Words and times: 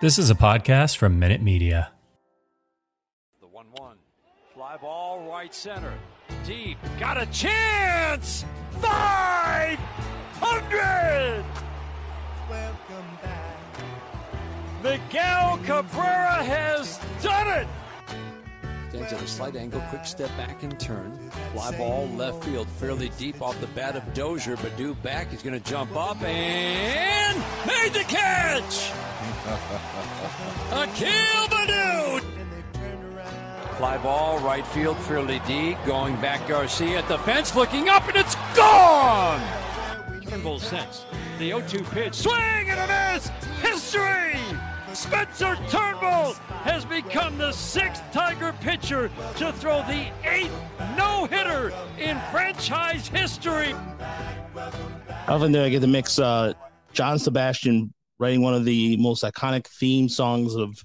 This 0.00 0.18
is 0.18 0.30
a 0.30 0.34
podcast 0.34 0.96
from 0.96 1.18
Minute 1.18 1.42
Media. 1.42 1.90
The 3.42 3.46
1 3.46 3.66
1. 3.74 3.96
Fly 4.54 4.78
ball 4.78 5.28
right 5.28 5.52
center. 5.52 5.92
Deep. 6.46 6.78
Got 6.98 7.20
a 7.20 7.26
chance! 7.26 8.46
500! 8.80 11.44
Welcome 12.48 13.04
back. 13.22 13.58
Miguel 14.82 15.58
Cabrera 15.66 16.44
has 16.44 16.98
done 17.22 17.48
it! 17.48 17.68
Stands 18.88 19.12
at 19.12 19.20
a 19.20 19.28
slight 19.28 19.54
angle, 19.54 19.82
quick 19.90 20.06
step 20.06 20.34
back 20.38 20.62
and 20.62 20.80
turn. 20.80 21.12
Fly 21.52 21.76
ball 21.76 22.08
left 22.16 22.42
field, 22.42 22.68
fairly 22.68 23.10
deep 23.18 23.42
off 23.42 23.60
the 23.60 23.66
bat 23.66 23.96
of 23.96 24.14
Dozier. 24.14 24.56
Baddoo 24.56 24.94
back, 25.02 25.30
he's 25.30 25.42
going 25.42 25.60
to 25.60 25.70
jump 25.70 25.94
up 25.94 26.22
and 26.22 27.38
made 27.66 27.92
the 27.92 28.04
catch! 28.04 28.92
Akil 30.72 31.48
Baddoo! 31.48 32.18
And 32.38 32.52
they've 32.52 32.72
turned 32.72 33.16
around. 33.16 33.76
Fly 33.76 33.98
ball 33.98 34.38
right 34.40 34.66
field, 34.66 34.98
fairly 34.98 35.40
deep. 35.46 35.78
Going 35.86 36.16
back, 36.20 36.46
Garcia 36.46 36.98
at 36.98 37.08
the 37.08 37.18
fence, 37.18 37.54
looking 37.56 37.88
up, 37.88 38.06
and 38.08 38.16
it's 38.16 38.34
gone! 38.54 39.40
Turnbull 40.26 40.58
sense. 40.58 41.04
The 41.38 41.48
0 41.48 41.62
2 41.66 41.84
pitch. 41.84 42.14
Swing 42.14 42.70
and 42.70 42.78
a 42.78 43.12
miss! 43.14 43.30
History! 43.62 44.38
Spencer 44.92 45.56
Turnbull 45.68 46.34
has 46.64 46.84
become 46.84 47.38
the 47.38 47.52
sixth 47.52 48.02
Tiger 48.12 48.52
pitcher 48.60 49.10
to 49.36 49.52
throw 49.52 49.82
the 49.82 50.08
eighth 50.24 50.52
no 50.96 51.26
hitter 51.26 51.72
in 51.98 52.18
franchise 52.30 53.08
history. 53.08 53.74
Often 55.28 55.52
do 55.52 55.62
I 55.62 55.68
get 55.68 55.80
to 55.80 55.86
mix 55.86 56.18
uh, 56.18 56.54
John 56.92 57.18
Sebastian 57.18 57.94
writing 58.20 58.42
one 58.42 58.54
of 58.54 58.64
the 58.64 58.96
most 58.98 59.24
iconic 59.24 59.66
theme 59.66 60.08
songs 60.08 60.54
of 60.54 60.84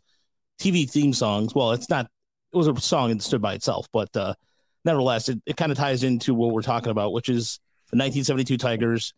TV 0.59 0.89
theme 0.89 1.13
songs. 1.13 1.53
Well, 1.53 1.73
it's 1.73 1.89
not, 1.89 2.07
it 2.53 2.57
was 2.57 2.67
a 2.67 2.79
song 2.79 3.11
and 3.11 3.21
stood 3.21 3.41
by 3.41 3.53
itself, 3.53 3.87
but 3.91 4.15
uh, 4.15 4.33
nevertheless, 4.85 5.27
it, 5.27 5.41
it 5.45 5.57
kind 5.57 5.71
of 5.71 5.77
ties 5.77 6.03
into 6.03 6.33
what 6.33 6.53
we're 6.53 6.61
talking 6.61 6.91
about, 6.91 7.11
which 7.11 7.27
is 7.27 7.59
the 7.91 7.97
1972 7.97 8.57
Tigers 8.57 9.13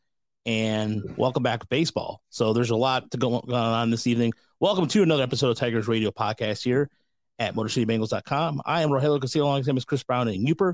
and 0.47 1.03
welcome 1.15 1.43
back 1.43 1.69
baseball. 1.69 2.21
So 2.29 2.53
there's 2.53 2.71
a 2.71 2.75
lot 2.75 3.11
to 3.11 3.17
go 3.17 3.35
on 3.35 3.91
this 3.91 4.07
evening. 4.07 4.33
Welcome 4.59 4.87
to 4.87 5.03
another 5.03 5.21
episode 5.21 5.51
of 5.51 5.57
Tigers 5.57 5.87
Radio 5.87 6.09
Podcast 6.09 6.63
here 6.63 6.89
at 7.37 7.53
MotorCityBengals.com. 7.53 8.63
I 8.65 8.81
am 8.81 8.89
Rogelio 8.89 9.21
Castillo, 9.21 9.45
alongside 9.45 9.75
Miss 9.75 9.85
Chris 9.85 10.03
Brown 10.03 10.27
and 10.27 10.47
Yooper, 10.47 10.73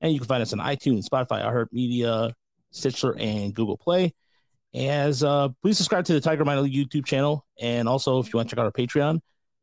and 0.00 0.12
you 0.12 0.18
can 0.18 0.26
find 0.26 0.42
us 0.42 0.52
on 0.52 0.58
iTunes, 0.58 1.06
Spotify, 1.06 1.44
iHeartMedia, 1.44 2.32
Stitcher, 2.72 3.16
and 3.16 3.54
Google 3.54 3.76
Play. 3.76 4.12
As 4.74 5.24
uh, 5.24 5.48
please 5.62 5.76
subscribe 5.76 6.04
to 6.04 6.12
the 6.12 6.20
Tiger 6.20 6.44
Minor 6.44 6.60
League 6.62 6.74
YouTube 6.74 7.04
channel, 7.04 7.44
and 7.60 7.88
also 7.88 8.20
if 8.20 8.32
you 8.32 8.36
want 8.36 8.48
to 8.48 8.54
check 8.54 8.60
out 8.60 8.66
our 8.66 8.72
Patreon, 8.72 9.20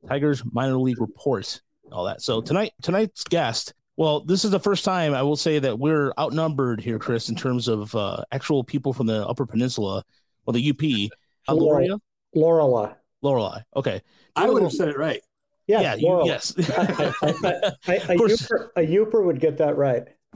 Tigers 0.08 0.44
Minor 0.52 0.78
League 0.80 1.00
Reports, 1.00 1.62
all 1.92 2.04
that. 2.06 2.22
So 2.22 2.42
tonight, 2.42 2.74
tonight's 2.82 3.24
guest. 3.24 3.74
Well, 3.96 4.20
this 4.20 4.44
is 4.46 4.52
the 4.52 4.60
first 4.60 4.84
time 4.86 5.14
I 5.14 5.24
will 5.24 5.38
say 5.38 5.60
that 5.60 5.80
we're 5.80 6.12
outnumbered 6.20 6.82
here, 6.82 7.00
Chris, 7.00 7.30
in 7.30 7.36
terms 7.36 7.68
of 7.68 7.96
uh, 7.96 8.24
actual 8.32 8.64
people 8.64 8.92
from 8.94 9.08
the 9.08 9.26
Upper 9.26 9.46
Peninsula 9.46 10.04
or 10.46 10.54
the 10.54 10.70
UP. 10.70 11.12
Uh, 11.48 11.54
Loria, 11.56 11.98
Laurila. 12.36 12.96
Laurila. 13.24 13.64
Okay, 13.76 14.02
I 14.36 14.50
would 14.50 14.62
have 14.62 14.74
said 14.74 14.90
it 14.90 14.98
right. 14.98 15.22
Yes, 15.68 15.82
yeah, 15.82 15.96
you, 15.96 16.22
yes. 16.26 16.54
I- 16.78 17.14
I- 17.24 17.74
I- 17.88 18.14
a, 18.14 18.16
Of. 18.16 18.20
Yooper, 18.20 18.70
a 18.76 18.82
Yooper 18.82 19.24
would 19.26 19.40
get 19.40 19.58
that 19.60 19.78
right. 19.78 20.04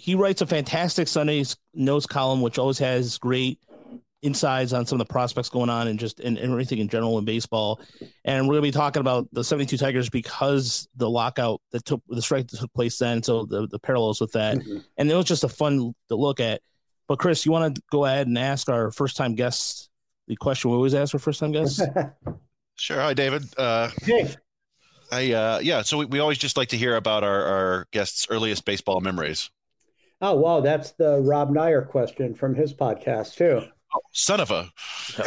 he 0.00 0.14
writes 0.14 0.40
a 0.40 0.46
fantastic 0.46 1.08
Sunday's 1.08 1.56
notes 1.74 2.06
column, 2.06 2.40
which 2.40 2.58
always 2.58 2.78
has 2.78 3.18
great 3.18 3.58
insights 4.22 4.72
on 4.72 4.84
some 4.86 5.00
of 5.00 5.06
the 5.06 5.10
prospects 5.12 5.48
going 5.48 5.70
on 5.70 5.88
and 5.88 5.98
just 5.98 6.20
and, 6.20 6.36
and 6.38 6.52
everything 6.52 6.78
in 6.78 6.88
general 6.88 7.18
in 7.18 7.24
baseball. 7.24 7.80
And 8.24 8.46
we're 8.48 8.54
gonna 8.54 8.62
be 8.62 8.70
talking 8.70 9.00
about 9.00 9.28
the 9.32 9.44
72 9.44 9.76
Tigers 9.76 10.08
because 10.10 10.88
the 10.96 11.08
lockout 11.08 11.60
that 11.72 11.84
took 11.84 12.02
the 12.08 12.22
strike 12.22 12.48
that 12.48 12.60
took 12.60 12.72
place 12.72 12.98
then, 12.98 13.22
so 13.22 13.44
the, 13.44 13.66
the 13.66 13.78
parallels 13.78 14.20
with 14.20 14.32
that. 14.32 14.58
Mhm. 14.58 14.84
And 14.96 15.10
it 15.10 15.14
was 15.14 15.26
just 15.26 15.44
a 15.44 15.48
fun 15.48 15.94
to 16.08 16.16
look 16.16 16.40
at. 16.40 16.60
But 17.08 17.18
Chris, 17.18 17.44
you 17.44 17.52
want 17.52 17.74
to 17.74 17.82
go 17.90 18.04
ahead 18.04 18.26
and 18.26 18.38
ask 18.38 18.68
our 18.68 18.90
first 18.90 19.16
time 19.16 19.34
guests 19.34 19.88
the 20.28 20.36
question 20.36 20.70
we 20.70 20.76
always 20.76 20.94
ask 20.94 21.14
our 21.14 21.18
first 21.20 21.40
time 21.40 21.52
guests? 21.52 21.80
Sure. 22.76 22.98
Hi, 22.98 23.12
David. 23.12 23.44
Uh, 23.58 23.90
hey, 24.00 24.34
I 25.12 25.32
uh, 25.32 25.58
yeah. 25.62 25.82
So 25.82 25.98
we, 25.98 26.06
we 26.06 26.18
always 26.18 26.38
just 26.38 26.56
like 26.56 26.68
to 26.68 26.78
hear 26.78 26.96
about 26.96 27.22
our, 27.22 27.44
our 27.44 27.86
guests' 27.92 28.26
earliest 28.30 28.64
baseball 28.64 29.02
memories. 29.02 29.50
Oh 30.20 30.34
wow, 30.34 30.60
that's 30.60 30.92
the 30.92 31.18
Rob 31.20 31.50
Neyer 31.50 31.86
question 31.88 32.34
from 32.34 32.54
his 32.54 32.74
podcast 32.74 33.36
too. 33.36 33.62
Oh, 33.92 34.00
son 34.12 34.38
of 34.38 34.50
a. 34.50 34.70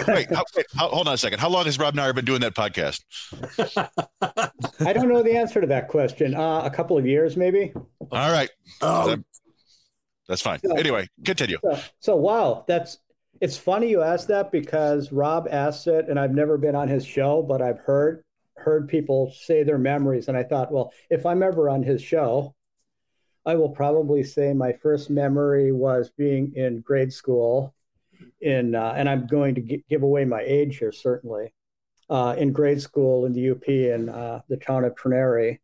Wait, 0.08 0.32
how, 0.32 0.46
wait 0.56 0.66
how, 0.74 0.88
hold 0.88 1.08
on 1.08 1.16
a 1.16 1.18
second. 1.18 1.40
How 1.40 1.50
long 1.50 1.66
has 1.66 1.78
Rob 1.78 1.96
Neyer 1.96 2.16
been 2.16 2.24
doing 2.26 2.42
that 2.42 2.56
podcast? 2.56 3.02
I 4.86 4.94
don't 4.94 5.10
know 5.10 5.22
the 5.22 5.36
answer 5.36 5.60
to 5.60 5.68
that 5.68 5.90
question. 5.90 6.34
Uh, 6.34 6.62
a 6.62 6.70
couple 6.70 6.98
of 6.98 7.06
years, 7.06 7.36
maybe. 7.36 7.74
All 8.12 8.32
right, 8.32 8.50
Oh, 8.82 9.18
that's 10.30 10.42
fine. 10.42 10.60
Yeah. 10.64 10.76
Anyway, 10.78 11.10
continue. 11.26 11.58
So, 11.62 11.80
so 12.00 12.16
wow, 12.16 12.64
that's 12.68 13.00
it's 13.42 13.58
funny 13.58 13.90
you 13.90 14.02
asked 14.02 14.30
that 14.30 14.52
because 14.52 15.12
Rob 15.12 15.48
asked 15.52 15.88
it, 15.88 16.08
and 16.08 16.18
I've 16.20 16.34
never 16.34 16.58
been 16.58 16.76
on 16.76 16.88
his 16.88 17.06
show, 17.06 17.42
but 17.42 17.62
I've 17.62 17.80
heard 17.80 18.24
heard 18.56 18.88
people 18.88 19.34
say 19.38 19.64
their 19.64 19.78
memories, 19.78 20.30
and 20.30 20.38
I 20.38 20.44
thought, 20.44 20.72
well, 20.72 20.94
if 21.10 21.26
I'm 21.26 21.44
ever 21.44 21.68
on 21.68 21.84
his 21.84 22.02
show, 22.02 22.56
I 23.46 23.56
will 23.56 23.70
probably 23.70 24.24
say 24.24 24.54
my 24.54 24.74
first 24.74 25.10
memory 25.10 25.72
was 25.72 26.10
being 26.18 26.54
in 26.56 26.82
grade 26.82 27.12
school, 27.12 27.76
in 28.42 28.76
uh, 28.76 28.94
and 28.96 29.10
I'm 29.10 29.28
going 29.28 29.56
to 29.56 29.62
gi- 29.62 29.86
give 29.90 30.04
away 30.04 30.26
my 30.26 30.42
age 30.42 30.78
here 30.78 30.92
certainly, 30.92 31.54
uh, 32.10 32.36
in 32.38 32.54
grade 32.54 32.82
school 32.82 33.26
in 33.26 33.34
the 33.34 33.52
UP 33.52 33.68
in 33.68 34.10
uh, 34.10 34.42
the 34.48 34.58
town 34.58 34.86
of 34.86 34.96
Trenary. 34.96 35.60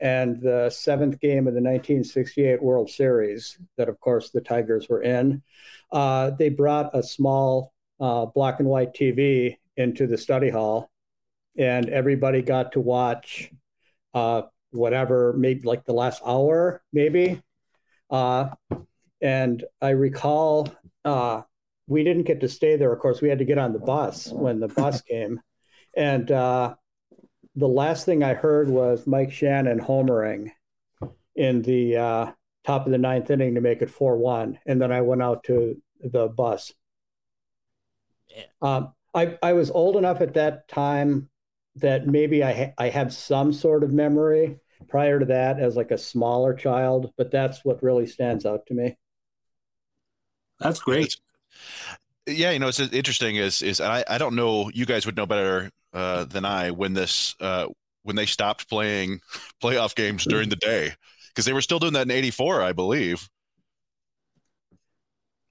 And 0.00 0.40
the 0.40 0.70
seventh 0.70 1.20
game 1.20 1.46
of 1.46 1.54
the 1.54 1.60
1968 1.60 2.62
World 2.62 2.90
Series, 2.90 3.58
that 3.78 3.88
of 3.88 3.98
course 4.00 4.30
the 4.30 4.40
Tigers 4.40 4.88
were 4.88 5.02
in, 5.02 5.42
uh, 5.92 6.30
they 6.30 6.50
brought 6.50 6.90
a 6.94 7.02
small 7.02 7.72
uh, 8.00 8.26
black 8.26 8.58
and 8.58 8.68
white 8.68 8.92
TV 8.92 9.56
into 9.76 10.06
the 10.06 10.18
study 10.18 10.50
hall, 10.50 10.90
and 11.56 11.88
everybody 11.88 12.42
got 12.42 12.72
to 12.72 12.80
watch 12.80 13.50
uh, 14.12 14.42
whatever, 14.74 15.32
maybe 15.36 15.62
like 15.62 15.84
the 15.84 15.92
last 15.92 16.22
hour, 16.26 16.82
maybe. 16.92 17.42
Uh, 18.10 18.50
and 19.20 19.64
I 19.80 19.90
recall 19.90 20.68
uh, 21.04 21.42
we 21.86 22.04
didn't 22.04 22.24
get 22.24 22.40
to 22.40 22.48
stay 22.48 22.76
there. 22.76 22.92
Of 22.92 22.98
course, 23.00 23.20
we 23.20 23.28
had 23.28 23.38
to 23.38 23.44
get 23.44 23.58
on 23.58 23.72
the 23.72 23.78
bus 23.78 24.28
when 24.28 24.60
the 24.60 24.68
bus 24.68 25.00
came, 25.08 25.40
and 25.96 26.30
uh, 26.30 26.74
the 27.56 27.68
last 27.68 28.04
thing 28.04 28.22
I 28.22 28.34
heard 28.34 28.68
was 28.68 29.06
Mike 29.06 29.32
Shannon 29.32 29.80
homering 29.80 30.50
in 31.36 31.62
the 31.62 31.96
uh, 31.96 32.32
top 32.64 32.86
of 32.86 32.92
the 32.92 32.98
ninth 32.98 33.30
inning 33.30 33.54
to 33.54 33.60
make 33.60 33.82
it 33.82 33.90
4 33.90 34.16
1. 34.16 34.58
And 34.66 34.80
then 34.80 34.92
I 34.92 35.02
went 35.02 35.22
out 35.22 35.44
to 35.44 35.80
the 36.00 36.28
bus. 36.28 36.72
Um, 38.60 38.92
I, 39.14 39.38
I 39.42 39.52
was 39.52 39.70
old 39.70 39.96
enough 39.96 40.20
at 40.20 40.34
that 40.34 40.68
time 40.68 41.28
that 41.76 42.06
maybe 42.06 42.42
I, 42.42 42.52
ha- 42.52 42.72
I 42.78 42.88
have 42.88 43.12
some 43.12 43.52
sort 43.52 43.84
of 43.84 43.92
memory 43.92 44.58
prior 44.84 45.18
to 45.18 45.26
that 45.26 45.58
as 45.58 45.76
like 45.76 45.90
a 45.90 45.98
smaller 45.98 46.54
child, 46.54 47.12
but 47.16 47.30
that's 47.30 47.64
what 47.64 47.82
really 47.82 48.06
stands 48.06 48.46
out 48.46 48.66
to 48.66 48.74
me. 48.74 48.96
that's 50.60 50.80
great. 50.80 51.16
Yeah, 52.26 52.50
you 52.52 52.58
know, 52.58 52.68
it's 52.68 52.80
interesting. 52.80 53.36
Is 53.36 53.62
is 53.62 53.80
I 53.80 54.04
I 54.08 54.18
don't 54.18 54.34
know. 54.36 54.70
You 54.72 54.86
guys 54.86 55.06
would 55.06 55.16
know 55.16 55.26
better 55.26 55.70
uh, 55.92 56.24
than 56.24 56.44
I 56.44 56.70
when 56.70 56.94
this 56.94 57.34
uh, 57.40 57.66
when 58.02 58.16
they 58.16 58.26
stopped 58.26 58.68
playing 58.68 59.20
playoff 59.62 59.94
games 59.94 60.24
during 60.24 60.48
the 60.48 60.56
day 60.56 60.92
because 61.28 61.44
they 61.44 61.52
were 61.52 61.60
still 61.62 61.78
doing 61.78 61.92
that 61.94 62.02
in 62.06 62.10
'84, 62.10 62.62
I 62.62 62.72
believe. 62.72 63.28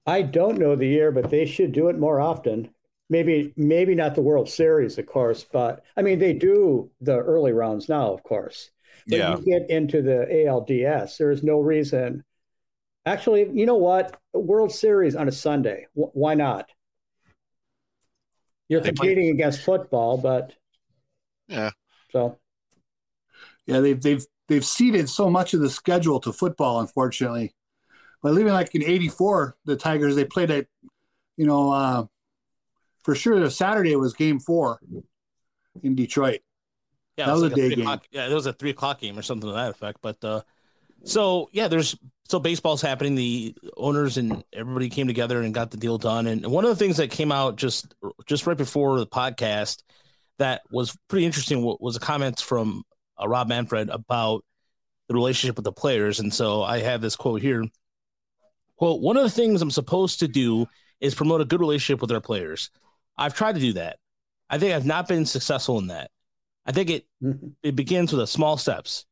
I 0.06 0.22
don't 0.22 0.56
know 0.58 0.76
the 0.76 0.86
year, 0.88 1.12
but 1.12 1.28
they 1.30 1.44
should 1.44 1.72
do 1.72 1.88
it 1.88 1.98
more 1.98 2.18
often. 2.20 2.74
Maybe 3.10 3.52
maybe 3.56 3.94
not 3.94 4.14
the 4.14 4.22
World 4.22 4.48
Series, 4.48 4.96
of 4.98 5.06
course, 5.06 5.44
but 5.44 5.84
I 5.96 6.02
mean 6.02 6.18
they 6.18 6.32
do 6.32 6.90
the 7.00 7.18
early 7.18 7.52
rounds 7.52 7.88
now, 7.88 8.12
of 8.14 8.22
course. 8.22 8.70
But 9.06 9.18
Yeah. 9.18 9.36
you 9.36 9.44
get 9.44 9.68
into 9.70 10.02
the 10.02 10.26
ALDS, 10.30 11.18
there 11.18 11.30
is 11.30 11.42
no 11.42 11.60
reason. 11.60 12.24
Actually, 13.06 13.50
you 13.52 13.66
know 13.66 13.76
what? 13.76 14.18
World 14.32 14.72
Series 14.72 15.14
on 15.14 15.28
a 15.28 15.32
Sunday. 15.32 15.86
Wh- 15.94 16.14
why 16.16 16.34
not? 16.34 16.70
You're 18.68 18.80
They 18.80 18.92
play- 18.92 19.08
competing 19.08 19.30
against 19.30 19.60
football, 19.60 20.16
but 20.18 20.54
Yeah. 21.48 21.70
so 22.10 22.38
Yeah, 23.66 23.80
they've 23.80 24.00
they've 24.00 24.24
they've 24.48 24.64
ceded 24.64 25.08
so 25.08 25.30
much 25.30 25.54
of 25.54 25.60
the 25.60 25.70
schedule 25.70 26.20
to 26.20 26.32
football, 26.32 26.80
unfortunately. 26.80 27.54
But 28.22 28.32
even 28.38 28.52
like 28.52 28.74
in 28.74 28.82
'84, 28.82 29.56
the 29.64 29.76
Tigers 29.76 30.16
they 30.16 30.24
played 30.26 30.50
at, 30.50 30.66
you 31.36 31.46
know, 31.46 31.70
uh, 31.72 32.06
for 33.02 33.14
sure 33.14 33.38
the 33.40 33.50
Saturday 33.50 33.96
was 33.96 34.12
Game 34.14 34.38
Four 34.40 34.80
in 35.82 35.94
Detroit. 35.94 36.40
Yeah, 37.16 37.26
That 37.26 37.30
it 37.30 37.34
was 37.34 37.42
a 37.44 37.48
day 37.50 37.54
three 37.54 37.68
game. 37.76 37.80
o'clock- 37.86 38.06
Yeah, 38.10 38.26
it 38.28 38.32
was 38.34 38.46
a 38.46 38.52
three 38.52 38.70
o'clock 38.70 39.00
game 39.00 39.18
or 39.18 39.22
something 39.22 39.48
to 39.48 39.54
that 39.54 39.70
effect. 39.70 39.98
But 40.02 40.22
uh, 40.24 40.42
so 41.04 41.48
yeah, 41.52 41.68
there's 41.68 41.96
so 42.28 42.38
baseball's 42.40 42.80
happening. 42.82 43.14
The 43.14 43.54
owners 43.76 44.16
and 44.16 44.42
everybody 44.52 44.88
came 44.88 45.06
together 45.06 45.40
and 45.42 45.52
got 45.54 45.70
the 45.70 45.76
deal 45.76 45.98
done. 45.98 46.26
And 46.26 46.46
one 46.46 46.64
of 46.64 46.70
the 46.70 46.76
things 46.76 46.96
that 46.96 47.10
came 47.10 47.30
out 47.30 47.56
just 47.56 47.94
just 48.26 48.46
right 48.46 48.56
before 48.56 48.98
the 48.98 49.06
podcast, 49.06 49.82
that 50.38 50.62
was 50.70 50.96
pretty 51.08 51.26
interesting 51.26 51.62
was 51.62 51.96
a 51.96 52.00
comment 52.00 52.40
from 52.40 52.82
uh, 53.22 53.28
Rob 53.28 53.48
Manfred 53.48 53.90
about 53.90 54.44
the 55.08 55.14
relationship 55.14 55.56
with 55.56 55.64
the 55.64 55.72
players. 55.72 56.18
And 56.18 56.32
so 56.32 56.62
I 56.62 56.78
have 56.80 57.00
this 57.02 57.14
quote 57.14 57.42
here. 57.42 57.64
Quote, 58.76 59.00
one 59.02 59.16
of 59.16 59.22
the 59.22 59.30
things 59.30 59.62
I'm 59.62 59.70
supposed 59.70 60.20
to 60.20 60.28
do 60.28 60.66
is 61.00 61.14
promote 61.14 61.40
a 61.40 61.44
good 61.44 61.60
relationship 61.60 62.00
with 62.00 62.10
our 62.10 62.20
players. 62.20 62.70
I've 63.16 63.34
tried 63.34 63.54
to 63.54 63.60
do 63.60 63.74
that. 63.74 63.98
I 64.50 64.58
think 64.58 64.74
I've 64.74 64.86
not 64.86 65.06
been 65.06 65.26
successful 65.26 65.78
in 65.78 65.88
that. 65.88 66.10
I 66.66 66.72
think 66.72 66.90
it 66.90 67.06
Mhm. 67.22 67.54
it 67.62 67.76
begins 67.76 68.12
with 68.12 68.22
a 68.22 68.26
small 68.26 68.56
steps. 68.56 69.04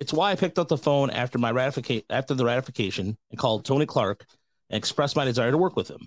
It's 0.00 0.12
why 0.12 0.32
I 0.32 0.36
picked 0.36 0.58
up 0.58 0.68
the 0.68 0.78
phone 0.78 1.10
after 1.10 1.38
my 1.38 1.50
ratification 1.50 2.04
after 2.10 2.34
the 2.34 2.44
ratification 2.44 3.16
and 3.30 3.38
called 3.38 3.64
Tony 3.64 3.86
Clark 3.86 4.26
and 4.70 4.78
expressed 4.78 5.16
my 5.16 5.24
desire 5.24 5.50
to 5.50 5.58
work 5.58 5.76
with 5.76 5.88
him. 5.88 6.06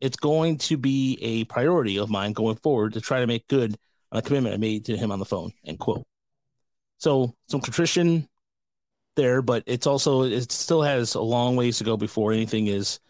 It's 0.00 0.16
going 0.16 0.58
to 0.58 0.76
be 0.76 1.18
a 1.22 1.44
priority 1.44 1.98
of 1.98 2.10
mine 2.10 2.32
going 2.32 2.56
forward 2.56 2.94
to 2.94 3.00
try 3.00 3.20
to 3.20 3.26
make 3.26 3.46
good 3.46 3.78
on 4.10 4.18
a 4.18 4.22
commitment 4.22 4.54
I 4.54 4.58
made 4.58 4.84
to 4.86 4.96
him 4.96 5.12
on 5.12 5.18
the 5.18 5.24
phone. 5.24 5.52
End 5.64 5.78
quote. 5.78 6.04
So 6.98 7.34
some 7.48 7.60
contrition 7.60 8.28
there, 9.16 9.42
but 9.42 9.62
it's 9.66 9.86
also 9.86 10.22
it 10.22 10.50
still 10.52 10.82
has 10.82 11.14
a 11.14 11.20
long 11.20 11.56
ways 11.56 11.78
to 11.78 11.84
go 11.84 11.96
before 11.96 12.32
anything 12.32 12.66
is 12.66 13.00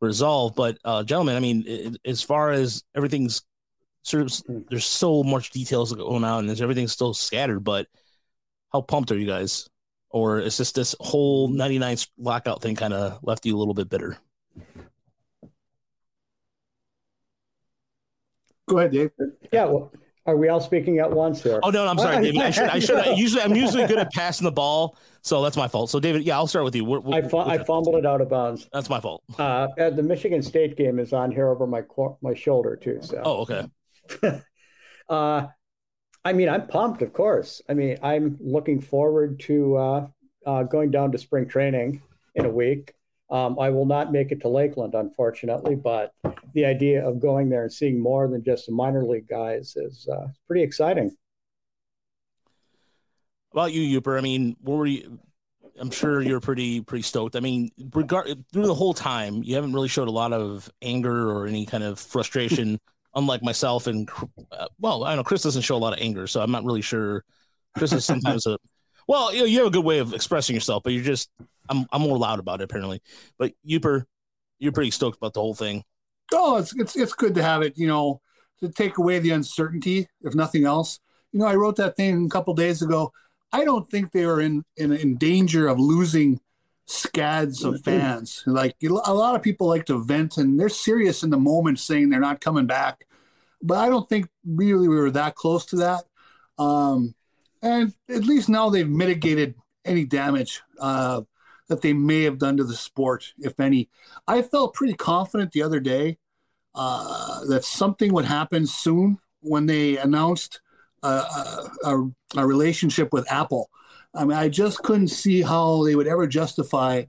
resolved. 0.00 0.54
But 0.56 0.78
uh, 0.84 1.02
gentlemen, 1.04 1.36
I 1.36 1.40
mean, 1.40 1.64
it, 1.66 1.96
as 2.04 2.22
far 2.22 2.50
as 2.50 2.84
everything's 2.94 3.42
sort 4.08 4.42
there's 4.70 4.84
so 4.86 5.22
much 5.22 5.50
details 5.50 5.92
going 5.92 6.24
on, 6.24 6.40
and 6.40 6.48
there's 6.48 6.62
everything's 6.62 6.92
still 6.92 7.14
scattered. 7.14 7.60
But 7.64 7.86
how 8.72 8.80
pumped 8.80 9.10
are 9.12 9.18
you 9.18 9.26
guys? 9.26 9.68
Or 10.10 10.38
is 10.40 10.56
this 10.56 10.72
this 10.72 10.94
whole 11.00 11.48
99 11.48 11.98
lockout 12.18 12.62
thing 12.62 12.74
kind 12.76 12.94
of 12.94 13.18
left 13.22 13.44
you 13.44 13.56
a 13.56 13.58
little 13.58 13.74
bit 13.74 13.88
bitter? 13.90 14.16
Go 18.68 18.78
ahead, 18.78 18.92
Dave. 18.92 19.10
Yeah. 19.52 19.64
Well, 19.64 19.92
are 20.26 20.36
we 20.36 20.48
all 20.48 20.60
speaking 20.60 20.98
at 20.98 21.10
once 21.10 21.42
here? 21.42 21.58
Oh 21.62 21.70
no, 21.70 21.84
no 21.84 21.90
I'm 21.90 21.98
sorry, 21.98 22.22
David. 22.22 22.42
I 22.42 22.50
should, 22.50 22.64
I 22.68 22.78
should. 22.80 22.98
I 22.98 23.12
usually, 23.14 23.42
I'm 23.42 23.54
usually 23.54 23.86
good 23.86 23.98
at 23.98 24.12
passing 24.12 24.44
the 24.44 24.52
ball, 24.52 24.96
so 25.22 25.42
that's 25.42 25.56
my 25.56 25.68
fault. 25.68 25.88
So, 25.88 25.98
David, 26.00 26.22
yeah, 26.24 26.36
I'll 26.36 26.46
start 26.46 26.66
with 26.66 26.76
you. 26.76 26.84
What- 26.84 27.02
what- 27.02 27.24
I, 27.24 27.26
fu- 27.26 27.38
I 27.38 27.56
fumbled 27.64 27.94
it 27.96 28.04
out 28.04 28.20
of 28.20 28.28
bounds. 28.28 28.68
that's 28.70 28.90
my 28.90 29.00
fault. 29.00 29.22
Uh, 29.38 29.68
uh, 29.78 29.88
the 29.90 30.02
Michigan 30.02 30.42
State 30.42 30.76
game 30.76 30.98
is 30.98 31.14
on 31.14 31.30
here 31.30 31.48
over 31.48 31.66
my 31.66 31.82
my 32.20 32.34
shoulder 32.34 32.76
too. 32.76 32.98
So, 33.00 33.22
Oh, 33.24 33.36
okay. 33.42 33.66
uh, 35.08 35.46
I 36.24 36.32
mean, 36.32 36.48
I'm 36.48 36.66
pumped, 36.66 37.02
of 37.02 37.12
course. 37.12 37.62
I 37.68 37.74
mean, 37.74 37.98
I'm 38.02 38.36
looking 38.40 38.80
forward 38.80 39.40
to 39.40 39.76
uh, 39.76 40.06
uh, 40.46 40.62
going 40.64 40.90
down 40.90 41.12
to 41.12 41.18
spring 41.18 41.48
training 41.48 42.02
in 42.34 42.44
a 42.44 42.50
week. 42.50 42.94
Um, 43.30 43.58
I 43.58 43.70
will 43.70 43.84
not 43.84 44.10
make 44.10 44.32
it 44.32 44.40
to 44.42 44.48
Lakeland, 44.48 44.94
unfortunately, 44.94 45.74
but 45.74 46.12
the 46.54 46.64
idea 46.64 47.06
of 47.06 47.20
going 47.20 47.50
there 47.50 47.62
and 47.62 47.72
seeing 47.72 48.00
more 48.00 48.26
than 48.26 48.42
just 48.42 48.66
the 48.66 48.72
minor 48.72 49.04
league 49.04 49.28
guys 49.28 49.74
is 49.76 50.08
uh, 50.10 50.28
pretty 50.46 50.62
exciting. 50.62 51.14
about 53.52 53.72
you, 53.72 54.00
Yooper? 54.00 54.16
I 54.16 54.22
mean, 54.22 54.56
what 54.60 54.78
were 54.78 54.86
you? 54.86 55.18
I'm 55.78 55.90
sure 55.90 56.20
you're 56.20 56.40
pretty 56.40 56.80
pretty 56.80 57.02
stoked. 57.02 57.36
I 57.36 57.40
mean, 57.40 57.70
regard 57.94 58.44
through 58.52 58.66
the 58.66 58.74
whole 58.74 58.94
time, 58.94 59.42
you 59.44 59.54
haven't 59.54 59.72
really 59.72 59.88
showed 59.88 60.08
a 60.08 60.12
lot 60.12 60.32
of 60.32 60.68
anger 60.82 61.30
or 61.30 61.46
any 61.46 61.66
kind 61.66 61.84
of 61.84 62.00
frustration, 62.00 62.80
unlike 63.18 63.42
myself 63.42 63.86
and 63.86 64.08
uh, 64.52 64.68
well, 64.80 65.04
I 65.04 65.16
know 65.16 65.24
Chris 65.24 65.42
doesn't 65.42 65.62
show 65.62 65.76
a 65.76 65.78
lot 65.78 65.92
of 65.92 65.98
anger, 66.00 66.26
so 66.26 66.40
I'm 66.40 66.50
not 66.50 66.64
really 66.64 66.82
sure. 66.82 67.24
Chris 67.76 67.92
is 67.92 68.04
sometimes 68.04 68.46
a 68.46 68.58
well, 69.08 69.32
you 69.34 69.40
know, 69.40 69.44
you 69.46 69.58
have 69.58 69.66
a 69.66 69.70
good 69.70 69.84
way 69.84 69.98
of 69.98 70.14
expressing 70.14 70.54
yourself, 70.54 70.82
but 70.82 70.92
you're 70.92 71.04
just 71.04 71.30
I'm 71.68 71.86
I'm 71.92 72.02
more 72.02 72.16
loud 72.16 72.38
about 72.38 72.60
it 72.60 72.64
apparently. 72.64 73.02
But 73.38 73.52
Yooper, 73.68 74.04
you're 74.58 74.72
pretty 74.72 74.90
stoked 74.90 75.16
about 75.16 75.34
the 75.34 75.40
whole 75.40 75.54
thing. 75.54 75.84
Oh, 76.32 76.56
it's 76.56 76.74
it's 76.76 76.96
it's 76.96 77.14
good 77.14 77.34
to 77.34 77.42
have 77.42 77.62
it. 77.62 77.76
You 77.76 77.88
know, 77.88 78.20
to 78.60 78.68
take 78.68 78.98
away 78.98 79.18
the 79.18 79.30
uncertainty, 79.30 80.08
if 80.22 80.34
nothing 80.34 80.64
else. 80.64 81.00
You 81.32 81.40
know, 81.40 81.46
I 81.46 81.56
wrote 81.56 81.76
that 81.76 81.96
thing 81.96 82.26
a 82.26 82.28
couple 82.28 82.54
days 82.54 82.82
ago. 82.82 83.12
I 83.52 83.64
don't 83.64 83.88
think 83.90 84.12
they 84.12 84.24
are 84.24 84.40
in, 84.40 84.64
in 84.76 84.92
in 84.92 85.16
danger 85.16 85.68
of 85.68 85.80
losing 85.80 86.40
scads 86.86 87.64
of 87.64 87.82
fans. 87.82 88.42
Like 88.46 88.74
a 88.82 88.88
lot 88.88 89.36
of 89.36 89.42
people 89.42 89.68
like 89.68 89.86
to 89.86 90.02
vent, 90.02 90.38
and 90.38 90.58
they're 90.58 90.68
serious 90.68 91.22
in 91.22 91.30
the 91.30 91.38
moment, 91.38 91.78
saying 91.78 92.08
they're 92.08 92.20
not 92.20 92.40
coming 92.40 92.66
back. 92.66 93.04
But 93.62 93.78
I 93.78 93.88
don't 93.88 94.08
think 94.08 94.28
really 94.44 94.88
we 94.88 94.96
were 94.96 95.10
that 95.10 95.34
close 95.34 95.66
to 95.66 95.76
that. 95.76 96.04
Um, 96.58 97.14
and 97.62 97.92
at 98.08 98.24
least 98.24 98.48
now 98.48 98.70
they've 98.70 98.88
mitigated 98.88 99.54
any 99.84 100.04
damage 100.04 100.62
uh, 100.80 101.22
that 101.68 101.82
they 101.82 101.92
may 101.92 102.22
have 102.22 102.38
done 102.38 102.56
to 102.56 102.64
the 102.64 102.74
sport, 102.74 103.32
if 103.38 103.58
any. 103.58 103.88
I 104.26 104.42
felt 104.42 104.74
pretty 104.74 104.94
confident 104.94 105.52
the 105.52 105.62
other 105.62 105.80
day 105.80 106.18
uh, 106.74 107.44
that 107.46 107.64
something 107.64 108.12
would 108.12 108.24
happen 108.24 108.66
soon 108.66 109.18
when 109.40 109.66
they 109.66 109.96
announced 109.96 110.60
uh, 111.02 111.68
a, 111.84 111.96
a 112.36 112.46
relationship 112.46 113.12
with 113.12 113.30
Apple. 113.30 113.70
I 114.14 114.24
mean, 114.24 114.36
I 114.36 114.48
just 114.48 114.82
couldn't 114.82 115.08
see 115.08 115.42
how 115.42 115.84
they 115.84 115.94
would 115.94 116.08
ever 116.08 116.26
justify 116.26 117.04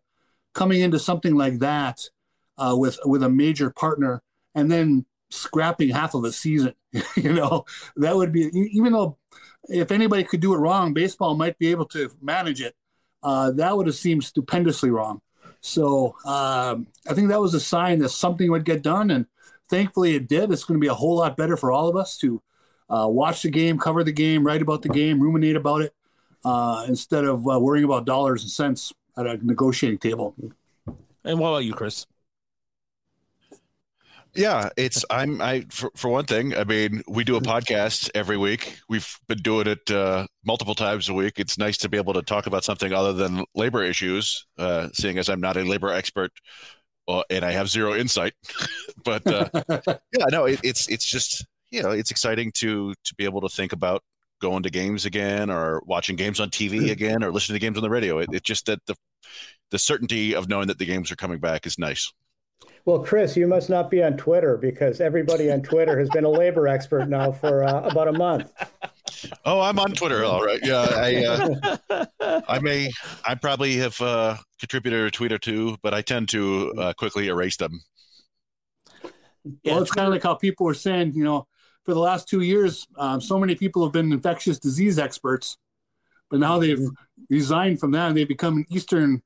coming 0.53 0.81
into 0.81 0.99
something 0.99 1.35
like 1.35 1.59
that 1.59 1.99
uh, 2.57 2.75
with 2.77 2.99
with 3.05 3.23
a 3.23 3.29
major 3.29 3.69
partner 3.71 4.21
and 4.55 4.71
then 4.71 5.05
scrapping 5.29 5.89
half 5.89 6.13
of 6.13 6.23
a 6.23 6.31
season. 6.31 6.73
you 7.15 7.33
know, 7.33 7.65
that 7.97 8.15
would 8.15 8.31
be 8.31 8.49
even 8.53 8.93
though 8.93 9.17
if 9.67 9.91
anybody 9.91 10.23
could 10.23 10.39
do 10.39 10.53
it 10.53 10.57
wrong, 10.57 10.93
baseball 10.93 11.35
might 11.35 11.57
be 11.59 11.67
able 11.67 11.85
to 11.85 12.09
manage 12.21 12.61
it. 12.61 12.75
Uh, 13.21 13.51
that 13.51 13.75
would 13.75 13.87
have 13.87 13.95
seemed 13.95 14.23
stupendously 14.23 14.89
wrong. 14.89 15.21
So 15.61 16.15
um, 16.25 16.87
I 17.07 17.13
think 17.13 17.29
that 17.29 17.41
was 17.41 17.53
a 17.53 17.59
sign 17.59 17.99
that 17.99 18.09
something 18.09 18.49
would 18.49 18.63
get 18.63 18.81
done, 18.81 19.11
and 19.11 19.25
thankfully 19.69 20.15
it 20.15 20.27
did. 20.27 20.51
It's 20.51 20.63
going 20.63 20.79
to 20.79 20.83
be 20.83 20.87
a 20.87 20.93
whole 20.93 21.17
lot 21.17 21.35
better 21.35 21.57
for 21.57 21.71
all 21.71 21.89
of 21.89 21.97
us 21.97 22.17
to 22.19 22.41
uh, 22.89 23.07
watch 23.09 23.41
the 23.41 23.49
game, 23.49 23.77
cover 23.77 24.03
the 24.03 24.11
game, 24.11 24.45
write 24.45 24.61
about 24.61 24.81
the 24.81 24.89
game, 24.89 25.21
ruminate 25.21 25.57
about 25.57 25.81
it, 25.81 25.93
uh, 26.45 26.85
instead 26.87 27.25
of 27.25 27.47
uh, 27.47 27.59
worrying 27.59 27.85
about 27.85 28.05
dollars 28.05 28.43
and 28.43 28.51
cents 28.51 28.93
at 29.17 29.27
a 29.27 29.45
negotiating 29.45 29.99
table. 29.99 30.33
And 31.25 31.39
what 31.39 31.49
about 31.49 31.65
you, 31.65 31.73
Chris? 31.73 32.05
Yeah, 34.35 34.69
it's 34.77 35.03
I'm 35.09 35.41
I 35.41 35.65
for, 35.69 35.91
for 35.95 36.09
one 36.09 36.25
thing. 36.25 36.55
I 36.55 36.63
mean, 36.63 37.01
we 37.07 37.23
do 37.23 37.35
a 37.35 37.41
podcast 37.41 38.09
every 38.13 38.37
week. 38.37 38.77
We've 38.87 39.19
been 39.27 39.39
doing 39.39 39.67
it 39.67 39.89
uh, 39.89 40.27
multiple 40.45 40.75
times 40.75 41.09
a 41.09 41.13
week. 41.13 41.39
It's 41.39 41.57
nice 41.57 41.77
to 41.79 41.89
be 41.89 41.97
able 41.97 42.13
to 42.13 42.21
talk 42.21 42.45
about 42.45 42.63
something 42.63 42.93
other 42.93 43.13
than 43.13 43.43
labor 43.55 43.83
issues, 43.83 44.45
uh, 44.57 44.89
seeing 44.93 45.17
as 45.17 45.29
I'm 45.29 45.41
not 45.41 45.57
a 45.57 45.63
labor 45.63 45.89
expert 45.89 46.31
uh, 47.09 47.23
and 47.29 47.43
I 47.43 47.51
have 47.51 47.67
zero 47.67 47.95
insight. 47.95 48.33
but 49.03 49.25
uh, 49.27 49.49
yeah, 49.89 50.25
no, 50.29 50.45
it, 50.45 50.59
it's 50.63 50.87
it's 50.87 51.05
just 51.05 51.45
you 51.71 51.81
know 51.81 51.91
it's 51.91 52.11
exciting 52.11 52.51
to 52.55 52.93
to 53.03 53.15
be 53.15 53.25
able 53.25 53.41
to 53.41 53.49
think 53.49 53.73
about 53.73 54.03
going 54.39 54.63
to 54.63 54.69
games 54.69 55.05
again 55.05 55.49
or 55.49 55.81
watching 55.85 56.15
games 56.15 56.39
on 56.39 56.49
TV 56.49 56.91
again 56.91 57.23
or 57.23 57.31
listening 57.31 57.55
to 57.55 57.59
games 57.59 57.77
on 57.77 57.83
the 57.83 57.89
radio. 57.89 58.19
It, 58.19 58.29
it's 58.31 58.45
just 58.45 58.67
that 58.67 58.79
the 58.85 58.95
the 59.71 59.79
certainty 59.79 60.35
of 60.35 60.47
knowing 60.47 60.67
that 60.67 60.77
the 60.77 60.85
games 60.85 61.11
are 61.11 61.15
coming 61.15 61.39
back 61.39 61.65
is 61.65 61.77
nice. 61.77 62.13
Well, 62.85 62.99
Chris, 62.99 63.37
you 63.37 63.45
must 63.47 63.69
not 63.69 63.91
be 63.91 64.01
on 64.01 64.17
Twitter 64.17 64.57
because 64.57 64.99
everybody 64.99 65.51
on 65.51 65.61
Twitter 65.61 65.99
has 65.99 66.09
been 66.09 66.23
a 66.23 66.29
labor 66.29 66.67
expert 66.67 67.07
now 67.07 67.31
for 67.31 67.63
uh, 67.63 67.81
about 67.83 68.07
a 68.07 68.13
month. 68.13 68.51
Oh, 69.45 69.61
I'm 69.61 69.79
on 69.79 69.91
Twitter. 69.91 70.23
All 70.23 70.43
right. 70.43 70.59
Yeah, 70.63 70.87
I 70.91 71.75
uh, 71.89 72.41
I 72.47 72.59
may 72.59 72.89
I 73.25 73.35
probably 73.35 73.75
have 73.77 73.99
uh, 74.01 74.37
contributed 74.59 75.05
a 75.05 75.11
tweet 75.11 75.31
or 75.31 75.37
two, 75.37 75.77
but 75.83 75.93
I 75.93 76.01
tend 76.01 76.29
to 76.29 76.73
uh, 76.77 76.93
quickly 76.93 77.27
erase 77.27 77.57
them. 77.57 77.79
Yeah, 79.63 79.73
well, 79.73 79.81
it's 79.81 79.91
kind 79.91 80.07
of 80.07 80.13
like 80.13 80.23
how 80.23 80.35
people 80.35 80.65
were 80.65 80.73
saying, 80.73 81.13
you 81.13 81.23
know, 81.23 81.47
for 81.85 81.93
the 81.93 81.99
last 81.99 82.27
two 82.27 82.41
years, 82.41 82.87
um, 82.97 83.21
so 83.21 83.39
many 83.39 83.55
people 83.55 83.83
have 83.83 83.93
been 83.93 84.11
infectious 84.11 84.59
disease 84.59 84.99
experts, 84.99 85.57
but 86.29 86.39
now 86.39 86.59
they've 86.59 86.85
resigned 87.29 87.79
from 87.79 87.91
that 87.91 88.09
and 88.09 88.17
they've 88.17 88.27
become 88.27 88.57
an 88.57 88.65
Eastern 88.69 89.21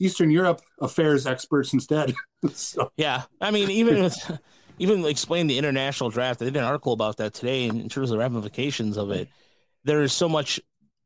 Eastern 0.00 0.30
Europe 0.30 0.60
affairs 0.80 1.26
experts 1.26 1.72
instead. 1.72 2.14
so, 2.52 2.90
Yeah, 2.96 3.22
I 3.40 3.50
mean, 3.50 3.70
even 3.70 4.02
with 4.02 4.38
even 4.78 5.04
explain 5.04 5.46
the 5.46 5.58
international 5.58 6.10
draft, 6.10 6.40
I 6.42 6.46
did 6.46 6.56
an 6.56 6.64
article 6.64 6.92
about 6.92 7.16
that 7.18 7.34
today 7.34 7.64
in, 7.64 7.80
in 7.80 7.88
terms 7.88 8.10
of 8.10 8.16
the 8.16 8.18
ramifications 8.18 8.96
of 8.96 9.10
it. 9.10 9.28
There 9.84 10.02
is 10.02 10.12
so 10.12 10.28
much 10.28 10.60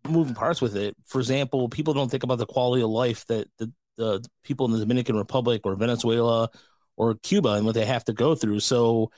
moving 0.08 0.34
parts 0.34 0.60
with 0.60 0.76
it. 0.76 0.96
For 1.06 1.20
example, 1.20 1.68
people 1.68 1.94
don't 1.94 2.10
think 2.10 2.22
about 2.22 2.38
the 2.38 2.46
quality 2.46 2.82
of 2.82 2.90
life 2.90 3.26
that 3.26 3.48
the, 3.58 3.72
the 3.96 4.24
people 4.44 4.66
in 4.66 4.72
the 4.72 4.80
Dominican 4.80 5.16
Republic 5.16 5.62
or 5.64 5.74
Venezuela 5.76 6.50
or 6.96 7.14
Cuba 7.14 7.50
and 7.50 7.64
what 7.64 7.74
they 7.74 7.84
have 7.84 8.04
to 8.04 8.12
go 8.12 8.34
through. 8.34 8.60
So 8.60 9.10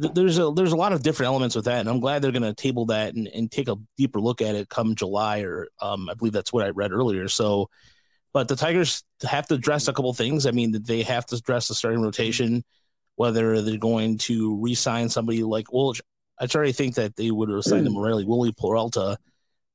th- 0.00 0.14
there's 0.14 0.38
a 0.38 0.50
there's 0.50 0.72
a 0.72 0.76
lot 0.76 0.92
of 0.92 1.02
different 1.02 1.28
elements 1.28 1.54
with 1.54 1.66
that, 1.66 1.80
and 1.80 1.88
I'm 1.88 2.00
glad 2.00 2.22
they're 2.22 2.32
going 2.32 2.42
to 2.42 2.54
table 2.54 2.86
that 2.86 3.14
and, 3.14 3.28
and 3.28 3.50
take 3.50 3.68
a 3.68 3.76
deeper 3.96 4.20
look 4.20 4.40
at 4.40 4.54
it 4.54 4.68
come 4.68 4.94
July 4.94 5.40
or 5.40 5.68
um, 5.80 6.08
I 6.08 6.14
believe 6.14 6.32
that's 6.32 6.52
what 6.52 6.64
I 6.64 6.70
read 6.70 6.92
earlier. 6.92 7.28
So 7.28 7.68
but 8.32 8.48
the 8.48 8.56
Tigers 8.56 9.04
have 9.22 9.46
to 9.48 9.54
address 9.54 9.88
a 9.88 9.92
couple 9.92 10.12
things. 10.14 10.46
I 10.46 10.50
mean, 10.50 10.72
they 10.82 11.02
have 11.02 11.26
to 11.26 11.36
address 11.36 11.68
the 11.68 11.74
starting 11.74 12.02
rotation, 12.02 12.64
whether 13.16 13.60
they're 13.60 13.76
going 13.76 14.18
to 14.18 14.56
re-sign 14.60 15.08
somebody 15.08 15.42
like 15.42 15.72
well, 15.72 15.94
I 16.38 16.46
already 16.54 16.72
think 16.72 16.96
that 16.96 17.16
they 17.16 17.30
would 17.30 17.50
have 17.50 17.64
signed 17.64 17.86
him 17.86 17.92
mm. 17.92 17.96
Morelli, 17.96 18.24
Wily 18.24 18.52
Peralta, 18.52 19.18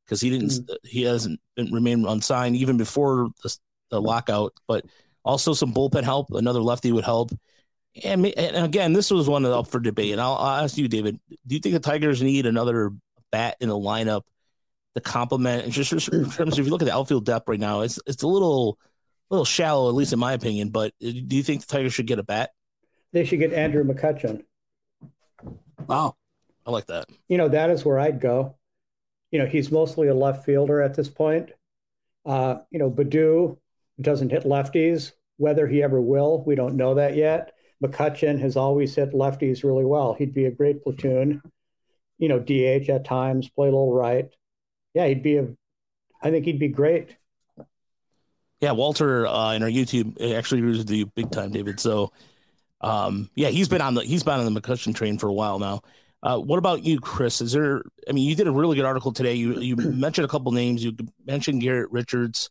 because 0.06 0.22
he 0.22 0.30
didn't, 0.30 0.52
mm. 0.52 0.76
he 0.84 1.04
hasn't 1.04 1.40
been, 1.56 1.72
remained 1.72 2.06
unsigned 2.06 2.56
even 2.56 2.78
before 2.78 3.30
the, 3.44 3.58
the 3.92 4.02
mm. 4.02 4.06
lockout. 4.06 4.54
But 4.68 4.86
also 5.24 5.54
some 5.54 5.74
bullpen 5.74 6.04
help. 6.04 6.32
Another 6.32 6.62
lefty 6.62 6.92
would 6.92 7.06
help, 7.06 7.32
And, 8.04 8.26
and 8.26 8.66
again, 8.66 8.94
this 8.94 9.12
was 9.12 9.30
one 9.30 9.46
up 9.46 9.68
for 9.68 9.80
debate. 9.80 10.14
And 10.14 10.22
I'll, 10.22 10.36
I'll 10.36 10.64
ask 10.64 10.78
you, 10.78 10.88
David, 10.88 11.20
do 11.30 11.56
you 11.56 11.60
think 11.60 11.74
the 11.74 11.80
Tigers 11.80 12.22
need 12.22 12.46
another 12.46 12.92
bat 13.32 13.58
in 13.60 13.70
the 13.70 13.76
lineup 13.76 14.22
to 14.98 15.02
complement? 15.02 15.64
And 15.64 15.74
just 15.74 15.92
in 15.94 16.30
terms 16.30 16.54
of 16.54 16.60
if 16.60 16.66
you 16.66 16.72
look 16.72 16.82
at 16.82 16.86
the 16.86 16.96
outfield 16.96 17.26
depth 17.26 17.48
right 17.48 17.60
now, 17.60 17.82
it's 17.82 18.00
it's 18.06 18.24
a 18.24 18.28
little 18.28 18.78
little 19.30 19.46
shallow, 19.46 19.90
at 19.90 19.96
least 19.96 20.14
in 20.14 20.20
my 20.20 20.34
opinion. 20.34 20.70
But 20.70 20.94
do 21.00 21.36
you 21.36 21.44
think 21.44 21.62
the 21.62 21.68
Tigers 21.68 21.94
should 21.94 22.08
get 22.08 22.20
a 22.20 22.24
bat? 22.24 22.52
They 23.14 23.26
should 23.26 23.40
get 23.40 23.54
Andrew 23.54 23.84
McCutchen. 23.84 24.44
Wow. 25.88 26.16
I 26.66 26.72
like 26.72 26.88
that. 26.88 27.10
You 27.30 27.38
know, 27.38 27.48
that 27.50 27.70
is 27.70 27.86
where 27.86 28.00
I'd 28.00 28.20
go. 28.20 28.56
You 29.32 29.40
know, 29.40 29.46
he's 29.46 29.72
mostly 29.72 30.08
a 30.08 30.14
left 30.14 30.46
fielder 30.46 30.82
at 30.82 30.96
this 30.96 31.10
point. 31.10 31.52
Uh, 32.26 32.58
you 32.72 32.80
know, 32.80 32.92
Baddoo 32.92 33.58
doesn't 34.00 34.32
hit 34.32 34.44
lefties. 34.44 35.14
Whether 35.38 35.68
he 35.68 35.84
ever 35.84 36.02
will, 36.02 36.44
we 36.44 36.56
don't 36.56 36.76
know 36.76 36.96
that 36.96 37.16
yet. 37.16 37.54
McCutchen 37.84 38.40
has 38.42 38.58
always 38.58 38.96
hit 38.96 39.14
lefties 39.14 39.64
really 39.64 39.86
well. 39.86 40.14
He'd 40.14 40.34
be 40.34 40.46
a 40.46 40.52
great 40.52 40.84
platoon. 40.84 41.42
You 42.18 42.28
know, 42.28 42.40
DH 42.40 42.90
at 42.90 43.06
times, 43.06 43.50
play 43.50 43.68
a 43.68 43.72
little 43.72 43.94
right. 43.94 44.30
Yeah, 44.94 45.08
he'd 45.08 45.24
be 45.24 45.38
a. 45.38 45.48
I 46.22 46.32
think 46.32 46.46
he'd 46.46 46.60
be 46.60 46.70
great. 46.70 47.16
Yeah, 48.60 48.72
Walter 48.72 49.28
uh, 49.28 49.54
in 49.54 49.62
our 49.62 49.70
YouTube 49.70 50.20
actually 50.36 50.62
agrees 50.62 50.80
with 50.80 50.90
you 50.90 51.06
big 51.06 51.30
time, 51.30 51.52
David. 51.52 51.80
So, 51.80 52.12
um, 52.82 53.30
yeah, 53.36 53.50
he's 53.50 53.70
been 53.70 53.82
on 53.82 53.94
the 53.94 54.02
he's 54.02 54.24
been 54.24 54.40
on 54.40 54.52
the 54.52 54.62
McCutchen 54.62 54.96
train 54.96 55.20
for 55.20 55.28
a 55.28 55.34
while 55.34 55.60
now. 55.60 55.82
Uh, 56.24 56.40
what 56.40 56.58
about 56.58 56.84
you, 56.84 57.00
Chris? 57.00 57.42
Is 57.42 57.52
there? 57.52 57.84
I 58.10 58.14
mean, 58.14 58.28
you 58.28 58.36
did 58.36 58.48
a 58.48 58.52
really 58.52 58.76
good 58.76 58.86
article 58.86 59.12
today. 59.12 59.36
You 59.36 59.60
you 59.60 59.76
mentioned 59.78 60.26
a 60.26 60.28
couple 60.28 60.52
names. 60.52 60.84
You 60.84 60.96
mentioned 61.26 61.62
Garrett 61.62 61.92
Richards, 61.92 62.50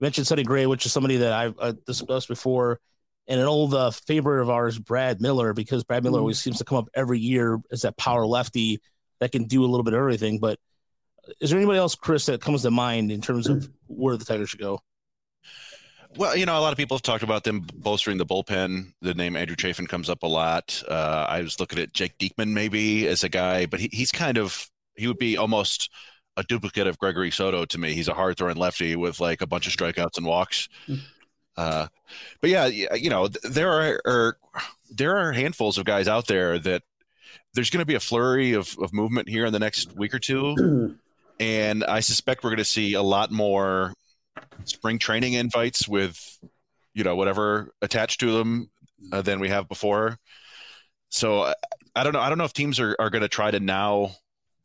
mentioned 0.00 0.26
Sonny 0.26 0.42
Gray, 0.42 0.66
which 0.66 0.86
is 0.86 0.92
somebody 0.92 1.18
that 1.18 1.32
I've 1.32 1.54
uh, 1.60 1.72
discussed 1.86 2.26
before, 2.26 2.80
and 3.28 3.40
an 3.40 3.46
old 3.46 3.74
uh, 3.74 3.92
favorite 3.92 4.42
of 4.42 4.50
ours, 4.50 4.78
Brad 4.78 5.20
Miller, 5.20 5.52
because 5.52 5.84
Brad 5.84 6.02
Miller 6.02 6.18
always 6.18 6.40
seems 6.40 6.58
to 6.58 6.64
come 6.64 6.78
up 6.78 6.88
every 6.94 7.20
year 7.20 7.60
as 7.70 7.82
that 7.82 7.96
power 7.96 8.26
lefty 8.26 8.80
that 9.20 9.30
can 9.30 9.44
do 9.44 9.64
a 9.64 9.68
little 9.68 9.84
bit 9.84 9.94
of 9.94 9.98
everything. 10.00 10.40
But 10.40 10.58
is 11.40 11.50
there 11.50 11.58
anybody 11.58 11.78
else, 11.78 11.94
Chris, 11.94 12.26
that 12.26 12.40
comes 12.40 12.62
to 12.62 12.70
mind 12.70 13.10
in 13.10 13.20
terms 13.20 13.48
of 13.48 13.68
where 13.86 14.16
the 14.16 14.24
Tigers 14.24 14.50
should 14.50 14.60
go? 14.60 14.80
Well, 16.16 16.36
you 16.36 16.46
know, 16.46 16.58
a 16.58 16.60
lot 16.60 16.72
of 16.72 16.78
people 16.78 16.96
have 16.96 17.02
talked 17.02 17.22
about 17.22 17.44
them 17.44 17.66
bolstering 17.74 18.16
the 18.16 18.26
bullpen. 18.26 18.92
The 19.02 19.14
name 19.14 19.36
Andrew 19.36 19.56
Chafin 19.56 19.86
comes 19.86 20.08
up 20.08 20.22
a 20.22 20.26
lot. 20.26 20.82
Uh, 20.88 21.26
I 21.28 21.42
was 21.42 21.60
looking 21.60 21.78
at 21.78 21.92
Jake 21.92 22.16
Diekman 22.18 22.52
maybe 22.52 23.06
as 23.06 23.24
a 23.24 23.28
guy, 23.28 23.66
but 23.66 23.78
he, 23.78 23.90
he's 23.92 24.10
kind 24.10 24.38
of 24.38 24.68
he 24.96 25.06
would 25.06 25.18
be 25.18 25.36
almost 25.36 25.90
a 26.36 26.42
duplicate 26.44 26.86
of 26.86 26.98
Gregory 26.98 27.30
Soto 27.30 27.64
to 27.66 27.78
me. 27.78 27.92
He's 27.92 28.08
a 28.08 28.14
hard 28.14 28.36
throwing 28.36 28.56
lefty 28.56 28.96
with 28.96 29.20
like 29.20 29.42
a 29.42 29.46
bunch 29.46 29.66
of 29.66 29.72
strikeouts 29.72 30.16
and 30.16 30.26
walks. 30.26 30.68
Uh, 31.56 31.88
but 32.40 32.50
yeah, 32.50 32.66
you 32.66 33.10
know, 33.10 33.28
there 33.28 33.70
are, 33.70 34.00
are 34.06 34.38
there 34.90 35.18
are 35.18 35.32
handfuls 35.32 35.76
of 35.76 35.84
guys 35.84 36.08
out 36.08 36.26
there 36.26 36.58
that 36.58 36.82
there's 37.54 37.70
going 37.70 37.82
to 37.82 37.86
be 37.86 37.96
a 37.96 38.00
flurry 38.00 38.52
of, 38.54 38.76
of 38.80 38.92
movement 38.92 39.28
here 39.28 39.44
in 39.44 39.52
the 39.52 39.58
next 39.58 39.94
week 39.96 40.14
or 40.14 40.18
two. 40.18 40.96
and 41.40 41.84
I 41.84 42.00
suspect 42.00 42.42
we're 42.42 42.50
going 42.50 42.58
to 42.58 42.64
see 42.64 42.94
a 42.94 43.02
lot 43.02 43.30
more 43.30 43.94
spring 44.64 44.98
training 44.98 45.34
invites 45.34 45.88
with 45.88 46.38
you 46.94 47.04
know 47.04 47.16
whatever 47.16 47.72
attached 47.82 48.20
to 48.20 48.32
them 48.32 48.70
uh, 49.12 49.22
than 49.22 49.40
we 49.40 49.48
have 49.48 49.68
before. 49.68 50.18
So 51.10 51.42
I, 51.42 51.54
I 51.94 52.04
don't 52.04 52.12
know. 52.12 52.20
I 52.20 52.28
don't 52.28 52.38
know 52.38 52.44
if 52.44 52.52
teams 52.52 52.80
are, 52.80 52.96
are 52.98 53.10
going 53.10 53.22
to 53.22 53.28
try 53.28 53.50
to 53.50 53.60
now 53.60 54.12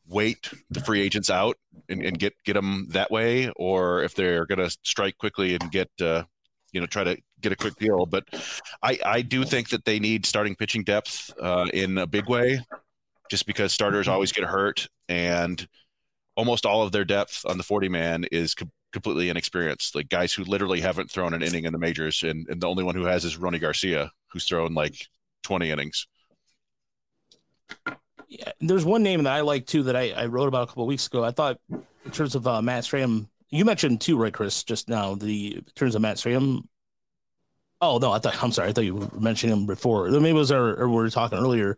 wait 0.08 0.50
the 0.70 0.82
free 0.82 1.01
agents 1.01 1.30
out 1.30 1.58
and, 1.89 2.03
and 2.03 2.18
get 2.20 2.34
get 2.44 2.53
them 2.53 2.88
that 2.92 3.12
way, 3.12 3.50
or 3.56 4.03
if 4.03 4.15
they're 4.15 4.46
going 4.46 4.60
to 4.60 4.75
strike 4.84 5.18
quickly 5.18 5.56
and 5.56 5.72
get 5.72 5.89
uh, 6.01 6.24
you 6.72 6.82
know 6.82 6.88
try 6.88 7.03
to 7.03 7.18
get 7.42 7.51
a 7.51 7.56
quick 7.56 7.75
deal. 7.77 8.06
But 8.06 8.25
I 8.82 9.00
I 9.06 9.22
do 9.22 9.46
think 9.46 9.70
that 9.70 9.86
they 9.86 10.00
need 10.00 10.25
starting 10.25 10.56
pitching 10.56 10.84
depth 10.84 11.32
uh, 11.39 11.68
in 11.74 11.98
a 11.98 12.08
big 12.08 12.27
way, 12.27 12.65
just 13.30 13.46
because 13.46 13.74
starters 13.74 14.08
always 14.08 14.32
get 14.32 14.46
hurt 14.46 14.88
and 15.08 15.68
almost 16.35 16.65
all 16.65 16.81
of 16.81 16.91
their 16.91 17.05
depth 17.05 17.45
on 17.47 17.57
the 17.57 17.63
40 17.63 17.89
man 17.89 18.25
is 18.31 18.55
co- 18.55 18.69
completely 18.91 19.29
inexperienced 19.29 19.95
like 19.95 20.09
guys 20.09 20.33
who 20.33 20.43
literally 20.43 20.81
haven't 20.81 21.09
thrown 21.11 21.33
an 21.33 21.41
inning 21.43 21.65
in 21.65 21.73
the 21.73 21.79
majors 21.79 22.23
and, 22.23 22.47
and 22.49 22.61
the 22.61 22.67
only 22.67 22.83
one 22.83 22.95
who 22.95 23.05
has 23.05 23.25
is 23.25 23.37
Ronnie 23.37 23.59
Garcia 23.59 24.11
who's 24.27 24.45
thrown 24.45 24.73
like 24.73 25.07
20 25.43 25.69
innings 25.71 26.07
Yeah, 28.27 28.51
there's 28.61 28.85
one 28.85 29.03
name 29.03 29.23
that 29.23 29.33
I 29.33 29.41
like 29.41 29.65
too 29.67 29.83
that 29.83 29.95
I, 29.95 30.11
I 30.11 30.25
wrote 30.25 30.47
about 30.47 30.63
a 30.63 30.67
couple 30.67 30.83
of 30.83 30.87
weeks 30.87 31.07
ago. 31.07 31.23
I 31.23 31.31
thought 31.31 31.59
in 31.69 32.11
terms 32.11 32.35
of 32.35 32.47
uh, 32.47 32.61
Matt 32.61 32.83
Strahm, 32.83 33.27
you 33.49 33.65
mentioned 33.65 34.01
too, 34.01 34.17
right, 34.17 34.33
Chris, 34.33 34.63
just 34.63 34.89
now 34.89 35.15
the 35.15 35.57
in 35.57 35.65
terms 35.75 35.95
of 35.95 36.01
Matt 36.01 36.17
Strahm. 36.17 36.63
Oh 37.81 37.97
no, 37.97 38.11
I 38.11 38.19
thought 38.19 38.41
I'm 38.41 38.51
sorry, 38.51 38.69
I 38.69 38.73
thought 38.73 38.85
you 38.85 38.95
were 38.95 39.19
mentioning 39.19 39.55
him 39.55 39.65
before. 39.65 40.09
Maybe 40.09 40.29
it 40.29 40.33
was 40.33 40.51
our 40.51 40.75
or 40.75 40.89
we 40.89 40.95
were 40.95 41.09
talking 41.09 41.37
earlier. 41.37 41.77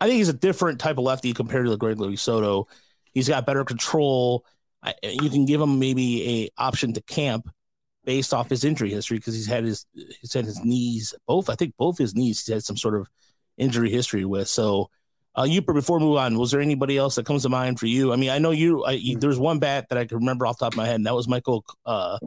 I 0.00 0.06
think 0.06 0.18
he's 0.18 0.28
a 0.28 0.32
different 0.34 0.80
type 0.80 0.98
of 0.98 1.04
lefty 1.04 1.32
compared 1.32 1.64
to 1.66 1.70
the 1.70 1.78
Gregory 1.78 2.16
Soto. 2.16 2.68
He's 3.16 3.30
got 3.30 3.46
better 3.46 3.64
control. 3.64 4.44
I, 4.82 4.92
you 5.02 5.30
can 5.30 5.46
give 5.46 5.58
him 5.58 5.78
maybe 5.78 6.44
a 6.44 6.62
option 6.62 6.92
to 6.92 7.00
camp 7.00 7.48
based 8.04 8.34
off 8.34 8.50
his 8.50 8.62
injury 8.62 8.90
history 8.90 9.16
because 9.16 9.32
he's 9.32 9.46
had 9.46 9.64
his 9.64 9.86
he's 10.20 10.34
had 10.34 10.44
his 10.44 10.62
knees 10.62 11.14
both. 11.26 11.48
I 11.48 11.54
think 11.54 11.72
both 11.78 11.96
his 11.96 12.14
knees 12.14 12.44
he's 12.44 12.52
had 12.52 12.62
some 12.62 12.76
sort 12.76 12.94
of 12.94 13.08
injury 13.56 13.90
history 13.90 14.26
with. 14.26 14.48
So, 14.48 14.90
uh, 15.34 15.44
Yooper, 15.44 15.72
before 15.72 15.98
we 15.98 16.04
move 16.04 16.18
on, 16.18 16.36
was 16.36 16.50
there 16.50 16.60
anybody 16.60 16.98
else 16.98 17.14
that 17.14 17.24
comes 17.24 17.44
to 17.44 17.48
mind 17.48 17.80
for 17.80 17.86
you? 17.86 18.12
I 18.12 18.16
mean, 18.16 18.28
I 18.28 18.38
know 18.38 18.50
you. 18.50 18.84
I, 18.84 18.90
you 18.90 19.16
there's 19.16 19.38
one 19.38 19.60
bat 19.60 19.86
that 19.88 19.96
I 19.96 20.04
can 20.04 20.18
remember 20.18 20.46
off 20.46 20.58
the 20.58 20.66
top 20.66 20.74
of 20.74 20.76
my 20.76 20.84
head, 20.84 20.96
and 20.96 21.06
that 21.06 21.14
was 21.14 21.26
Michael 21.26 21.64
uh, 21.86 22.18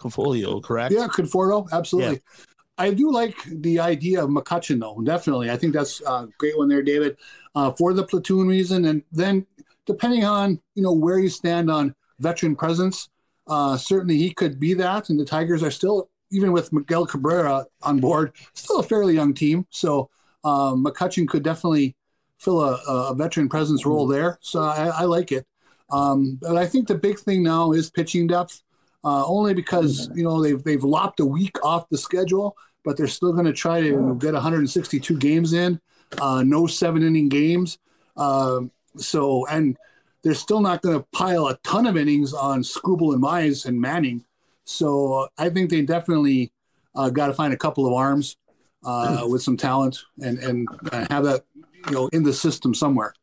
Conforto, 0.00 0.62
correct? 0.62 0.94
Yeah, 0.94 1.06
Conforto, 1.06 1.68
absolutely. 1.70 2.14
Yeah. 2.14 2.44
I 2.78 2.94
do 2.94 3.12
like 3.12 3.36
the 3.44 3.78
idea 3.78 4.24
of 4.24 4.30
McCutchen, 4.30 4.80
though. 4.80 5.02
Definitely, 5.02 5.50
I 5.50 5.58
think 5.58 5.74
that's 5.74 6.00
a 6.00 6.28
great 6.38 6.56
one 6.56 6.68
there, 6.68 6.82
David, 6.82 7.18
uh, 7.54 7.72
for 7.72 7.92
the 7.92 8.02
platoon 8.02 8.48
reason, 8.48 8.86
and 8.86 9.02
then 9.12 9.46
depending 9.86 10.24
on 10.24 10.60
you 10.74 10.82
know 10.82 10.92
where 10.92 11.18
you 11.18 11.28
stand 11.28 11.70
on 11.70 11.94
veteran 12.18 12.56
presence, 12.56 13.08
uh, 13.46 13.76
certainly 13.76 14.16
he 14.16 14.32
could 14.32 14.58
be 14.58 14.74
that. 14.74 15.10
And 15.10 15.18
the 15.18 15.24
Tigers 15.24 15.62
are 15.62 15.70
still, 15.70 16.08
even 16.30 16.52
with 16.52 16.72
Miguel 16.72 17.06
Cabrera 17.06 17.66
on 17.82 17.98
board, 17.98 18.32
still 18.54 18.78
a 18.78 18.82
fairly 18.82 19.14
young 19.14 19.34
team. 19.34 19.66
So 19.70 20.08
um, 20.44 20.84
McCutchen 20.84 21.28
could 21.28 21.42
definitely 21.42 21.96
fill 22.38 22.60
a, 22.60 22.74
a 22.86 23.14
veteran 23.14 23.48
presence 23.48 23.86
role 23.86 24.06
there. 24.06 24.38
So 24.40 24.62
I, 24.62 24.86
I 24.88 25.04
like 25.04 25.32
it. 25.32 25.46
Um, 25.90 26.38
but 26.40 26.56
I 26.56 26.66
think 26.66 26.88
the 26.88 26.94
big 26.94 27.18
thing 27.18 27.42
now 27.42 27.72
is 27.72 27.90
pitching 27.90 28.26
depth, 28.26 28.62
uh, 29.04 29.24
only 29.26 29.52
because 29.52 30.10
you 30.14 30.24
know 30.24 30.42
they've 30.42 30.62
they've 30.62 30.82
lopped 30.82 31.20
a 31.20 31.26
week 31.26 31.62
off 31.62 31.88
the 31.90 31.98
schedule, 31.98 32.56
but 32.84 32.96
they're 32.96 33.06
still 33.06 33.32
going 33.32 33.44
to 33.44 33.52
try 33.52 33.80
to 33.80 34.16
get 34.18 34.32
162 34.32 35.18
games 35.18 35.52
in, 35.52 35.78
uh, 36.20 36.42
no 36.42 36.66
seven 36.66 37.02
inning 37.02 37.28
games. 37.28 37.78
Um, 38.16 38.70
so 38.96 39.46
and 39.46 39.76
they're 40.22 40.34
still 40.34 40.60
not 40.60 40.82
going 40.82 40.98
to 40.98 41.06
pile 41.12 41.48
a 41.48 41.56
ton 41.64 41.86
of 41.86 41.96
innings 41.96 42.32
on 42.32 42.62
Skubal 42.62 43.12
and 43.12 43.22
Mize 43.22 43.66
and 43.66 43.80
Manning. 43.80 44.24
So 44.64 45.28
I 45.36 45.48
think 45.48 45.70
they 45.70 45.82
definitely 45.82 46.52
uh, 46.94 47.10
got 47.10 47.26
to 47.26 47.34
find 47.34 47.52
a 47.52 47.56
couple 47.56 47.86
of 47.86 47.92
arms 47.92 48.36
uh, 48.84 49.26
with 49.28 49.42
some 49.42 49.56
talent 49.56 49.98
and 50.20 50.38
and 50.38 50.68
uh, 50.92 51.06
have 51.10 51.24
that 51.24 51.44
you 51.86 51.92
know 51.92 52.08
in 52.08 52.22
the 52.22 52.32
system 52.32 52.74
somewhere. 52.74 53.14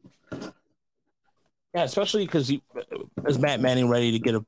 Yeah, 1.73 1.83
especially 1.83 2.25
because 2.25 2.51
is 3.27 3.39
Matt 3.39 3.59
Manning 3.59 3.89
ready 3.89 4.11
to 4.11 4.19
get 4.19 4.35
a 4.35 4.43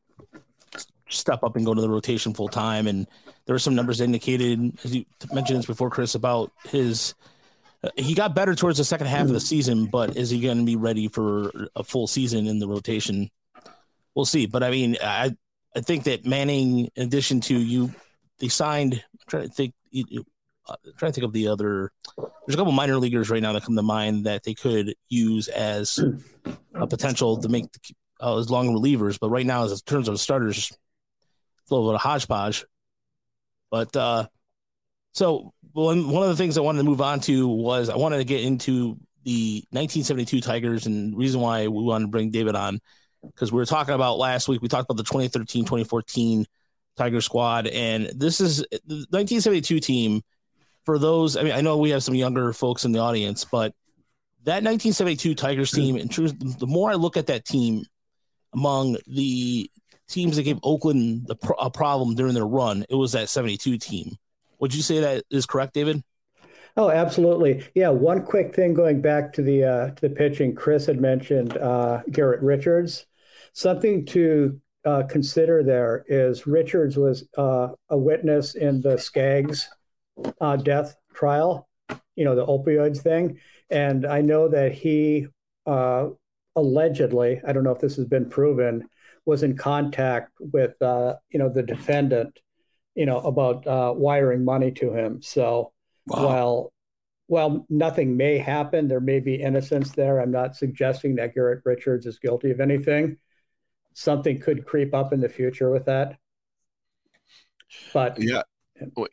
step 1.09 1.43
up 1.43 1.55
and 1.55 1.65
go 1.65 1.73
to 1.73 1.81
the 1.81 1.89
rotation 1.89 2.33
full 2.33 2.47
time? 2.47 2.87
And 2.87 3.07
there 3.45 3.53
were 3.53 3.59
some 3.59 3.75
numbers 3.75 4.01
indicated, 4.01 4.77
as 4.83 4.95
you 4.95 5.05
mentioned 5.31 5.59
this 5.59 5.65
before, 5.65 5.89
Chris, 5.89 6.15
about 6.15 6.51
his. 6.65 7.13
Uh, 7.83 7.89
he 7.95 8.13
got 8.13 8.35
better 8.35 8.55
towards 8.55 8.77
the 8.77 8.83
second 8.83 9.07
half 9.07 9.23
of 9.23 9.33
the 9.33 9.39
season, 9.39 9.85
but 9.85 10.15
is 10.15 10.29
he 10.29 10.39
going 10.39 10.57
to 10.57 10.63
be 10.63 10.75
ready 10.75 11.07
for 11.07 11.69
a 11.75 11.83
full 11.83 12.07
season 12.07 12.47
in 12.47 12.59
the 12.59 12.67
rotation? 12.67 13.29
We'll 14.15 14.25
see. 14.25 14.45
But 14.45 14.63
I 14.63 14.71
mean, 14.71 14.97
I 15.01 15.35
I 15.75 15.81
think 15.81 16.03
that 16.03 16.25
Manning, 16.25 16.89
in 16.95 17.03
addition 17.03 17.41
to 17.41 17.57
you, 17.57 17.93
they 18.39 18.49
signed. 18.49 18.93
I'm 18.93 19.19
trying 19.27 19.47
to 19.47 19.53
think. 19.53 19.73
I'm 19.93 20.93
trying 20.97 21.11
to 21.11 21.13
think 21.13 21.25
of 21.25 21.33
the 21.33 21.47
other. 21.47 21.91
There's 22.17 22.55
a 22.55 22.57
couple 22.57 22.71
minor 22.71 22.97
leaguers 22.97 23.29
right 23.29 23.41
now 23.41 23.53
that 23.53 23.63
come 23.63 23.75
to 23.75 23.81
mind 23.81 24.25
that 24.25 24.43
they 24.43 24.53
could 24.53 24.93
use 25.09 25.47
as 25.47 25.99
a 26.75 26.87
potential 26.87 27.37
to 27.41 27.49
make 27.49 27.65
uh, 28.21 28.37
as 28.37 28.49
long 28.49 28.69
relievers. 28.69 29.17
But 29.19 29.29
right 29.29 29.45
now, 29.45 29.63
as 29.63 29.71
in 29.71 29.77
terms 29.79 30.07
of 30.07 30.19
starters, 30.19 30.57
it's 30.57 31.71
a 31.71 31.73
little 31.73 31.89
bit 31.89 31.95
of 31.95 32.01
hodgepodge. 32.01 32.65
But 33.69 33.95
uh, 33.95 34.27
so 35.13 35.53
one 35.73 36.09
one 36.09 36.23
of 36.23 36.29
the 36.29 36.35
things 36.35 36.57
I 36.57 36.61
wanted 36.61 36.79
to 36.79 36.83
move 36.85 37.01
on 37.01 37.19
to 37.21 37.47
was 37.47 37.89
I 37.89 37.95
wanted 37.95 38.17
to 38.17 38.23
get 38.23 38.43
into 38.43 38.97
the 39.23 39.63
1972 39.71 40.41
Tigers 40.41 40.85
and 40.85 41.15
reason 41.17 41.41
why 41.41 41.67
we 41.67 41.83
wanted 41.83 42.05
to 42.05 42.11
bring 42.11 42.31
David 42.31 42.55
on 42.55 42.79
because 43.23 43.51
we 43.51 43.57
were 43.57 43.65
talking 43.65 43.93
about 43.93 44.17
last 44.17 44.47
week. 44.47 44.61
We 44.61 44.67
talked 44.67 44.89
about 44.89 44.97
the 44.97 45.03
2013 45.03 45.63
2014 45.63 46.45
Tiger 46.97 47.21
squad, 47.21 47.67
and 47.67 48.11
this 48.15 48.41
is 48.41 48.57
the 48.71 49.05
1972 49.09 49.79
team 49.79 50.21
for 50.85 50.97
those, 50.97 51.37
I 51.37 51.43
mean, 51.43 51.53
I 51.53 51.61
know 51.61 51.77
we 51.77 51.91
have 51.91 52.03
some 52.03 52.15
younger 52.15 52.53
folks 52.53 52.85
in 52.85 52.91
the 52.91 52.99
audience, 52.99 53.45
but 53.45 53.73
that 54.43 54.63
1972 54.63 55.35
Tigers 55.35 55.71
hmm. 55.71 55.77
team, 55.77 55.97
in 55.97 56.09
truth, 56.09 56.33
the 56.59 56.67
more 56.67 56.91
I 56.91 56.95
look 56.95 57.17
at 57.17 57.27
that 57.27 57.45
team 57.45 57.83
among 58.53 58.97
the 59.07 59.69
teams 60.09 60.35
that 60.35 60.43
gave 60.43 60.59
Oakland 60.63 61.27
the 61.27 61.37
a 61.59 61.69
problem 61.69 62.15
during 62.15 62.33
their 62.33 62.47
run, 62.47 62.85
it 62.89 62.95
was 62.95 63.13
that 63.13 63.29
72 63.29 63.77
team. 63.77 64.15
Would 64.61 64.73
you 64.75 64.83
say 64.83 64.99
that 64.99 65.23
is 65.29 65.45
correct, 65.45 65.73
David? 65.73 66.03
Oh, 66.77 66.89
absolutely. 66.89 67.65
Yeah. 67.75 67.89
One 67.89 68.23
quick 68.23 68.55
thing 68.55 68.73
going 68.73 69.01
back 69.01 69.33
to 69.33 69.41
the 69.41 69.63
uh, 69.63 69.89
to 69.89 70.01
the 70.01 70.09
pitching. 70.09 70.55
Chris 70.55 70.85
had 70.85 71.01
mentioned 71.01 71.57
uh, 71.57 72.01
Garrett 72.11 72.41
Richards. 72.41 73.05
Something 73.53 74.05
to 74.07 74.61
uh, 74.85 75.03
consider 75.09 75.63
there 75.63 76.05
is 76.07 76.47
Richards 76.47 76.95
was 76.95 77.27
uh, 77.37 77.69
a 77.89 77.97
witness 77.97 78.55
in 78.55 78.81
the 78.81 78.97
Skaggs 78.97 79.67
uh, 80.39 80.55
death 80.55 80.95
trial. 81.13 81.67
You 82.15 82.25
know 82.25 82.35
the 82.35 82.45
opioids 82.45 82.99
thing, 82.99 83.39
and 83.69 84.05
I 84.05 84.21
know 84.21 84.47
that 84.47 84.73
he 84.73 85.27
uh, 85.65 86.09
allegedly, 86.55 87.41
I 87.45 87.51
don't 87.51 87.63
know 87.63 87.71
if 87.71 87.81
this 87.81 87.95
has 87.95 88.05
been 88.05 88.29
proven, 88.29 88.87
was 89.25 89.43
in 89.43 89.57
contact 89.57 90.31
with 90.39 90.75
you 90.79 91.39
know 91.39 91.49
the 91.49 91.63
defendant, 91.63 92.39
you 92.95 93.05
know 93.05 93.19
about 93.19 93.65
wiring 93.97 94.43
money 94.45 94.71
to 94.71 94.93
him. 94.93 95.21
So 95.21 95.71
Wow. 96.07 96.25
while 96.25 96.73
while 97.27 97.65
nothing 97.69 98.17
may 98.17 98.37
happen, 98.37 98.87
there 98.87 98.99
may 98.99 99.19
be 99.19 99.35
innocence 99.35 99.91
there. 99.91 100.19
I'm 100.19 100.31
not 100.31 100.55
suggesting 100.55 101.15
that 101.15 101.33
Garrett 101.33 101.61
Richards 101.65 102.05
is 102.05 102.19
guilty 102.19 102.51
of 102.51 102.59
anything. 102.59 103.17
Something 103.93 104.39
could 104.39 104.65
creep 104.65 104.93
up 104.93 105.13
in 105.13 105.21
the 105.21 105.29
future 105.29 105.69
with 105.71 105.85
that. 105.85 106.17
But 107.93 108.17
Yeah. 108.17 108.41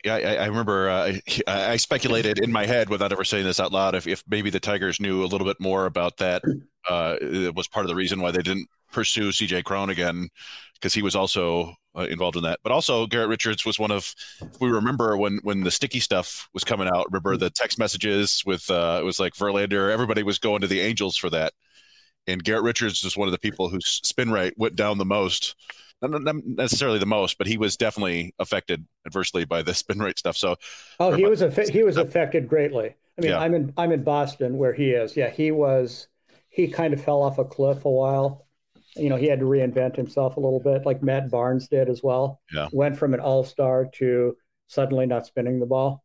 I, 0.05 0.37
I 0.37 0.45
remember 0.47 0.89
uh, 0.89 1.13
I 1.47 1.71
I 1.73 1.75
speculated 1.77 2.39
in 2.39 2.51
my 2.51 2.65
head 2.65 2.89
without 2.89 3.11
ever 3.11 3.23
saying 3.23 3.45
this 3.45 3.59
out 3.59 3.71
loud 3.71 3.93
if, 3.95 4.07
if 4.07 4.23
maybe 4.27 4.49
the 4.49 4.59
Tigers 4.59 4.99
knew 4.99 5.23
a 5.23 5.27
little 5.27 5.45
bit 5.45 5.57
more 5.59 5.85
about 5.85 6.17
that. 6.17 6.43
Uh, 6.89 7.17
it 7.21 7.53
was 7.53 7.67
part 7.67 7.85
of 7.85 7.89
the 7.89 7.95
reason 7.95 8.21
why 8.21 8.31
they 8.31 8.41
didn't 8.41 8.65
pursue 8.91 9.31
CJ 9.33 9.61
Cron 9.61 9.89
again 9.89 10.29
because 10.73 10.93
he 10.93 11.01
was 11.01 11.13
also 11.13 11.65
uh, 11.88 11.88
involved 12.07 12.37
in 12.37 12.43
that. 12.43 12.59
But 12.63 12.71
also 12.71 13.05
Garrett 13.07 13.29
Richards 13.29 13.65
was 13.65 13.79
one 13.79 13.91
of 13.91 14.13
if 14.41 14.59
we 14.61 14.69
remember 14.69 15.17
when 15.17 15.39
when 15.43 15.61
the 15.61 15.71
sticky 15.71 15.99
stuff 15.99 16.49
was 16.53 16.63
coming 16.63 16.87
out. 16.87 17.07
Remember 17.11 17.37
the 17.37 17.49
text 17.49 17.79
messages 17.79 18.43
with 18.45 18.69
uh, 18.69 18.99
it 19.01 19.05
was 19.05 19.19
like 19.19 19.33
Verlander. 19.33 19.91
Everybody 19.91 20.23
was 20.23 20.39
going 20.39 20.61
to 20.61 20.67
the 20.67 20.81
Angels 20.81 21.17
for 21.17 21.29
that, 21.31 21.53
and 22.27 22.43
Garrett 22.43 22.63
Richards 22.63 23.03
was 23.03 23.17
one 23.17 23.27
of 23.27 23.31
the 23.31 23.39
people 23.39 23.69
whose 23.69 24.01
spin 24.03 24.31
rate 24.31 24.53
went 24.57 24.75
down 24.75 24.97
the 24.97 25.05
most. 25.05 25.55
Not 26.01 26.21
not 26.21 26.35
necessarily 26.45 26.99
the 26.99 27.05
most, 27.05 27.37
but 27.37 27.47
he 27.47 27.57
was 27.57 27.75
definitely 27.75 28.33
affected 28.39 28.85
adversely 29.05 29.45
by 29.45 29.61
the 29.63 29.73
spin 29.75 29.99
rate 29.99 30.19
stuff. 30.19 30.37
So 30.37 30.55
oh, 30.99 31.11
he 31.11 31.25
was 31.27 31.41
affe- 31.41 31.69
he 31.69 31.83
was 31.83 31.97
affected 31.97 32.47
greatly. 32.47 32.95
I 33.17 33.21
mean, 33.21 33.31
Yeah. 33.31 33.39
I'm 33.39 33.53
in 33.53 33.73
I'm 33.77 33.91
in 33.91 34.03
Boston 34.03 34.57
where 34.57 34.73
he 34.73 34.91
is. 34.91 35.17
Yeah, 35.17 35.29
he 35.29 35.51
was 35.51 36.07
he 36.49 36.67
kind 36.69 36.93
of 36.93 37.03
fell 37.03 37.21
off 37.21 37.37
a 37.37 37.45
cliff 37.45 37.85
a 37.85 37.89
while. 37.89 38.47
You 38.99 39.09
know, 39.09 39.15
he 39.15 39.27
had 39.27 39.39
to 39.39 39.45
reinvent 39.45 39.95
himself 39.95 40.37
a 40.37 40.39
little 40.39 40.59
bit, 40.59 40.85
like 40.85 41.01
Matt 41.01 41.29
Barnes 41.29 41.67
did 41.67 41.89
as 41.89 42.01
well. 42.03 42.41
Yeah. 42.53 42.67
Went 42.71 42.97
from 42.97 43.13
an 43.13 43.19
all 43.19 43.43
star 43.43 43.85
to 43.95 44.35
suddenly 44.67 45.05
not 45.05 45.25
spinning 45.25 45.59
the 45.59 45.65
ball. 45.65 46.03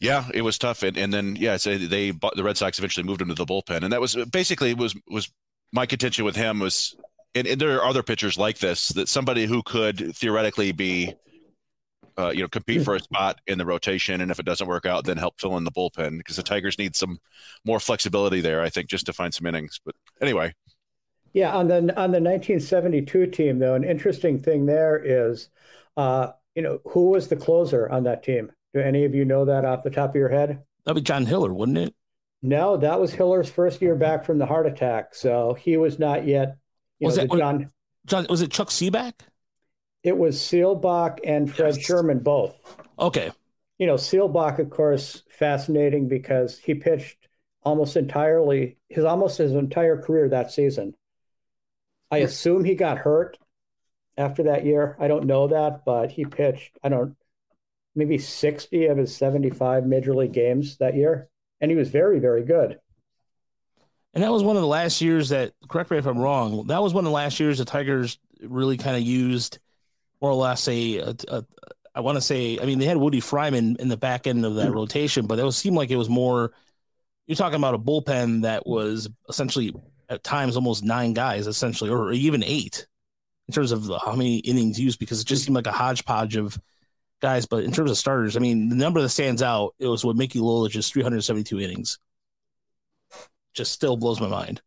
Yeah, 0.00 0.28
it 0.34 0.42
was 0.42 0.58
tough, 0.58 0.82
and 0.82 0.96
and 0.96 1.12
then 1.12 1.36
yeah, 1.36 1.56
so 1.56 1.78
they 1.78 2.10
bought, 2.10 2.36
the 2.36 2.44
Red 2.44 2.56
Sox 2.56 2.78
eventually 2.78 3.06
moved 3.06 3.20
him 3.20 3.28
to 3.28 3.34
the 3.34 3.46
bullpen, 3.46 3.82
and 3.82 3.92
that 3.92 4.00
was 4.00 4.16
basically 4.32 4.74
was 4.74 4.96
was 5.08 5.30
my 5.72 5.86
contention 5.86 6.24
with 6.24 6.36
him 6.36 6.58
was, 6.58 6.96
and, 7.34 7.46
and 7.46 7.60
there 7.60 7.76
are 7.76 7.84
other 7.84 8.02
pitchers 8.02 8.38
like 8.38 8.58
this 8.58 8.88
that 8.88 9.08
somebody 9.08 9.46
who 9.46 9.62
could 9.62 10.16
theoretically 10.16 10.72
be, 10.72 11.14
uh, 12.16 12.30
you 12.30 12.40
know, 12.40 12.48
compete 12.48 12.82
for 12.82 12.94
a 12.94 13.00
spot 13.00 13.40
in 13.46 13.58
the 13.58 13.66
rotation, 13.66 14.20
and 14.20 14.30
if 14.30 14.38
it 14.38 14.46
doesn't 14.46 14.66
work 14.66 14.86
out, 14.86 15.04
then 15.04 15.16
help 15.16 15.40
fill 15.40 15.56
in 15.56 15.64
the 15.64 15.70
bullpen 15.70 16.18
because 16.18 16.36
the 16.36 16.42
Tigers 16.42 16.78
need 16.78 16.96
some 16.96 17.18
more 17.64 17.80
flexibility 17.80 18.40
there, 18.40 18.62
I 18.62 18.70
think, 18.70 18.88
just 18.88 19.06
to 19.06 19.12
find 19.12 19.32
some 19.32 19.46
innings. 19.46 19.80
But 19.84 19.94
anyway, 20.20 20.54
Yeah, 21.38 21.54
on 21.54 21.68
the 21.68 21.76
on 21.76 22.10
the 22.10 22.20
1972 22.20 23.28
team, 23.28 23.60
though, 23.60 23.74
an 23.76 23.84
interesting 23.84 24.42
thing 24.42 24.66
there 24.66 25.00
is, 25.00 25.50
uh, 25.96 26.32
you 26.56 26.62
know, 26.62 26.80
who 26.84 27.10
was 27.10 27.28
the 27.28 27.36
closer 27.36 27.88
on 27.88 28.02
that 28.02 28.24
team? 28.24 28.50
Do 28.74 28.80
any 28.80 29.04
of 29.04 29.14
you 29.14 29.24
know 29.24 29.44
that 29.44 29.64
off 29.64 29.84
the 29.84 29.90
top 29.90 30.10
of 30.10 30.16
your 30.16 30.30
head? 30.30 30.64
That'd 30.84 30.96
be 30.96 31.06
John 31.06 31.26
Hiller, 31.26 31.54
wouldn't 31.54 31.78
it? 31.78 31.94
No, 32.42 32.76
that 32.78 32.98
was 32.98 33.14
Hiller's 33.14 33.48
first 33.48 33.80
year 33.80 33.94
back 33.94 34.24
from 34.24 34.38
the 34.38 34.46
heart 34.46 34.66
attack, 34.66 35.14
so 35.14 35.54
he 35.54 35.76
was 35.76 36.00
not 36.00 36.26
yet. 36.26 36.56
You 36.98 37.06
Was 37.06 37.18
know, 37.18 37.26
that 37.28 37.38
John. 37.38 37.70
John, 38.04 38.26
was 38.28 38.42
it 38.42 38.50
Chuck 38.50 38.70
Seelbach? 38.70 39.14
It 40.02 40.16
was 40.18 40.38
Seelbach 40.40 41.20
and 41.24 41.48
Fred 41.54 41.76
Yes. 41.76 41.86
Scherman 41.86 42.24
both. 42.24 42.56
Okay. 42.98 43.30
You 43.78 43.86
know, 43.86 43.94
Seelbach, 43.94 44.58
of 44.58 44.70
course, 44.70 45.22
fascinating 45.30 46.08
because 46.08 46.58
he 46.58 46.74
pitched 46.74 47.28
almost 47.62 47.96
entirely 47.96 48.78
his 48.88 49.04
almost 49.04 49.38
his 49.38 49.52
entire 49.52 50.00
career 50.02 50.28
that 50.28 50.50
season. 50.50 50.94
I 52.10 52.18
assume 52.18 52.64
he 52.64 52.74
got 52.74 52.98
hurt 52.98 53.38
after 54.16 54.44
that 54.44 54.64
year. 54.64 54.96
I 54.98 55.08
don't 55.08 55.26
know 55.26 55.48
that, 55.48 55.84
but 55.84 56.10
he 56.10 56.24
pitched, 56.24 56.78
I 56.82 56.88
don't 56.88 57.16
maybe 57.94 58.16
60 58.16 58.86
of 58.86 58.96
his 58.96 59.14
75 59.16 59.84
major 59.84 60.14
league 60.14 60.32
games 60.32 60.76
that 60.78 60.94
year. 60.94 61.28
And 61.60 61.70
he 61.70 61.76
was 61.76 61.88
very, 61.88 62.20
very 62.20 62.44
good. 62.44 62.78
And 64.14 64.22
that 64.22 64.32
was 64.32 64.42
one 64.42 64.56
of 64.56 64.62
the 64.62 64.68
last 64.68 65.00
years 65.00 65.30
that, 65.30 65.52
correct 65.68 65.90
me 65.90 65.98
if 65.98 66.06
I'm 66.06 66.18
wrong, 66.18 66.68
that 66.68 66.82
was 66.82 66.94
one 66.94 67.04
of 67.04 67.10
the 67.10 67.14
last 67.14 67.40
years 67.40 67.58
the 67.58 67.64
Tigers 67.64 68.18
really 68.40 68.76
kind 68.76 68.96
of 68.96 69.02
used 69.02 69.58
more 70.20 70.30
or 70.30 70.34
less 70.34 70.66
a, 70.68 70.98
a, 70.98 71.14
a 71.28 71.44
I 71.94 72.00
want 72.00 72.16
to 72.16 72.22
say, 72.22 72.58
I 72.60 72.64
mean, 72.64 72.78
they 72.78 72.84
had 72.84 72.96
Woody 72.96 73.20
Fryman 73.20 73.76
in 73.78 73.88
the 73.88 73.96
back 73.96 74.26
end 74.28 74.46
of 74.46 74.54
that 74.54 74.72
rotation, 74.72 75.26
but 75.26 75.38
it 75.38 75.44
was, 75.44 75.56
seemed 75.56 75.76
like 75.76 75.90
it 75.90 75.96
was 75.96 76.08
more, 76.08 76.52
you're 77.26 77.36
talking 77.36 77.56
about 77.56 77.74
a 77.74 77.78
bullpen 77.78 78.42
that 78.42 78.66
was 78.66 79.08
essentially 79.28 79.74
at 80.08 80.24
times 80.24 80.56
almost 80.56 80.84
nine 80.84 81.12
guys, 81.12 81.46
essentially, 81.46 81.90
or 81.90 82.12
even 82.12 82.42
eight 82.42 82.86
in 83.46 83.54
terms 83.54 83.72
of 83.72 83.90
how 84.04 84.14
many 84.14 84.38
innings 84.38 84.78
used, 84.78 84.98
because 84.98 85.20
it 85.20 85.26
just 85.26 85.44
seemed 85.44 85.56
like 85.56 85.66
a 85.66 85.72
hodgepodge 85.72 86.36
of 86.36 86.58
guys. 87.20 87.46
But 87.46 87.64
in 87.64 87.72
terms 87.72 87.90
of 87.90 87.96
starters, 87.96 88.36
I 88.36 88.40
mean, 88.40 88.68
the 88.68 88.76
number 88.76 89.00
that 89.00 89.08
stands 89.08 89.42
out, 89.42 89.74
it 89.78 89.86
was 89.86 90.04
what 90.04 90.16
Mickey 90.16 90.38
Lolich's 90.38 90.90
372 90.90 91.60
innings. 91.60 91.98
Just 93.54 93.72
still 93.72 93.96
blows 93.96 94.20
my 94.20 94.28
mind. 94.28 94.60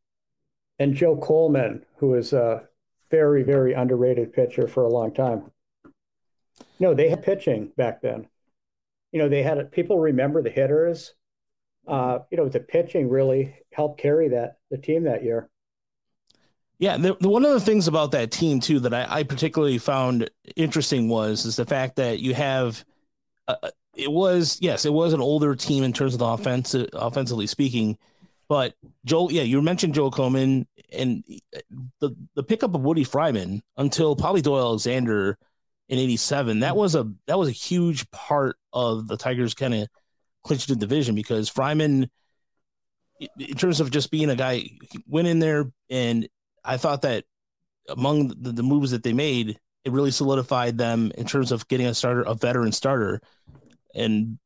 And 0.79 0.95
Joe 0.95 1.15
Coleman, 1.15 1.85
who 1.97 2.15
is 2.15 2.33
a 2.33 2.63
very, 3.11 3.43
very 3.43 3.73
underrated 3.73 4.33
pitcher 4.33 4.67
for 4.67 4.83
a 4.83 4.89
long 4.89 5.13
time. 5.13 5.51
No, 6.79 6.93
they 6.93 7.09
had 7.09 7.23
pitching 7.23 7.71
back 7.77 8.01
then. 8.01 8.27
You 9.11 9.19
know, 9.19 9.29
they 9.29 9.43
had 9.43 9.71
people 9.71 9.99
remember 9.99 10.41
the 10.41 10.49
hitters. 10.49 11.13
Uh, 11.87 12.19
you 12.29 12.37
know, 12.37 12.47
the 12.47 12.59
pitching 12.59 13.09
really 13.09 13.55
helped 13.71 13.99
carry 13.99 14.29
that 14.29 14.57
the 14.69 14.77
team 14.77 15.03
that 15.03 15.23
year. 15.23 15.49
Yeah, 16.79 16.97
the, 16.97 17.15
the 17.19 17.29
one 17.29 17.45
of 17.45 17.51
the 17.51 17.59
things 17.59 17.87
about 17.87 18.11
that 18.11 18.31
team 18.31 18.59
too 18.59 18.79
that 18.81 18.93
I, 18.93 19.05
I 19.07 19.23
particularly 19.23 19.77
found 19.77 20.29
interesting 20.55 21.09
was 21.09 21.45
is 21.45 21.55
the 21.55 21.65
fact 21.65 21.97
that 21.97 22.19
you 22.19 22.33
have, 22.33 22.83
uh, 23.47 23.69
it 23.95 24.11
was 24.11 24.57
yes, 24.61 24.85
it 24.85 24.93
was 24.93 25.13
an 25.13 25.21
older 25.21 25.55
team 25.55 25.83
in 25.83 25.93
terms 25.93 26.13
of 26.13 26.19
the 26.19 26.25
offense, 26.25 26.73
offensively 26.73 27.45
speaking, 27.45 27.97
but 28.51 28.73
Joel, 29.05 29.31
yeah, 29.31 29.43
you 29.43 29.61
mentioned 29.61 29.93
Joe 29.93 30.11
Coleman 30.11 30.67
and 30.91 31.23
the 32.01 32.13
the 32.35 32.43
pickup 32.43 32.75
of 32.75 32.81
Woody 32.81 33.05
Fryman 33.05 33.61
until 33.77 34.13
probably 34.13 34.41
Doyle 34.41 34.59
Alexander 34.59 35.37
in 35.87 35.97
'87. 35.97 36.59
That 36.59 36.75
was 36.75 36.93
a 36.93 37.09
that 37.27 37.39
was 37.39 37.47
a 37.47 37.53
huge 37.53 38.11
part 38.11 38.57
of 38.73 39.07
the 39.07 39.15
Tigers 39.15 39.53
kind 39.53 39.73
of 39.73 39.87
clinching 40.43 40.75
the 40.75 40.79
division 40.79 41.15
because 41.15 41.49
Fryman, 41.49 42.09
in 43.19 43.55
terms 43.55 43.79
of 43.79 43.91
just 43.91 44.11
being 44.11 44.29
a 44.29 44.35
guy, 44.35 44.65
went 45.07 45.27
in 45.27 45.39
there 45.39 45.71
and 45.89 46.27
I 46.63 46.77
thought 46.77 47.03
that 47.03 47.25
among 47.89 48.29
the, 48.29 48.51
the 48.51 48.63
moves 48.63 48.91
that 48.91 49.03
they 49.03 49.13
made, 49.13 49.59
it 49.83 49.91
really 49.91 50.11
solidified 50.11 50.77
them 50.77 51.11
in 51.17 51.25
terms 51.25 51.51
of 51.51 51.67
getting 51.67 51.87
a 51.87 51.93
starter, 51.93 52.21
a 52.21 52.35
veteran 52.35 52.71
starter, 52.71 53.19
and 53.95 54.37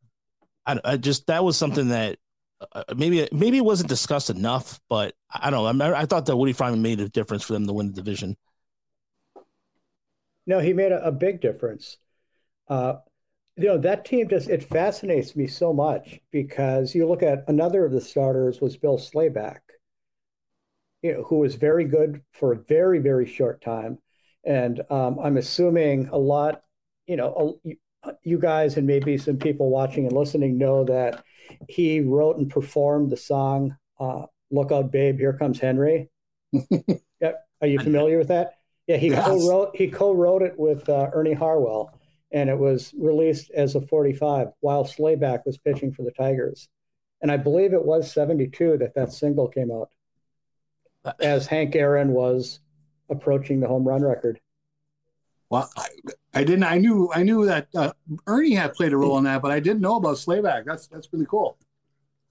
I, 0.66 0.80
I 0.84 0.98
just 0.98 1.28
that 1.28 1.44
was 1.44 1.58
something 1.58 1.90
that 1.90 2.18
uh, 2.72 2.84
maybe 2.96 3.28
maybe 3.32 3.58
it 3.58 3.66
wasn't 3.66 3.90
discussed 3.90 4.30
enough, 4.30 4.80
but 4.90 5.14
I 5.30 5.50
don't 5.50 5.78
know. 5.78 5.86
I, 5.86 6.02
I 6.02 6.06
thought 6.06 6.26
that 6.28 6.38
Woody 6.38 6.54
Fryman 6.54 6.80
made 6.80 7.00
a 7.02 7.10
difference 7.10 7.44
for 7.44 7.54
them 7.54 7.68
to 7.68 7.74
win 7.74 7.88
the 7.88 7.94
division. 7.94 8.38
No, 10.48 10.60
he 10.60 10.74
made 10.74 10.92
a, 10.92 11.06
a 11.06 11.12
big 11.12 11.42
difference. 11.42 11.98
Uh, 12.68 12.96
you 13.58 13.68
know, 13.68 13.78
that 13.78 14.06
team 14.06 14.28
just 14.28 14.50
it 14.50 14.64
fascinates 14.64 15.36
me 15.36 15.48
so 15.48 15.74
much 15.74 16.20
because 16.32 16.94
you 16.94 17.08
look 17.08 17.24
at 17.24 17.44
another 17.48 17.86
of 17.86 17.92
the 17.92 18.02
starters 18.02 18.60
was 18.60 18.76
Bill 18.78 18.98
Slayback, 18.98 19.62
you 21.02 21.14
know, 21.14 21.24
who 21.24 21.40
was 21.40 21.56
very 21.56 21.86
good 21.86 22.22
for 22.34 22.54
a 22.54 22.58
very, 22.58 23.00
very 23.00 23.26
short 23.26 23.62
time. 23.62 23.98
And 24.44 24.82
um, 24.90 25.20
I'm 25.20 25.38
assuming 25.38 26.10
a 26.10 26.18
lot, 26.18 26.62
you 27.08 27.16
know, 27.16 27.60
a, 27.66 28.10
you, 28.24 28.38
guys 28.38 28.78
and 28.78 28.86
maybe 28.86 29.18
some 29.18 29.38
people 29.38 29.70
watching 29.70 30.06
and 30.06 30.16
listening 30.16 30.58
know 30.58 30.84
that 30.86 31.24
he 31.68 32.02
wrote 32.02 32.38
and 32.38 32.50
performed 32.50 33.12
the 33.12 33.18
song 33.18 33.76
uh, 34.00 34.26
"Look 34.52 34.72
Out, 34.72 34.92
Babe, 34.92 35.18
Here 35.18 35.34
Comes 35.34 35.60
Henry." 35.60 36.10
yeah, 36.52 37.32
are 37.62 37.68
you 37.68 37.80
familiar 37.80 38.20
with 38.20 38.28
that? 38.28 38.58
Yeah, 38.86 38.98
he 38.98 39.10
Yes. 39.10 39.26
co-wrote 39.26 39.76
he 39.76 39.88
co-wrote 39.88 40.44
it 40.44 40.60
with 40.60 40.88
uh, 40.88 41.10
Ernie 41.14 41.34
Harwell, 41.34 41.95
and 42.32 42.50
it 42.50 42.58
was 42.58 42.94
released 42.98 43.52
as 43.52 43.76
a 43.76 43.82
45 43.82 44.50
while 44.60 44.86
Slayback 44.86 45.46
was 45.46 45.58
pitching 45.58 45.92
for 45.94 46.04
the 46.04 46.12
Tigers, 46.12 46.68
and 47.22 47.32
I 47.32 47.38
believe 47.38 47.74
it 47.74 47.86
was 47.86 48.12
72 48.12 48.78
that 48.80 48.96
that 48.96 49.14
single 49.14 49.48
came 49.48 49.72
out, 49.72 49.90
as 51.20 51.48
Hank 51.48 51.76
Aaron 51.76 52.12
was 52.12 52.60
approaching 53.10 53.60
the 53.60 53.68
home 53.68 53.88
run 53.88 54.02
record. 54.02 54.40
Well, 55.50 55.70
I, 55.78 55.88
I 56.34 56.44
didn't. 56.44 56.64
I 56.64 56.78
knew. 56.78 57.12
I 57.14 57.24
knew 57.24 57.46
that 57.46 57.68
uh, 57.76 57.94
Ernie 58.28 58.56
had 58.56 58.74
played 58.74 58.94
a 58.94 58.98
role 58.98 59.18
in 59.18 59.24
that, 59.26 59.42
but 59.42 59.52
I 59.52 59.60
didn't 59.60 59.82
know 59.82 59.98
about 59.98 60.18
Slayback. 60.18 60.66
That's 60.66 60.88
that's 60.88 61.08
really 61.14 61.28
cool. 61.28 61.58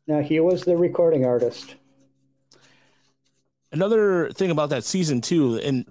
Now 0.07 0.20
he 0.20 0.40
was 0.40 0.62
the 0.62 0.76
recording 0.76 1.24
artist. 1.24 1.76
Another 3.74 4.30
thing 4.30 4.52
about 4.52 4.70
that 4.70 4.84
season 4.84 5.20
too, 5.20 5.56
and 5.56 5.84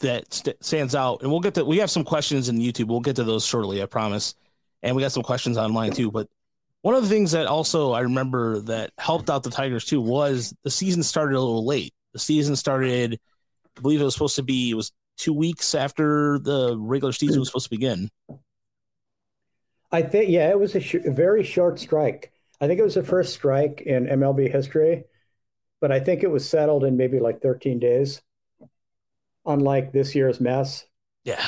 that 0.00 0.32
st- 0.34 0.62
stands 0.62 0.94
out, 0.94 1.22
and 1.22 1.30
we'll 1.30 1.40
get 1.40 1.54
to. 1.54 1.64
We 1.64 1.78
have 1.78 1.90
some 1.90 2.04
questions 2.04 2.50
in 2.50 2.58
YouTube. 2.58 2.88
We'll 2.88 3.00
get 3.00 3.16
to 3.16 3.24
those 3.24 3.46
shortly, 3.46 3.82
I 3.82 3.86
promise. 3.86 4.34
And 4.82 4.94
we 4.94 5.02
got 5.02 5.12
some 5.12 5.22
questions 5.22 5.56
online 5.56 5.92
too. 5.92 6.10
But 6.10 6.28
one 6.82 6.94
of 6.94 7.02
the 7.02 7.08
things 7.08 7.32
that 7.32 7.46
also 7.46 7.92
I 7.92 8.00
remember 8.00 8.60
that 8.60 8.90
helped 8.98 9.30
out 9.30 9.44
the 9.44 9.50
Tigers 9.50 9.86
too 9.86 10.00
was 10.00 10.54
the 10.62 10.70
season 10.70 11.02
started 11.02 11.36
a 11.36 11.40
little 11.40 11.64
late. 11.64 11.94
The 12.12 12.18
season 12.18 12.54
started, 12.54 13.18
I 13.78 13.80
believe 13.80 14.02
it 14.02 14.04
was 14.04 14.12
supposed 14.12 14.36
to 14.36 14.42
be. 14.42 14.70
It 14.70 14.74
was 14.74 14.92
two 15.16 15.32
weeks 15.32 15.74
after 15.74 16.38
the 16.38 16.76
regular 16.76 17.12
season 17.12 17.38
was 17.38 17.48
supposed 17.48 17.66
to 17.66 17.70
begin. 17.70 18.10
I 19.90 20.02
think, 20.02 20.28
yeah, 20.28 20.50
it 20.50 20.58
was 20.58 20.74
a, 20.74 20.80
sh- 20.80 21.06
a 21.06 21.10
very 21.10 21.44
short 21.44 21.78
strike. 21.78 22.30
I 22.60 22.66
think 22.66 22.78
it 22.78 22.84
was 22.84 22.94
the 22.94 23.02
first 23.02 23.32
strike 23.32 23.80
in 23.86 24.06
MLB 24.06 24.52
history, 24.52 25.04
but 25.82 25.90
I 25.90 25.98
think 25.98 26.22
it 26.22 26.30
was 26.30 26.48
settled 26.48 26.84
in 26.84 26.96
maybe 26.96 27.18
like 27.18 27.42
13 27.42 27.80
days, 27.80 28.22
unlike 29.44 29.92
this 29.92 30.14
year's 30.14 30.40
mess. 30.40 30.86
Yeah. 31.24 31.44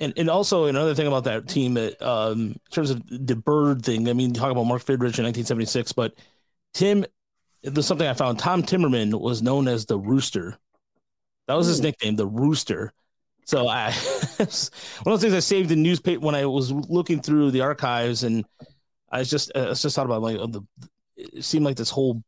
And, 0.00 0.14
and 0.16 0.28
also 0.28 0.64
another 0.64 0.94
thing 0.94 1.06
about 1.06 1.24
that 1.24 1.46
team 1.46 1.74
that 1.74 2.02
um, 2.02 2.40
in 2.40 2.60
terms 2.70 2.90
of 2.90 3.02
the 3.08 3.36
bird 3.36 3.84
thing, 3.84 4.08
I 4.08 4.14
mean, 4.14 4.32
talk 4.32 4.50
about 4.50 4.64
Mark 4.64 4.82
Fidrych 4.82 5.18
in 5.18 5.24
1976, 5.24 5.92
but 5.92 6.14
Tim, 6.74 7.04
there's 7.62 7.86
something 7.86 8.08
I 8.08 8.14
found. 8.14 8.38
Tom 8.40 8.64
Timmerman 8.64 9.20
was 9.20 9.40
known 9.40 9.68
as 9.68 9.86
the 9.86 9.98
Rooster. 9.98 10.58
That 11.46 11.54
was 11.54 11.68
his 11.68 11.80
nickname, 11.80 12.16
the 12.16 12.26
Rooster. 12.26 12.92
So 13.44 13.68
I 13.68 13.92
one 14.36 14.46
of 14.46 14.50
those 15.04 15.20
things 15.20 15.34
I 15.34 15.40
saved 15.40 15.70
in 15.70 15.82
newspaper 15.82 16.24
when 16.24 16.34
I 16.34 16.46
was 16.46 16.72
looking 16.72 17.20
through 17.20 17.50
the 17.50 17.60
archives, 17.60 18.24
and 18.24 18.44
I 19.10 19.18
was 19.18 19.30
just 19.30 19.52
I 19.54 19.68
was 19.68 19.82
just 19.82 19.96
thought 19.96 20.06
about 20.06 20.22
like 20.22 20.38
oh, 20.38 20.46
the 20.46 20.62
it 21.32 21.44
seemed 21.44 21.64
like 21.64 21.76
this 21.76 21.90
whole 21.90 22.22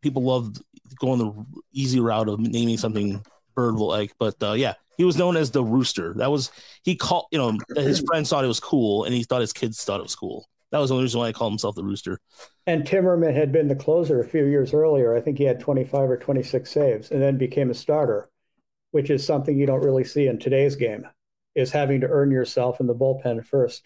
people 0.00 0.22
loved 0.22 0.62
going 1.00 1.18
the 1.18 1.44
easy 1.72 2.00
route 2.00 2.28
of 2.28 2.40
naming 2.40 2.78
something 2.78 3.24
bird 3.54 3.74
like, 3.76 4.12
but 4.18 4.34
uh, 4.42 4.52
yeah, 4.52 4.74
he 4.96 5.04
was 5.04 5.16
known 5.16 5.36
as 5.36 5.50
the 5.50 5.64
Rooster. 5.64 6.14
That 6.14 6.30
was 6.30 6.50
he 6.84 6.96
called 6.96 7.26
you 7.30 7.38
know 7.38 7.58
his 7.74 8.02
friends 8.06 8.30
thought 8.30 8.44
it 8.44 8.48
was 8.48 8.60
cool, 8.60 9.04
and 9.04 9.14
he 9.14 9.24
thought 9.24 9.40
his 9.40 9.52
kids 9.52 9.82
thought 9.82 10.00
it 10.00 10.04
was 10.04 10.16
cool. 10.16 10.46
That 10.72 10.78
was 10.78 10.90
the 10.90 10.94
only 10.94 11.04
reason 11.04 11.20
why 11.20 11.28
he 11.28 11.32
called 11.32 11.52
himself 11.52 11.76
the 11.76 11.84
Rooster. 11.84 12.18
And 12.66 12.84
Timmerman 12.84 13.34
had 13.34 13.52
been 13.52 13.68
the 13.68 13.76
closer 13.76 14.20
a 14.20 14.28
few 14.28 14.46
years 14.46 14.74
earlier. 14.74 15.16
I 15.16 15.20
think 15.20 15.38
he 15.38 15.44
had 15.44 15.60
25 15.60 16.10
or 16.10 16.16
26 16.16 16.68
saves 16.68 17.10
and 17.10 17.22
then 17.22 17.38
became 17.38 17.70
a 17.70 17.74
starter, 17.74 18.28
which 18.90 19.08
is 19.08 19.24
something 19.24 19.56
you 19.56 19.66
don't 19.66 19.84
really 19.84 20.02
see 20.02 20.26
in 20.26 20.38
today's 20.38 20.74
game, 20.74 21.06
is 21.54 21.70
having 21.70 22.00
to 22.00 22.08
earn 22.08 22.32
yourself 22.32 22.80
in 22.80 22.88
the 22.88 22.94
bullpen 22.94 23.46
first. 23.46 23.84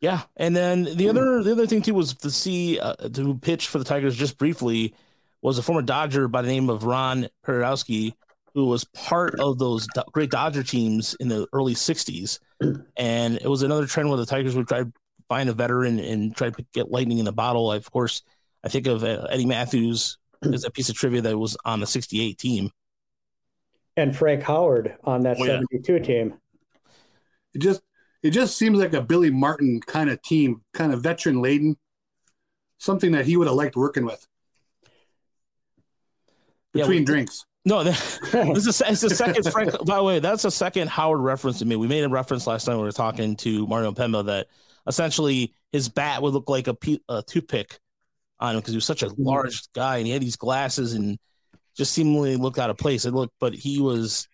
Yeah, 0.00 0.22
and 0.36 0.54
then 0.54 0.84
the 0.84 1.08
other 1.08 1.42
the 1.42 1.52
other 1.52 1.66
thing 1.66 1.82
too 1.82 1.94
was 1.94 2.14
to 2.14 2.30
see 2.30 2.78
uh, 2.78 2.94
to 2.94 3.34
pitch 3.38 3.66
for 3.66 3.78
the 3.78 3.84
Tigers 3.84 4.14
just 4.14 4.38
briefly 4.38 4.94
was 5.42 5.58
a 5.58 5.62
former 5.62 5.82
Dodger 5.82 6.28
by 6.28 6.42
the 6.42 6.48
name 6.48 6.70
of 6.70 6.84
Ron 6.84 7.28
Perranoski, 7.44 8.14
who 8.54 8.66
was 8.66 8.84
part 8.84 9.38
of 9.40 9.58
those 9.58 9.88
do- 9.94 10.02
great 10.12 10.30
Dodger 10.30 10.62
teams 10.62 11.16
in 11.18 11.28
the 11.28 11.48
early 11.52 11.74
'60s, 11.74 12.38
and 12.96 13.36
it 13.36 13.48
was 13.48 13.62
another 13.62 13.86
trend 13.86 14.08
where 14.08 14.18
the 14.18 14.26
Tigers 14.26 14.54
would 14.54 14.68
try 14.68 14.84
to 14.84 14.92
find 15.28 15.48
a 15.48 15.52
veteran 15.52 15.98
and 15.98 16.34
try 16.34 16.50
to 16.50 16.66
get 16.72 16.90
lightning 16.92 17.18
in 17.18 17.24
the 17.24 17.32
bottle. 17.32 17.72
Of 17.72 17.90
course, 17.90 18.22
I 18.62 18.68
think 18.68 18.86
of 18.86 19.02
uh, 19.02 19.26
Eddie 19.30 19.46
Mathews 19.46 20.16
as 20.42 20.62
a 20.62 20.70
piece 20.70 20.88
of 20.88 20.94
trivia 20.94 21.22
that 21.22 21.36
was 21.36 21.56
on 21.64 21.80
the 21.80 21.86
'68 21.88 22.38
team. 22.38 22.70
And 23.96 24.16
Frank 24.16 24.44
Howard 24.44 24.94
on 25.02 25.22
that 25.22 25.38
Oh, 25.40 25.44
yeah. 25.44 25.60
72 25.72 25.98
team. 26.00 26.34
Just 27.58 27.80
it 28.22 28.30
just 28.30 28.56
seems 28.56 28.78
like 28.78 28.92
a 28.92 29.00
Billy 29.00 29.30
Martin 29.30 29.80
kind 29.80 30.10
of 30.10 30.20
team, 30.22 30.62
kind 30.72 30.92
of 30.92 31.02
veteran 31.02 31.40
laden, 31.40 31.76
something 32.78 33.12
that 33.12 33.26
he 33.26 33.36
would 33.36 33.46
have 33.46 33.56
liked 33.56 33.76
working 33.76 34.04
with. 34.04 34.26
Yeah, 36.74 36.82
Between 36.82 37.00
we- 37.00 37.04
drinks. 37.04 37.44
No, 37.64 37.84
this 37.84 38.18
is 38.32 38.80
it's 38.80 39.00
the 39.02 39.10
second 39.10 39.50
Frank. 39.52 39.72
By 39.84 39.96
the 39.96 40.02
way, 40.02 40.20
that's 40.20 40.44
a 40.46 40.50
second 40.50 40.88
Howard 40.88 41.20
reference 41.20 41.58
to 41.58 41.66
me. 41.66 41.76
We 41.76 41.86
made 41.86 42.02
a 42.02 42.08
reference 42.08 42.46
last 42.46 42.64
time 42.64 42.78
we 42.78 42.82
were 42.82 42.92
talking 42.92 43.36
to 43.36 43.66
Mario 43.66 43.92
Impemba 43.92 44.24
that 44.26 44.46
essentially 44.86 45.52
his 45.70 45.88
bat 45.88 46.22
would 46.22 46.32
look 46.32 46.48
like 46.48 46.66
a, 46.66 46.74
pe- 46.74 47.00
a 47.10 47.22
toothpick 47.22 47.78
on 48.40 48.54
him 48.54 48.60
because 48.60 48.72
he 48.72 48.76
was 48.76 48.86
such 48.86 49.02
a 49.02 49.06
mm-hmm. 49.06 49.22
large 49.22 49.70
guy 49.72 49.98
and 49.98 50.06
he 50.06 50.12
had 50.12 50.22
these 50.22 50.36
glasses 50.36 50.94
and 50.94 51.18
just 51.76 51.92
seemingly 51.92 52.36
looked 52.36 52.58
out 52.58 52.70
of 52.70 52.78
place. 52.78 53.04
It 53.04 53.12
looked, 53.12 53.34
but 53.38 53.54
he 53.54 53.80
was 53.80 54.28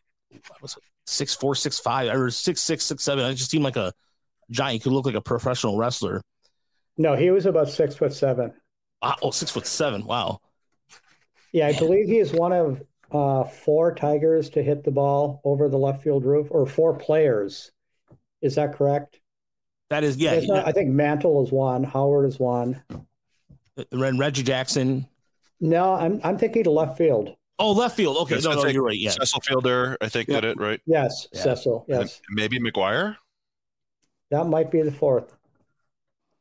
what 0.48 0.62
was 0.62 0.76
it, 0.76 0.82
six 1.06 1.34
four, 1.34 1.54
six 1.54 1.78
five, 1.78 2.14
or 2.14 2.30
six 2.30 2.60
six, 2.60 2.84
six 2.84 3.02
seven. 3.02 3.24
It 3.26 3.34
just 3.34 3.50
seemed 3.50 3.64
like 3.64 3.76
a 3.76 3.92
giant. 4.50 4.74
He 4.74 4.78
could 4.80 4.92
look 4.92 5.06
like 5.06 5.14
a 5.14 5.20
professional 5.20 5.76
wrestler. 5.76 6.22
No, 6.96 7.14
he 7.14 7.30
was 7.30 7.46
about 7.46 7.68
six 7.68 7.96
foot 7.96 8.12
seven. 8.12 8.52
Wow, 9.02 9.16
oh, 9.22 9.30
six 9.30 9.50
foot 9.50 9.66
seven. 9.66 10.04
Wow. 10.04 10.40
Yeah, 11.52 11.68
I 11.68 11.78
believe 11.78 12.06
he 12.06 12.18
is 12.18 12.32
one 12.32 12.52
of 12.52 12.82
uh, 13.12 13.44
four 13.44 13.94
Tigers 13.94 14.50
to 14.50 14.62
hit 14.62 14.82
the 14.82 14.90
ball 14.90 15.40
over 15.44 15.68
the 15.68 15.78
left 15.78 16.02
field 16.02 16.24
roof, 16.24 16.48
or 16.50 16.66
four 16.66 16.94
players. 16.94 17.70
Is 18.42 18.56
that 18.56 18.74
correct? 18.74 19.20
That 19.90 20.04
is 20.04 20.16
yeah. 20.16 20.40
Not- 20.40 20.66
I 20.66 20.72
think 20.72 20.90
Mantle 20.90 21.44
is 21.44 21.52
one, 21.52 21.84
Howard 21.84 22.28
is 22.28 22.38
one. 22.38 22.82
and 23.92 24.18
Reggie 24.18 24.42
Jackson. 24.42 25.06
No, 25.60 25.94
I'm 25.94 26.20
I'm 26.24 26.38
thinking 26.38 26.64
left 26.64 26.98
field. 26.98 27.36
Oh, 27.58 27.72
left 27.72 27.96
field. 27.96 28.16
Okay, 28.18 28.36
It's 28.36 28.44
no, 28.44 28.54
no, 28.54 28.66
you're 28.66 28.82
right. 28.82 28.98
Yeah, 28.98 29.10
Cecil 29.10 29.40
Fielder, 29.40 29.96
I 30.00 30.08
think, 30.08 30.28
Yeah. 30.28 30.40
did 30.40 30.50
it 30.50 30.60
right. 30.60 30.80
Yes, 30.86 31.28
Yeah. 31.32 31.42
Cecil. 31.42 31.84
And 31.88 32.00
Yes, 32.00 32.20
maybe 32.30 32.58
McGwire. 32.58 33.16
that 34.30 34.46
might 34.46 34.70
be 34.70 34.82
the 34.82 34.90
fourth. 34.90 35.36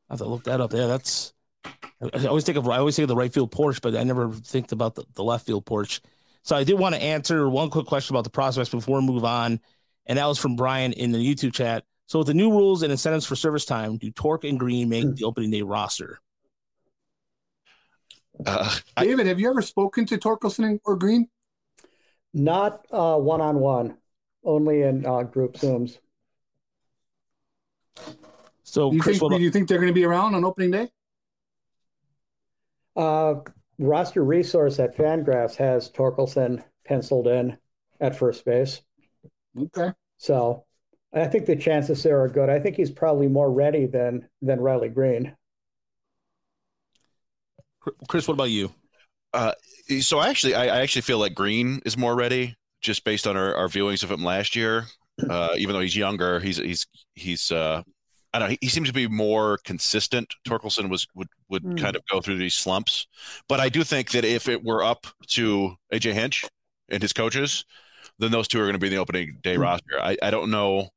I 0.10 0.13
have 0.13 0.19
to 0.19 0.26
look 0.26 0.43
that 0.45 0.60
up. 0.60 0.73
Yeah, 0.73 0.88
that's. 0.88 1.34
I 1.65 2.10
I 2.13 2.26
always 2.26 2.43
think 2.43 2.58
of 2.58 2.67
I 2.67 2.78
always 2.78 2.95
think 2.95 3.04
of 3.04 3.10
the 3.10 3.15
right 3.15 3.34
field 3.34 3.52
porch, 3.52 3.82
but 3.82 3.95
I 3.95 4.04
never 4.04 4.32
think 4.32 4.71
about 4.71 4.95
the, 4.95 5.06
the 5.13 5.23
left 5.23 5.45
field 5.45 5.65
porch. 5.65 6.02
So 6.41 6.56
I 6.56 6.63
did 6.63 6.78
want 6.78 6.95
to 6.95 7.02
answer 7.02 7.47
one 7.47 7.69
quick 7.69 7.86
question 7.86 8.15
about 8.15 8.26
the 8.26 8.30
prospects 8.30 8.69
before 8.69 8.99
we 8.99 9.06
move 9.06 9.23
on, 9.23 9.60
and 10.06 10.17
that 10.17 10.26
was 10.26 10.39
from 10.39 10.56
Brian 10.56 10.93
in 10.93 11.12
the 11.12 11.19
YouTube 11.19 11.54
chat. 11.54 11.86
So 12.08 12.19
with 12.19 12.28
the 12.28 12.34
new 12.34 12.52
rules 12.52 12.84
and 12.84 12.91
incentives 12.91 13.26
for 13.26 13.36
service 13.36 13.65
time, 13.65 13.97
do 13.97 14.12
Torque 14.12 14.43
and 14.43 14.60
Greene 14.60 14.89
make 14.89 15.04
hmm. 15.04 15.13
the 15.13 15.23
opening 15.23 15.52
day 15.52 15.62
roster? 15.62 16.19
Uh, 18.46 18.76
I, 18.98 19.06
David, 19.06 19.28
have 19.28 19.39
you 19.39 19.50
ever 19.50 19.62
spoken 19.62 20.06
to 20.08 20.17
Torkelson 20.17 20.80
or 20.86 20.96
Greene? 20.96 21.30
Not 22.34 22.86
one 22.89 23.41
on 23.41 23.60
one, 23.60 23.98
only 24.43 24.82
in 24.82 25.06
uh, 25.06 25.24
group 25.24 25.54
zooms. 25.54 26.00
So 28.63 28.89
Do 28.89 28.96
you 28.96 29.02
Chris, 29.02 29.19
think 29.19 29.32
do 29.32 29.39
you 29.39 29.52
think 29.52 29.67
they're 29.69 29.78
going 29.78 29.88
to 29.88 29.93
be 29.93 30.04
around 30.04 30.36
on 30.36 30.43
opening 30.43 30.72
day? 30.72 30.89
Uh, 32.96 33.36
roster 33.80 34.24
resource 34.24 34.80
at 34.80 34.96
Fangraphs 34.96 35.56
has 35.56 35.89
Torkelson 35.91 36.63
penciled 36.86 37.28
in 37.28 37.58
at 38.00 38.15
first 38.15 38.46
base. 38.46 38.82
Okay. 39.58 39.93
So 40.17 40.65
I 41.13 41.28
think 41.28 41.46
the 41.46 41.56
chances 41.56 42.02
there 42.04 42.22
are 42.22 42.30
good. 42.30 42.50
I 42.50 42.60
think 42.60 42.76
he's 42.76 42.91
probably 42.91 43.28
more 43.28 43.52
ready 43.52 43.86
than 43.86 44.28
than 44.41 44.60
Riley 44.60 44.89
Greene. 44.89 45.36
Chris, 48.08 48.28
what 48.28 48.34
about 48.36 48.52
you? 48.52 48.74
so 50.00 50.22
actually, 50.22 50.56
I, 50.56 50.63
I 50.65 50.82
actually 50.82 51.02
feel 51.02 51.17
like 51.19 51.34
Greene 51.34 51.82
is 51.86 51.98
more 51.98 52.15
ready, 52.15 52.56
just 52.82 53.04
based 53.04 53.28
on 53.28 53.36
our, 53.38 53.56
our 53.56 53.67
viewings 53.67 54.04
of 54.04 54.12
him 54.12 54.24
last 54.24 54.56
year. 54.56 54.86
Uh, 55.30 55.50
even 55.58 55.74
though 55.74 55.82
he's 55.82 55.96
younger, 55.96 56.39
he's 56.39 56.58
he's 56.58 56.88
he's 57.13 57.52
uh, 57.52 57.84
I 58.34 58.39
don't 58.39 58.48
know. 58.48 58.52
He, 58.52 58.58
he 58.62 58.67
seems 58.69 58.88
to 58.88 58.93
be 58.93 59.08
more 59.08 59.60
consistent. 59.63 60.34
Torkelson 60.48 60.89
was 60.89 61.06
would 61.15 61.28
would 61.50 61.63
Hmm. 61.63 61.76
kind 61.76 61.96
of 61.96 62.02
go 62.12 62.19
through 62.19 62.38
these 62.38 62.56
slumps, 62.56 63.08
but 63.48 63.60
I 63.60 63.69
do 63.69 63.84
think 63.84 64.12
that 64.12 64.26
if 64.26 64.48
it 64.50 64.63
were 64.63 64.84
up 64.84 65.06
to 65.30 65.76
AJ 65.93 66.13
Hinch 66.13 66.46
and 66.89 67.02
his 67.02 67.13
coaches, 67.13 67.63
then 68.19 68.32
those 68.32 68.48
two 68.48 68.60
are 68.60 68.63
going 68.63 68.74
to 68.74 68.80
be 68.80 68.88
in 68.88 68.93
the 68.93 69.00
opening 69.00 69.38
day 69.43 69.58
roster. 69.58 70.00
I, 70.02 70.17
I 70.22 70.32
don't 70.32 70.50
know, 70.50 70.89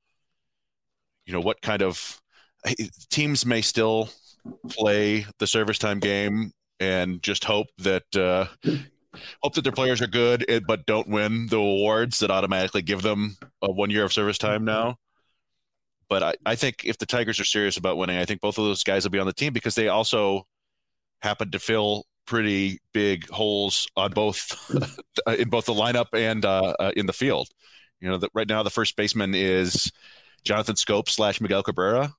you 1.27 1.33
know, 1.33 1.40
what 1.40 1.61
kind 1.61 1.83
of 1.83 2.20
teams 3.11 3.44
may 3.44 3.61
still 3.61 4.09
play 4.68 5.27
the 5.38 5.46
service 5.46 5.79
time 5.79 6.01
game 6.01 6.53
and 6.80 7.22
just 7.22 7.44
hope 7.44 7.68
that 7.78 8.16
uh, 8.16 8.46
hope 9.42 9.54
that 9.54 9.62
their 9.62 9.72
players 9.72 10.02
are 10.02 10.06
good, 10.06 10.44
but 10.66 10.86
don't 10.86 11.08
win 11.08 11.46
the 11.48 11.56
awards 11.56 12.18
that 12.20 12.30
automatically 12.30 12.82
give 12.82 13.02
them 13.02 13.36
a 13.62 13.70
one 13.70 13.90
year 13.90 14.04
of 14.04 14.12
service 14.12 14.38
time 14.38 14.64
now. 14.64 14.96
But 16.08 16.22
I, 16.22 16.34
I 16.44 16.54
think 16.54 16.84
if 16.84 16.98
the 16.98 17.06
Tigers 17.06 17.40
are 17.40 17.44
serious 17.44 17.76
about 17.76 17.96
winning, 17.96 18.18
I 18.18 18.24
think 18.24 18.40
both 18.40 18.58
of 18.58 18.64
those 18.64 18.84
guys 18.84 19.04
will 19.04 19.10
be 19.10 19.18
on 19.18 19.26
the 19.26 19.32
team 19.32 19.52
because 19.52 19.74
they 19.74 19.88
also 19.88 20.46
happen 21.20 21.50
to 21.50 21.58
fill 21.58 22.04
pretty 22.26 22.78
big 22.92 23.28
holes 23.28 23.88
on 23.96 24.12
both 24.12 24.70
in 25.38 25.48
both 25.48 25.66
the 25.66 25.72
lineup 25.72 26.06
and 26.12 26.44
uh, 26.44 26.74
uh, 26.78 26.92
in 26.96 27.06
the 27.06 27.12
field. 27.12 27.48
You 28.00 28.08
know 28.08 28.18
that 28.18 28.30
right 28.34 28.48
now 28.48 28.62
the 28.62 28.70
first 28.70 28.96
baseman 28.96 29.34
is 29.34 29.90
Jonathan 30.44 30.76
Schoop 30.76 31.08
slash 31.08 31.40
Miguel 31.40 31.62
Cabrera, 31.62 32.12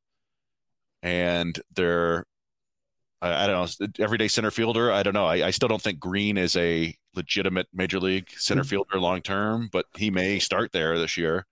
and 1.04 1.60
they're 1.76 2.26
I, 3.22 3.44
I 3.44 3.48
don't 3.48 3.80
know 3.82 3.88
everyday 4.00 4.28
center 4.28 4.52
fielder. 4.52 4.92
I 4.92 5.04
don't 5.04 5.14
know. 5.14 5.26
I, 5.26 5.48
I 5.48 5.52
still 5.52 5.70
don't 5.70 5.82
think 5.82 6.00
Greene 6.00 6.38
is 6.38 6.56
a 6.56 6.96
legitimate 7.16 7.68
major 7.74 8.00
league 8.00 8.30
center 8.32 8.62
Mm-hmm. 8.62 8.70
fielder 8.70 9.00
long 9.00 9.22
term, 9.22 9.70
but 9.72 9.86
he 9.96 10.12
may 10.12 10.40
start 10.40 10.72
there 10.72 10.98
this 11.00 11.18
year, 11.18 11.46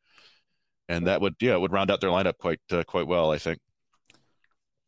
and 0.88 1.08
that 1.08 1.22
would 1.22 1.36
yeah 1.40 1.56
would 1.56 1.72
round 1.72 1.92
out 1.92 2.02
their 2.02 2.12
lineup 2.12 2.38
quite 2.38 2.60
uh, 2.72 2.84
quite 2.84 3.08
well, 3.08 3.32
I 3.32 3.38
think. 3.38 3.60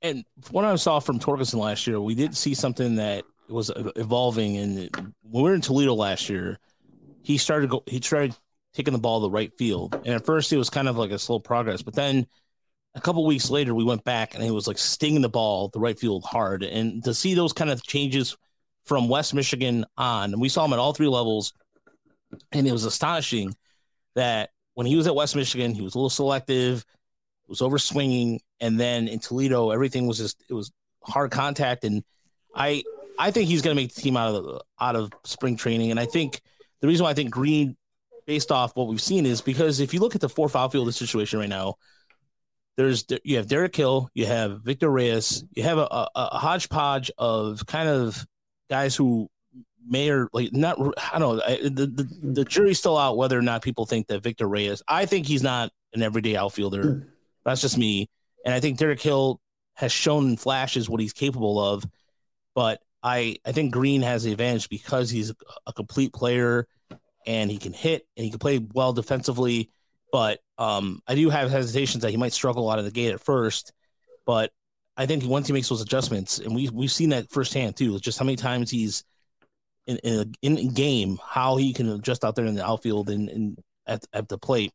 And 0.02 0.26
what 0.52 0.64
I 0.64 0.76
saw 0.76 1.00
from 1.00 1.20
Torkelson 1.20 1.60
last 1.60 1.88
year, 1.88 2.00
we 2.00 2.14
did 2.14 2.38
see 2.38 2.54
something 2.54 2.98
that 2.98 3.26
was 3.50 3.72
evolving. 3.96 4.58
And 4.58 4.90
when 5.24 5.44
we 5.44 5.50
were 5.50 5.56
in 5.56 5.62
Toledo 5.62 5.96
last 5.96 6.30
year, 6.30 6.60
he 7.24 7.38
started 7.38 7.70
go, 7.72 7.84
he 7.88 8.00
started 8.02 8.36
taking 8.74 8.94
the 8.94 9.00
ball 9.00 9.20
to 9.20 9.24
the 9.24 9.32
right 9.32 9.52
field. 9.58 9.96
And 10.06 10.14
at 10.14 10.26
first, 10.26 10.54
it 10.54 10.58
was 10.58 10.70
kind 10.70 10.88
of 10.88 10.98
like 10.98 11.10
a 11.10 11.18
slow 11.18 11.40
progress, 11.40 11.82
but 11.82 11.96
then 11.96 12.28
a 12.98 13.02
couple 13.02 13.26
weeks 13.26 13.50
later, 13.50 13.76
we 13.76 13.84
went 13.84 14.04
back 14.04 14.34
and 14.34 14.44
he 14.44 14.50
was 14.50 14.68
like 14.68 14.78
stinging 14.78 15.22
the 15.22 15.30
ball 15.30 15.70
the 15.70 15.80
right 15.80 15.98
field 15.98 16.26
hard. 16.26 16.64
And 16.64 17.04
to 17.04 17.14
see 17.14 17.36
those 17.36 17.54
kind 17.54 17.70
of 17.70 17.84
changes 17.84 18.36
from 18.86 19.08
West 19.08 19.34
Michigan 19.34 19.86
on, 19.98 20.34
and 20.34 20.42
we 20.42 20.50
saw 20.50 20.66
him 20.66 20.74
at 20.74 20.80
all 20.80 20.94
three 20.94 21.08
levels, 21.08 21.54
and 22.52 22.68
it 22.68 22.72
was 22.72 22.86
astonishing 22.86 23.56
that 24.16 24.50
when 24.74 24.88
he 24.88 24.96
was 24.96 25.06
at 25.06 25.16
West 25.16 25.36
Michigan, 25.36 25.76
he 25.76 25.82
was 25.82 25.94
a 25.94 25.98
little 25.98 26.10
selective, 26.10 26.84
was 27.48 27.62
over 27.62 27.78
swinging, 27.78 28.42
and 28.60 28.80
then 28.80 29.08
in 29.08 29.20
Toledo, 29.20 29.70
everything 29.70 30.08
was 30.08 30.18
just 30.18 30.44
it 30.50 30.54
was 30.54 30.72
hard 31.04 31.32
contact. 31.32 31.84
And 31.84 32.04
I 32.56 32.84
I 33.20 33.30
think 33.32 33.48
he's 33.48 33.62
going 33.62 33.76
to 33.76 33.82
make 33.82 33.94
the 33.94 34.02
team 34.02 34.18
out 34.18 34.34
of 34.34 34.44
the, 34.44 34.62
out 34.80 34.96
of 34.96 35.12
spring 35.24 35.56
training. 35.56 35.92
And 35.92 36.00
I 36.00 36.06
think 36.06 36.42
the 36.82 36.88
reason 36.88 37.04
why 37.04 37.12
I 37.12 37.14
think 37.14 37.30
Greene, 37.30 37.78
based 38.26 38.52
off 38.52 38.76
what 38.76 38.88
we've 38.88 39.02
seen, 39.02 39.26
is 39.26 39.42
because 39.42 39.80
if 39.80 39.94
you 39.94 40.00
look 40.00 40.16
at 40.16 40.22
the 40.22 40.30
four 40.30 40.50
foul 40.50 40.70
field 40.70 40.94
situation 40.94 41.40
right 41.40 41.50
now, 41.50 41.76
there's 42.78 43.06
you 43.24 43.38
have 43.38 43.48
Derek 43.48 43.76
Hill, 43.76 44.10
you 44.14 44.28
have 44.28 44.62
Victor 44.62 44.90
Reyes, 44.90 45.44
you 45.54 45.64
have 45.64 45.80
a, 45.80 45.88
a, 45.90 46.08
a 46.16 46.38
hodgepodge 46.38 47.12
of 47.18 47.66
kind 47.66 47.90
of 47.90 48.26
guys 48.70 48.96
who 48.96 49.30
may 49.86 50.10
or 50.10 50.30
like 50.32 50.54
not. 50.54 50.80
I 51.12 51.20
don't 51.20 51.38
know. 51.38 51.44
I, 51.44 51.58
the, 51.64 51.88
the 51.88 52.08
the 52.22 52.46
jury's 52.46 52.78
still 52.78 52.98
out 52.98 53.18
whether 53.18 53.38
or 53.38 53.42
not 53.42 53.64
people 53.64 53.86
think 53.86 54.08
that 54.08 54.22
Victor 54.22 54.48
Reyes. 54.48 54.84
I 54.88 55.06
think 55.06 55.26
he's 55.26 55.44
not 55.44 55.72
an 55.94 56.04
everyday 56.04 56.36
outfielder. 56.36 56.84
Hmm. 56.84 57.00
That's 57.44 57.62
just 57.62 57.78
me. 57.78 58.10
And 58.46 58.54
I 58.54 58.60
think 58.60 58.78
Derek 58.78 59.02
Hill 59.02 59.40
has 59.74 59.92
shown 59.92 60.30
in 60.30 60.38
flashes 60.38 60.90
what 60.90 61.02
he's 61.02 61.14
capable 61.14 61.60
of. 61.60 61.84
But 62.54 62.82
I 63.02 63.38
I 63.44 63.54
think 63.54 63.74
Greene 63.74 64.04
has 64.04 64.24
the 64.24 64.32
advantage 64.32 64.70
because 64.70 65.10
he's 65.10 65.32
a, 65.32 65.36
a 65.68 65.74
complete 65.74 66.14
player 66.14 66.68
and 67.26 67.50
he 67.50 67.58
can 67.58 67.74
hit 67.74 68.06
and 68.16 68.24
he 68.24 68.30
can 68.30 68.40
play 68.40 68.60
well 68.74 68.94
defensively. 68.94 69.72
But 70.12 70.40
um, 70.58 71.02
I 71.08 71.16
do 71.16 71.30
have 71.30 71.52
hesitations 71.52 72.02
that 72.02 72.12
he 72.12 72.18
might 72.18 72.34
struggle 72.34 72.70
out 72.70 72.80
of 72.80 72.86
the 72.86 72.92
gate 72.92 73.14
at 73.14 73.22
first. 73.22 73.74
But 74.26 74.52
I 74.96 75.06
think 75.06 75.24
once 75.26 75.48
he 75.48 75.54
makes 75.54 75.70
those 75.70 75.82
adjustments, 75.82 76.40
and 76.40 76.56
we 76.56 76.70
we've 76.70 76.92
seen 76.92 77.10
that 77.10 77.30
firsthand 77.30 77.78
too, 77.78 78.00
just 78.00 78.18
how 78.18 78.26
many 78.26 78.36
times 78.36 78.72
he's 78.72 79.04
in 79.86 79.98
in, 79.98 80.20
a, 80.20 80.26
in 80.42 80.70
game, 80.74 81.20
how 81.26 81.58
he 81.58 81.74
can 81.74 81.90
adjust 81.90 82.24
out 82.26 82.36
there 82.36 82.46
in 82.46 82.56
the 82.56 82.66
outfield 82.66 83.10
and, 83.10 83.30
and 83.30 83.60
at 83.86 84.06
at 84.14 84.28
the 84.28 84.38
plate. 84.38 84.72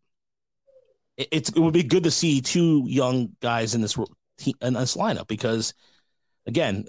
It, 1.16 1.29
it's 1.33 1.51
it 1.51 1.59
would 1.59 1.75
be 1.75 1.83
good 1.83 2.05
to 2.05 2.11
see 2.11 2.40
two 2.40 2.85
young 2.87 3.37
guys 3.40 3.75
in 3.75 3.81
this 3.81 3.97
in 4.61 4.75
this 4.75 4.97
lineup 4.97 5.27
because, 5.27 5.75
again, 6.47 6.87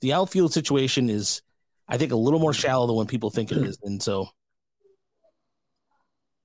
the 0.00 0.12
outfield 0.12 0.52
situation 0.52 1.08
is, 1.08 1.40
I 1.88 1.96
think, 1.96 2.12
a 2.12 2.16
little 2.16 2.40
more 2.40 2.52
shallow 2.52 2.86
than 2.86 2.96
when 2.96 3.06
people 3.06 3.30
think 3.30 3.52
it 3.52 3.58
is, 3.58 3.78
and 3.82 4.02
so 4.02 4.28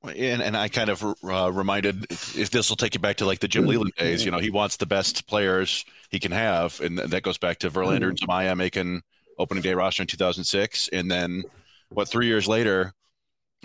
And, 0.04 0.42
and 0.42 0.56
I 0.56 0.68
kind 0.70 0.90
of 0.90 1.04
uh, 1.04 1.52
reminded 1.52 2.06
if 2.10 2.50
this 2.52 2.70
will 2.70 2.78
take 2.78 2.94
you 2.94 3.00
back 3.00 3.18
to 3.18 3.26
like 3.26 3.40
the 3.40 3.48
Jim 3.48 3.66
Leyland 3.66 3.94
days, 3.98 4.24
you 4.24 4.32
know, 4.32 4.38
he 4.38 4.50
wants 4.50 4.78
the 4.78 4.86
best 4.86 5.28
players 5.28 5.84
he 6.12 6.20
can 6.20 6.32
have. 6.32 6.80
And 6.82 6.98
that 7.00 7.24
goes 7.24 7.38
back 7.38 7.60
to 7.60 7.70
Verlander 7.70 8.10
and 8.10 8.20
Zumaya 8.20 8.56
making 8.56 9.02
opening 9.40 9.64
day 9.64 9.74
roster 9.74 10.04
in 10.04 10.08
2006. 10.08 10.90
And 10.90 11.10
then 11.10 11.44
what, 11.90 12.08
three 12.08 12.28
years 12.28 12.48
later, 12.48 12.94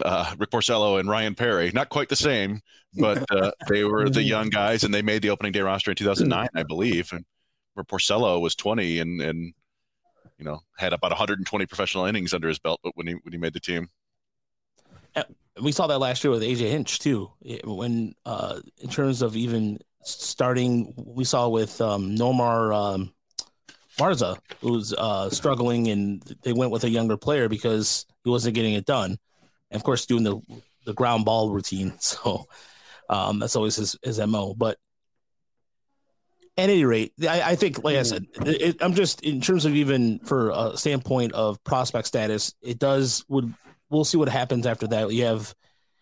uh, 0.02 0.34
Rick 0.38 0.50
Porcello 0.50 0.98
and 0.98 1.08
Ryan 1.08 1.34
Perry, 1.34 1.70
not 1.72 1.90
quite 1.90 2.08
the 2.08 2.16
same, 2.16 2.60
but 2.94 3.24
uh, 3.30 3.52
they 3.68 3.84
were 3.84 4.08
the 4.08 4.22
young 4.22 4.48
guys 4.48 4.84
and 4.84 4.92
they 4.92 5.02
made 5.02 5.22
the 5.22 5.30
opening 5.30 5.52
day 5.52 5.60
roster 5.60 5.90
in 5.90 5.96
2009, 5.96 6.48
I 6.54 6.62
believe. 6.62 7.12
And 7.12 7.24
where 7.74 7.84
Porcello 7.84 8.40
was 8.40 8.54
20 8.54 9.00
and, 9.00 9.20
and, 9.20 9.54
you 10.38 10.44
know, 10.44 10.60
had 10.78 10.92
about 10.92 11.10
120 11.10 11.66
professional 11.66 12.06
innings 12.06 12.32
under 12.32 12.48
his 12.48 12.58
belt, 12.58 12.80
but 12.82 12.96
when 12.96 13.06
he, 13.06 13.14
when 13.14 13.32
he 13.32 13.38
made 13.38 13.52
the 13.52 13.60
team 13.60 13.88
we 15.60 15.72
saw 15.72 15.86
that 15.86 15.98
last 15.98 16.24
year 16.24 16.30
with 16.30 16.42
AJ 16.42 16.70
Hinch 16.70 16.98
too. 16.98 17.30
When 17.64 18.14
uh, 18.24 18.60
in 18.78 18.90
terms 18.90 19.22
of 19.22 19.36
even 19.36 19.78
starting, 20.02 20.94
we 20.96 21.24
saw 21.24 21.48
with 21.48 21.80
um, 21.80 22.16
Nomar 22.16 22.74
um, 22.74 23.12
Mazara, 23.98 24.38
who's 24.60 24.92
uh, 24.92 25.30
struggling, 25.30 25.88
and 25.88 26.22
they 26.42 26.52
went 26.52 26.70
with 26.70 26.84
a 26.84 26.90
younger 26.90 27.16
player 27.16 27.48
because 27.48 28.06
he 28.24 28.30
wasn't 28.30 28.54
getting 28.54 28.74
it 28.74 28.86
done. 28.86 29.18
And 29.70 29.80
of 29.80 29.84
course, 29.84 30.06
doing 30.06 30.24
the 30.24 30.40
the 30.84 30.94
ground 30.94 31.24
ball 31.24 31.50
routine. 31.50 31.92
So 32.00 32.46
um, 33.08 33.38
that's 33.38 33.56
always 33.56 33.76
his, 33.76 33.96
his 34.02 34.18
mo. 34.18 34.54
But 34.54 34.78
at 36.56 36.70
any 36.70 36.84
rate, 36.84 37.12
I, 37.22 37.42
I 37.42 37.56
think, 37.56 37.84
like 37.84 37.96
I 37.96 38.02
said, 38.02 38.26
it, 38.46 38.76
I'm 38.80 38.94
just 38.94 39.22
in 39.22 39.40
terms 39.40 39.64
of 39.64 39.74
even 39.74 40.18
for 40.20 40.50
a 40.50 40.76
standpoint 40.76 41.32
of 41.32 41.62
prospect 41.64 42.06
status, 42.06 42.54
it 42.62 42.78
does 42.78 43.24
would 43.28 43.52
we'll 43.92 44.04
see 44.04 44.16
what 44.16 44.28
happens 44.28 44.66
after 44.66 44.86
that. 44.88 45.12
You 45.12 45.26
have, 45.26 45.54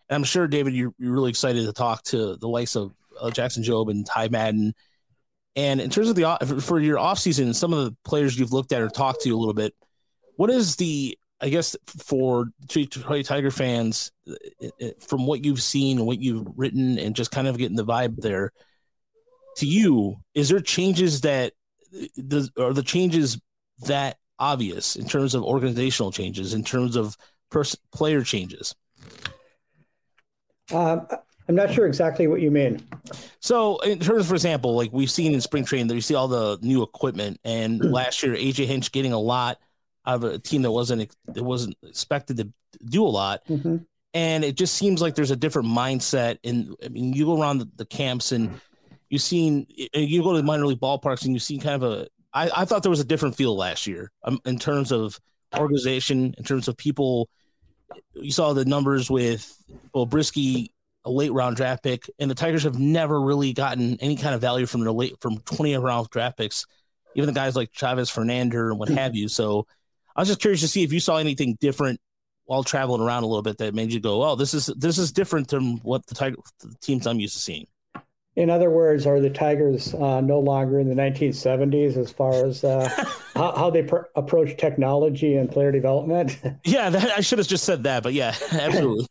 and 0.09 0.17
I'm 0.17 0.25
sure 0.25 0.49
David, 0.49 0.75
you're, 0.75 0.95
you're 0.99 1.13
really 1.13 1.31
excited 1.31 1.67
to 1.67 1.73
talk 1.73 2.03
to 2.05 2.37
the 2.37 2.49
likes 2.49 2.77
of 2.77 2.95
uh, 3.21 3.31
Jackson 3.31 3.63
Jobe 3.63 3.91
and 3.91 4.07
Ty 4.07 4.29
Madden. 4.29 4.75
And 5.57 5.81
in 5.81 5.91
terms 5.91 6.09
of 6.09 6.15
the 6.15 6.63
for 6.63 6.81
your 6.81 6.97
offseason, 6.97 7.55
some 7.55 7.73
of 7.73 7.85
the 7.85 7.97
players 8.05 8.39
you've 8.39 8.53
looked 8.53 8.73
at 8.73 8.81
or 8.81 8.89
talked 8.89 9.23
to 9.23 9.31
a 9.31 9.37
little 9.37 9.53
bit, 9.53 9.75
what 10.37 10.49
is 10.49 10.77
the 10.77 11.19
I 11.43 11.49
guess 11.49 11.75
for 11.87 12.51
Detroit 12.67 13.25
Tiger 13.25 13.51
fans, 13.51 14.13
from 15.01 15.27
what 15.27 15.45
you've 15.45 15.63
seen 15.63 15.99
and 15.99 16.07
what 16.07 16.21
you've 16.21 16.47
written, 16.55 16.99
and 16.99 17.17
just 17.17 17.31
kind 17.31 17.49
of 17.49 17.59
getting 17.59 17.77
the 17.77 17.85
vibe 17.85 18.17
there, 18.19 18.53
to 19.57 19.67
you, 19.67 20.17
is 20.35 20.51
there 20.51 20.61
changes 20.61 21.23
that 21.23 21.55
the 22.17 22.49
are 22.59 22.73
the 22.73 22.83
changes 22.83 23.41
that 23.87 24.19
obvious 24.39 24.97
in 24.97 25.07
terms 25.07 25.35
of 25.35 25.43
organizational 25.43 26.13
changes, 26.13 26.55
in 26.55 26.63
terms 26.63 26.95
of 26.95 27.17
pers- 27.51 27.77
player 27.93 28.23
changes? 28.23 28.75
Um, 30.73 31.07
I'm 31.51 31.57
not 31.57 31.73
sure 31.73 31.85
exactly 31.85 32.29
what 32.29 32.41
you 32.41 32.53
mean. 32.53 32.81
So, 33.41 33.81
in 33.81 33.99
terms, 33.99 34.29
for 34.29 34.35
example, 34.35 34.77
like 34.77 34.93
we've 34.93 35.11
seen 35.11 35.35
in 35.35 35.41
spring 35.41 35.65
training, 35.65 35.89
there 35.89 35.97
you 35.97 36.01
see 36.01 36.15
all 36.15 36.29
the 36.29 36.61
new 36.63 36.83
equipment, 36.85 37.41
and 37.45 37.81
last 37.93 38.23
year 38.23 38.35
AJ 38.37 38.67
Hinch 38.67 38.93
getting 38.93 39.13
a 39.13 39.19
lot 39.19 39.59
out 40.07 40.15
of 40.15 40.25
a 40.25 40.39
team 40.39 40.63
that 40.63 40.71
wasn't 40.71 41.13
that 41.27 41.43
wasn't 41.43 41.77
expected 41.83 42.37
to 42.37 42.53
do 42.85 43.05
a 43.05 43.09
lot, 43.09 43.45
mm-hmm. 43.47 43.79
and 44.15 44.45
it 44.45 44.57
just 44.57 44.77
seems 44.77 45.03
like 45.03 45.17
there's 45.17 45.33
a 45.33 45.37
different 45.37 45.69
mindset. 45.69 46.39
And 46.45 46.77
I 46.85 46.89
mean, 46.89 47.15
you 47.15 47.25
go 47.25 47.41
around 47.43 47.59
the, 47.59 47.69
the 47.75 47.87
camps 47.87 48.31
and 48.31 48.61
you've 49.09 49.23
seen 49.23 49.67
you 49.93 50.23
go 50.23 50.31
to 50.31 50.39
the 50.39 50.45
minor 50.45 50.67
league 50.67 50.79
ballparks 50.79 51.25
and 51.25 51.35
you 51.35 51.41
see 51.41 51.59
kind 51.59 51.83
of 51.83 51.93
a. 51.93 52.07
I, 52.33 52.49
I 52.59 52.65
thought 52.65 52.85
there 52.85 52.91
was 52.91 53.01
a 53.01 53.05
different 53.05 53.35
feel 53.35 53.57
last 53.57 53.89
year 53.89 54.13
um, 54.23 54.39
in 54.45 54.57
terms 54.57 54.93
of 54.93 55.19
organization, 55.59 56.33
in 56.39 56.45
terms 56.45 56.69
of 56.69 56.77
people. 56.77 57.29
You 58.15 58.33
saw 58.33 58.53
the 58.53 58.65
numbers 58.65 59.11
with 59.11 59.57
well 59.93 60.07
Brieske 60.07 60.71
a 61.05 61.11
late 61.11 61.33
round 61.33 61.57
draft 61.57 61.83
pick, 61.83 62.11
and 62.19 62.31
the 62.31 62.35
Tigers 62.35 62.65
have 62.65 62.79
never 62.79 63.21
really 63.21 63.53
gotten 63.53 63.97
any 64.01 64.17
kind 64.17 64.35
of 64.35 64.41
value 64.41 64.67
from 64.67 64.83
their 64.83 64.93
late 64.93 65.17
from 65.21 65.39
20 65.39 65.77
round 65.77 66.11
draft 66.11 66.37
picks, 66.37 66.67
even 67.15 67.27
the 67.27 67.33
guys 67.33 67.57
like 67.57 67.73
Chavez 67.73 68.11
Fernander 68.11 68.71
and 68.71 68.79
what 68.79 68.89
have 68.89 69.15
you. 69.15 69.29
So 69.29 69.67
I 70.15 70.21
was 70.21 70.29
just 70.29 70.41
curious 70.41 70.61
to 70.61 70.69
see 70.69 70.83
if 70.83 70.93
you 70.93 71.01
saw 71.01 71.17
anything 71.17 71.57
different 71.61 72.01
while 72.45 72.65
traveling 72.65 73.01
around 73.01 73.23
a 73.23 73.27
little 73.27 73.43
bit 73.43 73.59
that 73.59 73.75
made 73.75 73.93
you 73.93 74.01
go, 74.01 74.23
"Oh, 74.23 74.35
this 74.35 74.55
is 74.55 74.67
this 74.77 74.99
is 74.99 75.13
different 75.13 75.49
than 75.49 75.79
what 75.79 76.07
the 76.07 76.15
Tiger 76.15 76.37
the 76.61 76.75
teams 76.81 77.07
I'm 77.07 77.21
used 77.21 77.35
to 77.35 77.41
seeing." 77.41 77.67
In 78.41 78.49
other 78.49 78.71
words, 78.71 79.07
are 79.07 79.21
the 79.21 79.29
Tigers 79.29 79.93
uh, 79.93 80.23
no 80.23 80.41
longer 80.41 80.81
in 80.81 80.89
the 80.89 80.95
1970s 80.95 81.99
as 81.99 82.11
far 82.11 82.47
as 82.47 82.65
uh, 82.65 82.89
how, 83.35 83.55
how, 83.55 83.69
they 83.69 83.83
pr- 83.83 84.09
approach 84.17 84.57
technology 84.57 85.37
and 85.37 85.53
player 85.53 85.71
development? 85.71 86.39
yeah, 86.65 86.89
that, 86.89 87.11
I 87.11 87.21
should 87.21 87.37
have 87.37 87.47
just 87.47 87.65
said 87.65 87.83
that, 87.83 88.03
but 88.03 88.15
yeah, 88.15 88.35
absolutely. 88.53 89.07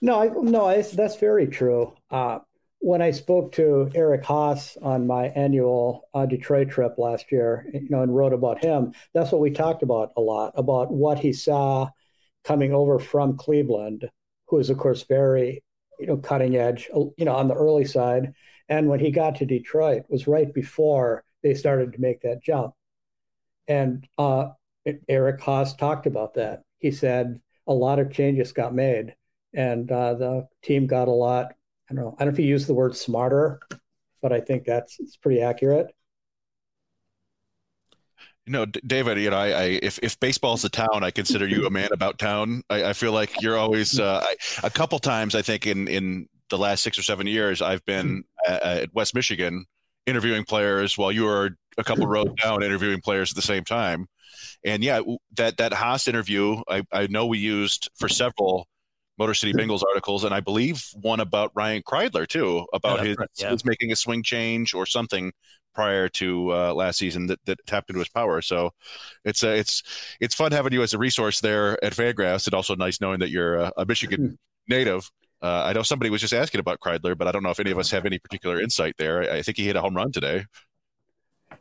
no, 0.00 0.20
I, 0.20 0.26
no, 0.42 0.66
I, 0.66 0.82
that's 0.82 1.14
very 1.18 1.46
true. 1.46 1.94
Uh, 2.10 2.40
when 2.80 3.00
I 3.00 3.12
spoke 3.12 3.52
to 3.52 3.92
Eric 3.94 4.24
Haase 4.24 4.76
on 4.82 5.06
my 5.06 5.26
annual 5.26 6.08
uh, 6.12 6.26
Detroit 6.26 6.68
trip 6.68 6.98
last 6.98 7.30
year, 7.30 7.64
you 7.72 7.88
know, 7.90 8.02
and 8.02 8.12
wrote 8.12 8.32
about 8.32 8.64
him, 8.64 8.92
that's 9.14 9.30
what 9.30 9.40
we 9.40 9.52
talked 9.52 9.84
about 9.84 10.10
a 10.16 10.20
lot 10.20 10.52
about 10.56 10.90
what 10.90 11.20
he 11.20 11.32
saw 11.32 11.90
coming 12.42 12.74
over 12.74 12.98
from 12.98 13.36
Cleveland, 13.36 14.10
who 14.48 14.58
is 14.58 14.68
of 14.68 14.78
course 14.78 15.04
very 15.04 15.62
you 15.98 16.06
know, 16.06 16.16
cutting 16.16 16.56
edge, 16.56 16.88
you 16.94 17.24
know, 17.24 17.34
on 17.34 17.48
the 17.48 17.54
early 17.54 17.84
side. 17.84 18.32
And 18.68 18.88
when 18.88 19.00
he 19.00 19.10
got 19.10 19.36
to 19.36 19.46
Detroit 19.46 20.02
was 20.08 20.26
right 20.26 20.52
before 20.52 21.24
they 21.42 21.54
started 21.54 21.92
to 21.92 22.00
make 22.00 22.22
that 22.22 22.42
jump. 22.42 22.74
And 23.66 24.06
uh, 24.16 24.48
Eric 25.08 25.40
Haase 25.40 25.76
talked 25.76 26.06
about 26.06 26.34
that. 26.34 26.62
He 26.78 26.90
said 26.90 27.40
a 27.66 27.72
lot 27.72 27.98
of 27.98 28.12
changes 28.12 28.52
got 28.52 28.74
made 28.74 29.14
and 29.54 29.90
uh, 29.90 30.14
the 30.14 30.48
team 30.62 30.86
got 30.86 31.08
a 31.08 31.12
lot, 31.12 31.54
I 31.90 31.94
don't 31.94 32.04
know, 32.04 32.14
I 32.18 32.24
don't 32.24 32.28
know 32.28 32.32
if 32.32 32.38
he 32.38 32.44
used 32.44 32.66
the 32.66 32.74
word 32.74 32.96
smarter, 32.96 33.60
but 34.20 34.32
I 34.32 34.40
think 34.40 34.64
that's 34.64 34.98
it's 35.00 35.16
pretty 35.16 35.40
accurate. 35.40 35.94
Know, 38.48 38.66
D- 38.66 38.80
David. 38.86 39.18
You 39.18 39.30
know, 39.30 39.36
I, 39.36 39.48
I 39.48 39.64
if 39.82 39.98
if 40.02 40.18
baseball's 40.20 40.64
a 40.64 40.68
town, 40.68 41.02
I 41.02 41.10
consider 41.10 41.46
you 41.46 41.66
a 41.66 41.70
man 41.70 41.88
about 41.92 42.18
town. 42.18 42.62
I, 42.70 42.84
I 42.84 42.92
feel 42.92 43.12
like 43.12 43.42
you're 43.42 43.58
always 43.58 43.98
uh, 43.98 44.24
I, 44.24 44.36
a 44.66 44.70
couple 44.70 44.98
times. 44.98 45.34
I 45.34 45.42
think 45.42 45.66
in 45.66 45.88
in 45.88 46.28
the 46.50 46.58
last 46.58 46.82
six 46.82 46.98
or 46.98 47.02
seven 47.02 47.26
years, 47.26 47.62
I've 47.62 47.84
been 47.84 48.24
hmm. 48.46 48.52
at, 48.52 48.62
at 48.62 48.94
West 48.94 49.14
Michigan 49.14 49.66
interviewing 50.06 50.44
players 50.44 50.96
while 50.96 51.12
you 51.12 51.24
were 51.24 51.50
a 51.76 51.84
couple 51.84 52.04
hmm. 52.04 52.12
rows 52.12 52.34
down 52.42 52.62
interviewing 52.62 53.00
players 53.00 53.30
at 53.30 53.36
the 53.36 53.42
same 53.42 53.64
time. 53.64 54.06
And 54.64 54.82
yeah, 54.82 55.00
that 55.36 55.58
that 55.58 55.72
Haase 55.72 56.08
interview, 56.08 56.62
I, 56.68 56.82
I 56.92 57.06
know 57.06 57.26
we 57.26 57.38
used 57.38 57.90
for 57.96 58.08
several 58.08 58.66
Motor 59.18 59.34
City 59.34 59.52
hmm. 59.52 59.58
Bengals 59.58 59.82
articles, 59.86 60.24
and 60.24 60.34
I 60.34 60.40
believe 60.40 60.84
one 60.94 61.20
about 61.20 61.52
Ryan 61.54 61.82
Kreidler 61.82 62.26
too, 62.26 62.66
about 62.72 62.98
Yeah, 62.98 63.04
his, 63.04 63.16
right, 63.18 63.28
yeah. 63.36 63.50
his 63.50 63.64
making 63.64 63.92
a 63.92 63.96
swing 63.96 64.22
change 64.22 64.74
or 64.74 64.86
something 64.86 65.32
prior 65.74 66.08
to 66.08 66.52
uh, 66.52 66.74
last 66.74 66.98
season 66.98 67.26
that, 67.26 67.38
that 67.44 67.64
tapped 67.66 67.90
into 67.90 68.00
his 68.00 68.08
power. 68.08 68.42
So 68.42 68.70
it's 69.24 69.44
uh, 69.44 69.48
it's 69.48 69.82
it's 70.20 70.34
fun 70.34 70.52
having 70.52 70.72
you 70.72 70.82
as 70.82 70.94
a 70.94 70.98
resource 70.98 71.40
there 71.40 71.82
at 71.84 71.92
Fangraphs, 71.92 72.46
and 72.46 72.54
also 72.54 72.74
nice 72.74 73.00
knowing 73.00 73.20
that 73.20 73.30
you're 73.30 73.56
a, 73.56 73.72
a 73.76 73.86
Michigan 73.86 74.38
native. 74.68 75.10
Uh, 75.40 75.64
I 75.66 75.72
know 75.72 75.82
somebody 75.82 76.10
was 76.10 76.20
just 76.20 76.34
asking 76.34 76.60
about 76.60 76.80
Kreidler, 76.80 77.16
but 77.16 77.28
I 77.28 77.32
don't 77.32 77.42
know 77.42 77.50
if 77.50 77.60
any 77.60 77.70
of 77.70 77.78
us 77.78 77.90
have 77.92 78.06
any 78.06 78.18
particular 78.18 78.60
insight 78.60 78.94
there. 78.98 79.22
I, 79.22 79.36
I 79.38 79.42
think 79.42 79.56
he 79.56 79.66
hit 79.66 79.76
a 79.76 79.80
home 79.80 79.94
run 79.94 80.10
today. 80.10 80.44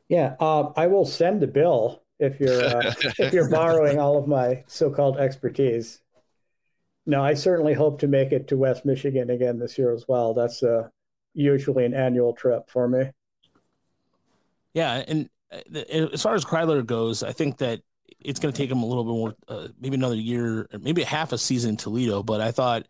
Yeah, 0.10 0.36
uh, 0.40 0.72
I 0.76 0.88
will 0.88 1.06
send 1.06 1.42
the 1.42 1.48
bill 1.48 2.02
if 2.20 2.40
you're 2.40 2.64
uh, 2.64 2.94
if 3.20 3.34
you're 3.34 3.50
borrowing 3.50 4.00
all 4.00 4.18
of 4.18 4.28
my 4.28 4.64
so-called 4.68 5.18
expertise. 5.18 6.02
No, 7.06 7.24
I 7.24 7.36
certainly 7.36 7.74
hope 7.74 8.00
to 8.00 8.08
make 8.08 8.34
it 8.34 8.48
to 8.50 8.58
West 8.58 8.84
Michigan 8.84 9.30
again 9.30 9.60
this 9.60 9.78
year 9.78 9.94
as 9.94 10.06
well. 10.08 10.34
That's 10.34 10.62
uh, 10.62 10.90
usually 11.34 11.86
an 11.86 11.94
annual 11.94 12.34
trip 12.34 12.70
for 12.70 12.88
me. 12.88 13.12
Yeah, 14.78 15.04
and 15.08 15.28
uh, 15.52 15.80
as 16.14 16.22
far 16.22 16.36
as 16.36 16.46
Kreidler 16.46 16.86
goes, 16.86 17.24
I 17.24 17.32
think 17.32 17.58
that 17.58 17.82
it's 18.20 18.40
going 18.40 18.54
to 18.54 18.58
take 18.58 18.70
him 18.70 18.84
a 18.84 18.86
little 18.86 19.04
bit 19.04 19.10
more, 19.10 19.34
uh, 19.48 19.70
maybe 19.82 19.96
another 19.96 20.16
year, 20.16 20.68
or 20.72 20.80
maybe 20.80 21.02
half 21.02 21.32
a 21.34 21.38
season 21.40 21.72
in 21.72 21.78
Toledo. 21.78 22.22
But 22.22 22.42
I 22.42 22.52
thought 22.52 22.86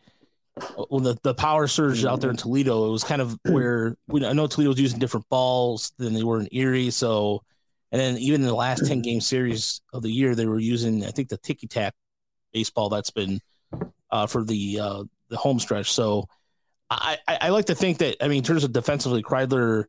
when 0.89 1.03
the, 1.03 1.17
the 1.23 1.33
power 1.33 1.65
surge 1.65 2.03
out 2.03 2.19
there 2.19 2.29
in 2.29 2.35
Toledo, 2.35 2.89
it 2.89 2.91
was 2.91 3.05
kind 3.05 3.21
of 3.21 3.39
where 3.43 3.95
we, 4.07 4.25
I 4.25 4.33
know 4.33 4.47
Toledo 4.47 4.71
was 4.71 4.81
using 4.81 4.99
different 4.99 5.29
balls 5.29 5.93
than 5.97 6.13
they 6.13 6.23
were 6.23 6.41
in 6.41 6.49
Erie. 6.51 6.89
So, 6.89 7.41
and 7.93 8.01
then 8.01 8.17
even 8.17 8.41
in 8.41 8.47
the 8.47 8.53
last 8.53 8.85
10 8.85 9.01
game 9.01 9.21
series 9.21 9.79
of 9.93 10.01
the 10.03 10.11
year, 10.11 10.35
they 10.35 10.45
were 10.45 10.59
using, 10.59 11.05
I 11.05 11.11
think, 11.11 11.29
the 11.29 11.37
ticky 11.37 11.67
tack 11.67 11.93
baseball 12.51 12.89
that's 12.89 13.11
been 13.11 13.39
uh, 14.11 14.27
for 14.27 14.43
the 14.43 14.81
uh, 14.81 15.03
the 15.29 15.37
home 15.37 15.61
stretch. 15.61 15.93
So 15.93 16.25
I, 16.89 17.17
I, 17.29 17.37
I 17.43 17.49
like 17.49 17.67
to 17.67 17.75
think 17.75 17.99
that, 17.99 18.21
I 18.21 18.27
mean, 18.27 18.39
in 18.39 18.43
terms 18.43 18.65
of 18.65 18.73
defensively, 18.73 19.23
Kreidler 19.23 19.85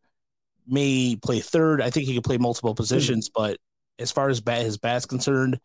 may 0.68 1.16
play 1.16 1.40
third. 1.40 1.80
I 1.80 1.90
think 1.90 2.06
he 2.06 2.14
could 2.14 2.24
play 2.24 2.38
multiple 2.38 2.72
hmm. 2.72 2.76
positions, 2.76 3.30
but 3.34 3.58
as 3.98 4.12
far 4.12 4.28
as 4.28 4.40
bat, 4.40 4.62
his 4.62 4.78
bat's 4.78 5.06
concerned, 5.06 5.58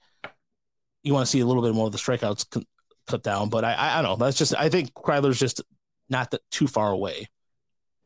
you 1.04 1.14
want 1.14 1.26
to 1.26 1.30
see 1.30 1.42
a 1.42 1.46
little 1.46 1.62
bit 1.62 1.76
more 1.76 1.88
of 1.88 1.92
the 1.92 1.98
strikeouts 1.98 2.66
cut 3.08 3.24
down. 3.24 3.50
But 3.50 3.64
I, 3.64 3.74
I, 3.74 4.00
I 4.00 4.02
don't 4.02 4.20
know. 4.20 4.26
That's 4.26 4.38
just 4.38 4.56
I 4.56 4.70
think 4.70 4.94
Kreidler's 4.94 5.40
just 5.40 5.62
not 6.10 6.32
that 6.32 6.42
too 6.52 6.68
far 6.68 6.92
away. 6.92 7.28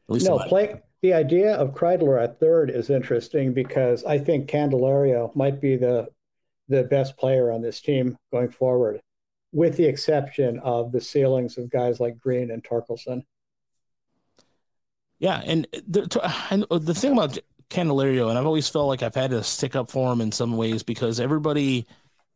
At 0.09 0.13
least 0.13 0.25
No, 0.25 0.39
play, 0.39 0.81
the 1.01 1.13
idea 1.13 1.53
of 1.55 1.73
Kreidler 1.73 2.21
at 2.21 2.39
third 2.39 2.69
is 2.69 2.89
interesting 2.89 3.53
because 3.53 4.03
I 4.03 4.17
think 4.17 4.49
Candelario 4.49 5.35
might 5.35 5.61
be 5.61 5.75
the 5.75 6.07
the 6.69 6.83
best 6.83 7.15
player 7.17 7.51
on 7.51 7.61
this 7.61 7.79
team 7.79 8.17
going 8.31 8.49
forward, 8.49 8.99
with 9.53 9.77
the 9.77 9.85
exception 9.85 10.59
of 10.59 10.91
the 10.91 10.99
ceilings 10.99 11.57
of 11.57 11.69
guys 11.69 11.99
like 11.99 12.19
Greene 12.19 12.51
and 12.51 12.63
Torkelson. 12.63 13.23
Yeah, 15.19 15.41
and 15.45 15.67
the, 15.87 16.07
I 16.23 16.63
uh, 16.69 16.77
the 16.77 16.93
thing 16.93 17.13
about 17.13 17.37
Candelario, 17.69 18.29
and 18.29 18.37
I've 18.37 18.45
always 18.45 18.69
felt 18.69 18.87
like 18.87 19.01
I've 19.01 19.15
had 19.15 19.31
to 19.31 19.43
stick 19.43 19.75
up 19.75 19.89
for 19.89 20.11
him 20.13 20.21
in 20.21 20.31
some 20.31 20.57
ways 20.57 20.83
because 20.83 21.19
everybody, 21.19 21.87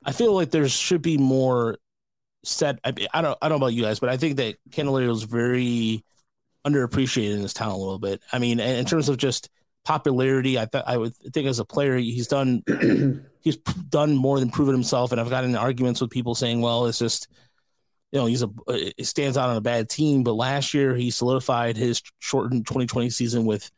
I 0.05 0.11
feel 0.13 0.33
like 0.33 0.51
there 0.51 0.67
should 0.67 1.01
be 1.01 1.17
more 1.17 1.77
set. 2.45 2.79
I, 2.83 2.93
I 3.13 3.21
don't, 3.21 3.37
I 3.41 3.49
don't 3.49 3.59
know 3.59 3.65
about 3.67 3.75
you 3.75 3.83
guys, 3.83 3.99
but 3.99 4.09
I 4.09 4.17
think 4.17 4.37
that 4.37 4.57
Candelario 4.71 5.11
is 5.11 5.23
very 5.23 6.03
underappreciated 6.67 7.35
in 7.35 7.41
this 7.43 7.53
town 7.53 7.71
a 7.71 7.77
little 7.77 7.99
bit. 7.99 8.21
I 8.33 8.39
mean, 8.39 8.59
in 8.59 8.77
in 8.77 8.85
terms 8.85 9.09
of 9.09 9.17
just 9.17 9.49
popularity, 9.85 10.59
I 10.59 10.65
thought 10.65 10.85
I 10.87 10.97
would 10.97 11.15
think 11.17 11.47
as 11.47 11.59
a 11.59 11.65
player, 11.65 11.97
he's 11.97 12.27
done, 12.27 12.63
he's 13.41 13.57
done 13.57 14.15
more 14.15 14.39
than 14.39 14.51
proven 14.51 14.73
himself. 14.75 15.11
And 15.11 15.21
I've 15.21 15.29
gotten 15.29 15.55
arguments 15.55 16.01
with 16.01 16.11
people 16.11 16.35
saying, 16.35 16.61
well, 16.61 16.87
it's 16.87 16.99
just, 16.99 17.27
you 18.11 18.19
know, 18.19 18.25
he's 18.25 18.43
a 18.43 18.47
uh, 18.47 18.91
it 18.97 19.05
stands 19.05 19.37
out 19.37 19.49
on 19.49 19.57
a 19.57 19.61
bad 19.61 19.89
team. 19.89 20.23
But 20.23 20.33
last 20.33 20.73
year 20.73 20.95
he 20.95 21.11
solidified 21.11 21.77
his 21.77 22.01
shortened 22.19 22.67
2020 22.67 23.09
season 23.09 23.45
with 23.45 23.69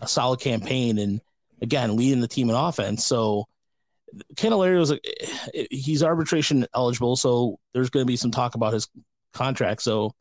a 0.00 0.08
solid 0.08 0.40
campaign 0.40 0.98
and 0.98 1.20
again 1.60 1.96
leading 1.96 2.20
the 2.20 2.28
team 2.28 2.48
in 2.48 2.56
offense. 2.56 3.04
So 3.04 3.46
Candelario 4.34 4.80
is 4.80 4.90
a, 4.90 5.00
eh, 5.54 5.66
he's 5.70 6.02
arbitration 6.02 6.66
eligible, 6.74 7.16
so 7.16 7.58
there's 7.72 7.90
going 7.90 8.04
to 8.04 8.10
be 8.10 8.16
some 8.16 8.30
talk 8.30 8.54
about 8.54 8.72
his 8.72 8.88
contract. 9.32 9.82
So 9.82 10.14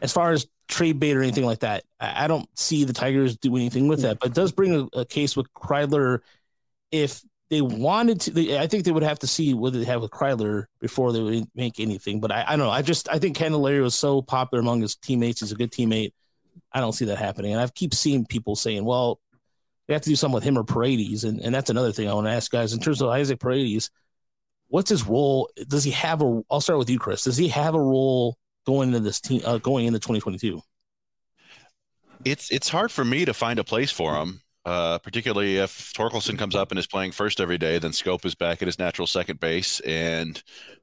as 0.00 0.12
far 0.12 0.32
as 0.32 0.46
trade 0.68 0.98
bait 0.98 1.16
or 1.16 1.22
anything 1.22 1.44
like 1.44 1.60
that, 1.60 1.84
I 1.98 2.26
don't 2.26 2.48
see 2.58 2.84
the 2.84 2.92
Tigers 2.92 3.36
do 3.36 3.54
anything 3.56 3.88
with 3.88 4.02
that. 4.02 4.18
But 4.20 4.30
it 4.30 4.34
does 4.34 4.52
bring 4.52 4.74
a, 4.74 5.00
a 5.00 5.04
case 5.04 5.36
with 5.36 5.52
Kreidler 5.52 6.20
if 6.90 7.22
they 7.50 7.60
wanted 7.60 8.20
to. 8.22 8.30
They, 8.30 8.58
I 8.58 8.66
think 8.66 8.84
they 8.84 8.92
would 8.92 9.02
have 9.02 9.18
to 9.20 9.26
see 9.26 9.54
what 9.54 9.72
they 9.72 9.84
have 9.84 10.02
with 10.02 10.10
Kreidler 10.10 10.66
before 10.80 11.12
they 11.12 11.20
would 11.20 11.48
make 11.54 11.80
anything. 11.80 12.20
But 12.20 12.32
I, 12.32 12.44
I 12.46 12.50
don't 12.56 12.66
know. 12.66 12.70
I 12.70 12.82
just 12.82 13.08
I 13.08 13.18
think 13.18 13.36
Candelario 13.36 13.84
is 13.84 13.94
so 13.94 14.22
popular 14.22 14.60
among 14.60 14.82
his 14.82 14.96
teammates. 14.96 15.40
He's 15.40 15.52
a 15.52 15.56
good 15.56 15.72
teammate. 15.72 16.12
I 16.72 16.80
don't 16.80 16.92
see 16.92 17.06
that 17.06 17.18
happening. 17.18 17.52
And 17.52 17.60
I 17.60 17.66
keep 17.66 17.94
seeing 17.94 18.24
people 18.24 18.54
saying, 18.54 18.84
well, 18.84 19.20
they 19.86 19.94
have 19.94 20.02
to 20.02 20.08
do 20.08 20.16
something 20.16 20.36
with 20.36 20.44
him 20.44 20.56
or 20.56 20.64
Paredes. 20.64 21.24
And, 21.24 21.40
and 21.40 21.54
that's 21.54 21.70
another 21.70 21.92
thing 21.92 22.08
I 22.08 22.14
want 22.14 22.28
to 22.28 22.32
ask 22.32 22.50
guys 22.50 22.72
in 22.72 22.80
terms 22.80 23.02
of 23.02 23.08
Isaac 23.08 23.40
Paredes. 23.40 23.90
What's 24.68 24.90
his 24.90 25.04
role? 25.04 25.50
Does 25.66 25.82
he 25.82 25.90
have 25.90 26.22
a? 26.22 26.42
I'll 26.48 26.60
start 26.60 26.78
with 26.78 26.90
you, 26.90 27.00
Chris. 27.00 27.24
Does 27.24 27.36
he 27.36 27.48
have 27.48 27.74
a 27.74 27.80
role 27.80 28.36
going 28.64 28.90
into 28.90 29.00
this 29.00 29.20
team, 29.20 29.42
uh, 29.44 29.58
going 29.58 29.86
into 29.86 29.98
2022? 29.98 30.62
it's 32.24 32.50
it's 32.50 32.68
hard 32.68 32.90
for 32.90 33.04
me 33.04 33.24
to 33.24 33.34
find 33.34 33.58
a 33.58 33.64
place 33.64 33.90
for 33.90 34.16
him. 34.16 34.42
Uh, 34.64 34.98
particularly 34.98 35.56
if 35.56 35.92
Torkelson 35.94 36.38
comes 36.38 36.54
up 36.54 36.70
and 36.70 36.78
is 36.78 36.86
playing 36.86 37.12
first 37.12 37.40
every 37.40 37.56
day, 37.56 37.78
then 37.78 37.92
Schoop 37.92 38.26
is 38.26 38.34
back 38.34 38.60
at 38.60 38.68
his 38.68 38.78
natural 38.78 39.06
second 39.06 39.40
base, 39.40 39.80
and 39.80 40.42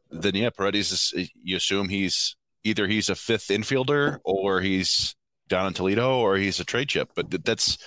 then 0.10 0.34
yeah, 0.36 0.50
Paredes 0.50 0.92
is. 0.92 1.30
You 1.36 1.58
assume 1.58 1.88
he's 1.88 2.36
either 2.64 2.88
he's 2.88 3.10
a 3.10 3.16
fifth 3.16 3.50
infielder 3.50 4.18
or 4.26 4.62
he's 4.62 5.16
down 5.48 5.68
in 5.68 5.74
Toledo 5.74 6.18
or 6.18 6.38
he's 6.38 6.60
a 6.60 6.66
trade 6.66 6.90
chip. 6.90 7.12
But 7.16 7.30
th- 7.30 7.44
that's 7.44 7.78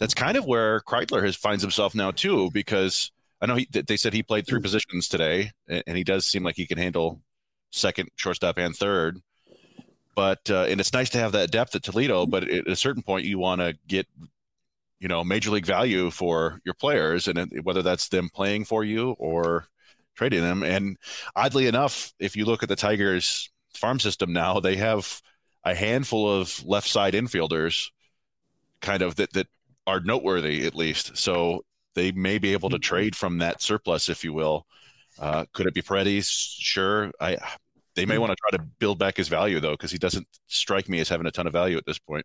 that's 0.00 0.14
kind 0.14 0.38
of 0.38 0.46
where 0.46 0.80
Kreidler 0.80 1.24
has 1.24 1.36
finds 1.36 1.62
himself 1.62 1.94
now 1.94 2.10
too, 2.10 2.50
because 2.52 3.12
I 3.42 3.46
know 3.46 3.56
he, 3.56 3.66
th- 3.66 3.84
they 3.84 3.98
said 3.98 4.14
he 4.14 4.22
played 4.22 4.46
three 4.46 4.60
positions 4.60 5.08
today, 5.08 5.50
and, 5.68 5.84
and 5.86 5.96
he 5.96 6.04
does 6.04 6.26
seem 6.26 6.42
like 6.42 6.56
he 6.56 6.66
can 6.66 6.78
handle 6.78 7.20
second, 7.70 8.08
shortstop, 8.16 8.56
and 8.56 8.74
third 8.74 9.20
but 10.14 10.48
uh, 10.50 10.66
and 10.68 10.80
it's 10.80 10.92
nice 10.92 11.10
to 11.10 11.18
have 11.18 11.32
that 11.32 11.50
depth 11.50 11.74
at 11.74 11.82
Toledo. 11.82 12.26
But 12.26 12.48
at 12.48 12.68
a 12.68 12.76
certain 12.76 13.02
point, 13.02 13.26
you 13.26 13.38
want 13.38 13.60
to 13.60 13.76
get 13.86 14.06
you 15.04 15.08
know 15.08 15.22
major 15.22 15.50
league 15.50 15.66
value 15.66 16.10
for 16.10 16.60
your 16.64 16.74
players, 16.74 17.28
and 17.28 17.38
it- 17.38 17.62
whether 17.62 17.82
that's 17.82 18.08
them 18.08 18.30
playing 18.34 18.64
for 18.64 18.84
you 18.84 19.10
or 19.18 19.66
trading 20.16 20.40
them. 20.40 20.62
And 20.62 20.96
oddly 21.36 21.66
enough, 21.66 22.14
if 22.18 22.36
you 22.36 22.46
look 22.46 22.62
at 22.62 22.70
the 22.70 22.76
Tigers 22.76 23.50
farm 23.74 24.00
system 24.00 24.32
now, 24.32 24.60
they 24.60 24.76
have 24.76 25.20
a 25.62 25.74
handful 25.74 26.24
of 26.40 26.64
left 26.64 26.88
side 26.88 27.12
infielders, 27.12 27.90
kind 28.80 29.02
of 29.02 29.16
that 29.16 29.34
that 29.34 29.48
are 29.86 30.00
noteworthy 30.00 30.66
at 30.66 30.74
least. 30.74 31.18
So 31.18 31.64
they 31.94 32.10
may 32.12 32.38
be 32.38 32.54
able 32.54 32.70
to 32.70 32.78
trade 32.78 33.14
from 33.14 33.38
that 33.38 33.60
surplus, 33.60 34.08
if 34.08 34.24
you 34.24 34.32
will. 34.32 34.66
Uh, 35.18 35.44
could 35.52 35.66
it 35.66 35.74
be 35.74 35.82
Paredes? 35.82 36.28
Sure. 36.58 37.12
I 37.20 37.36
they 37.94 38.06
may 38.06 38.18
want 38.18 38.32
to 38.32 38.36
try 38.36 38.56
to 38.56 38.64
build 38.78 38.98
back 38.98 39.18
his 39.18 39.28
value 39.28 39.60
though, 39.60 39.74
because 39.74 39.92
he 39.92 39.98
doesn't 39.98 40.26
strike 40.46 40.88
me 40.88 41.00
as 41.00 41.10
having 41.10 41.26
a 41.26 41.30
ton 41.30 41.46
of 41.46 41.52
value 41.52 41.76
at 41.76 41.84
this 41.84 41.98
point. 41.98 42.24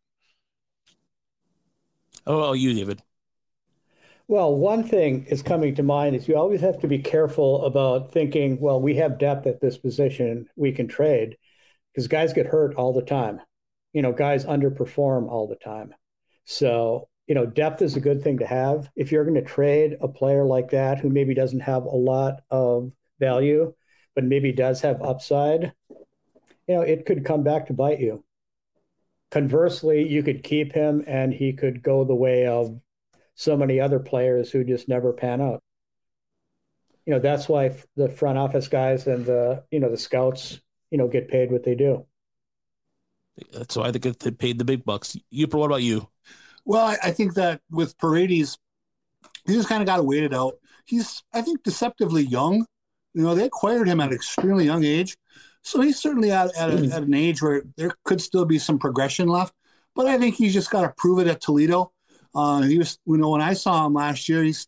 Oh, 2.26 2.54
you, 2.54 2.74
David. 2.74 3.02
Well, 4.28 4.56
one 4.56 4.84
thing 4.84 5.26
is 5.26 5.42
coming 5.42 5.74
to 5.76 5.84
mind 5.84 6.16
is 6.16 6.28
you 6.28 6.36
always 6.36 6.62
have 6.62 6.80
to 6.82 6.88
be 6.88 7.00
careful 7.00 7.66
about 7.66 8.12
thinking, 8.12 8.60
well, 8.60 8.80
we 8.80 8.96
have 8.98 9.18
depth 9.18 9.48
at 9.48 9.60
this 9.60 9.78
position, 9.78 10.48
we 10.56 10.72
can 10.72 10.88
trade, 10.88 11.36
because 11.92 12.08
guys 12.08 12.34
get 12.34 12.46
hurt 12.46 12.76
all 12.76 12.94
the 12.94 13.02
time. 13.02 13.42
You 13.92 14.04
know, 14.04 14.14
guys 14.14 14.46
underperform 14.46 15.30
all 15.30 15.48
the 15.48 15.56
time. 15.56 15.96
So, 16.46 17.10
you 17.26 17.34
know, 17.34 17.48
depth 17.48 17.82
is 17.82 17.96
a 17.96 18.02
good 18.02 18.22
thing 18.24 18.38
to 18.38 18.46
have. 18.46 18.92
If 18.96 19.12
you're 19.12 19.24
going 19.24 19.34
to 19.34 19.42
trade 19.42 19.98
a 20.00 20.08
player 20.08 20.44
like 20.44 20.70
that 20.72 21.00
who 21.00 21.10
maybe 21.10 21.34
doesn't 21.34 21.62
have 21.62 21.86
a 21.86 21.96
lot 21.96 22.42
of 22.52 22.92
value, 23.20 23.74
but 24.14 24.24
maybe 24.24 24.52
does 24.52 24.82
have 24.82 25.02
upside, 25.02 25.74
you 26.68 26.76
know, 26.76 26.82
it 26.82 27.08
could 27.08 27.26
come 27.26 27.42
back 27.42 27.66
to 27.68 27.74
bite 27.74 28.00
you. 28.00 28.24
Conversely, 29.32 30.08
you 30.08 30.24
could 30.24 30.44
keep 30.44 30.74
him 30.74 31.04
and 31.08 31.34
he 31.34 31.54
could 31.54 31.84
go 31.84 32.04
the 32.04 32.16
way 32.16 32.48
of 32.48 32.80
so 33.36 33.56
many 33.56 33.80
other 33.80 34.00
players 34.00 34.52
who 34.52 34.64
just 34.64 34.90
never 34.90 35.14
pan 35.14 35.40
out. 35.40 35.62
You 37.06 37.14
know, 37.14 37.20
that's 37.20 37.48
why 37.48 37.68
f- 37.68 37.86
the 37.96 38.10
front 38.10 38.38
office 38.38 38.68
guys 38.68 39.08
and 39.08 39.26
the, 39.26 39.64
you 39.72 39.80
know, 39.80 39.90
the 39.90 39.98
scouts, 39.98 40.60
you 40.92 40.98
know, 40.98 41.08
get 41.08 41.30
paid 41.30 41.52
what 41.52 41.64
they 41.64 41.76
do. 41.76 42.06
That's 43.54 43.78
why 43.78 43.92
they 43.92 44.00
get 44.00 44.20
paid 44.38 44.58
the 44.58 44.66
big 44.66 44.84
bucks. 44.84 45.16
You, 45.30 45.48
what 45.48 45.66
about 45.66 45.84
you? 45.84 46.08
Well, 46.66 46.86
I, 46.86 46.98
I 47.04 47.12
think 47.12 47.36
that 47.36 47.62
with 47.72 47.98
Paredes, 47.98 48.58
he 49.46 49.54
just 49.54 49.70
kind 49.70 49.82
of 49.82 49.88
got 49.88 49.98
to 49.98 50.04
wait 50.04 50.24
it 50.24 50.34
out. 50.34 50.56
he's 50.86 51.24
I 51.34 51.42
think 51.42 51.64
deceptively 51.64 52.24
young. 52.24 52.66
You 53.14 53.24
know, 53.24 53.36
they 53.36 53.46
acquired 53.46 53.88
him 53.88 54.02
at 54.02 54.10
an 54.10 54.16
extremely 54.16 54.66
young 54.66 54.84
age, 54.84 55.18
so 55.62 55.82
he's 55.82 56.00
certainly 56.00 56.32
at 56.32 56.56
at, 56.56 56.70
a, 56.70 56.86
at 56.94 57.04
an 57.04 57.14
age 57.14 57.42
where 57.42 57.64
there 57.78 57.92
could 58.04 58.22
still 58.22 58.46
be 58.46 58.60
some 58.60 58.80
progression 58.80 59.28
left. 59.28 59.54
But 59.96 60.08
I 60.08 60.18
think 60.18 60.36
he's 60.36 60.54
just 60.54 60.72
got 60.72 60.82
to 60.82 60.94
prove 60.98 61.20
it 61.20 61.28
at 61.28 61.42
Toledo. 61.42 61.92
Uh, 62.34 62.62
he 62.62 62.78
was, 62.78 63.00
you 63.06 63.18
know, 63.18 63.32
when 63.32 63.42
I 63.42 63.54
saw 63.54 63.86
him 63.86 63.94
last 63.94 64.30
year, 64.30 64.44
he's 64.44 64.68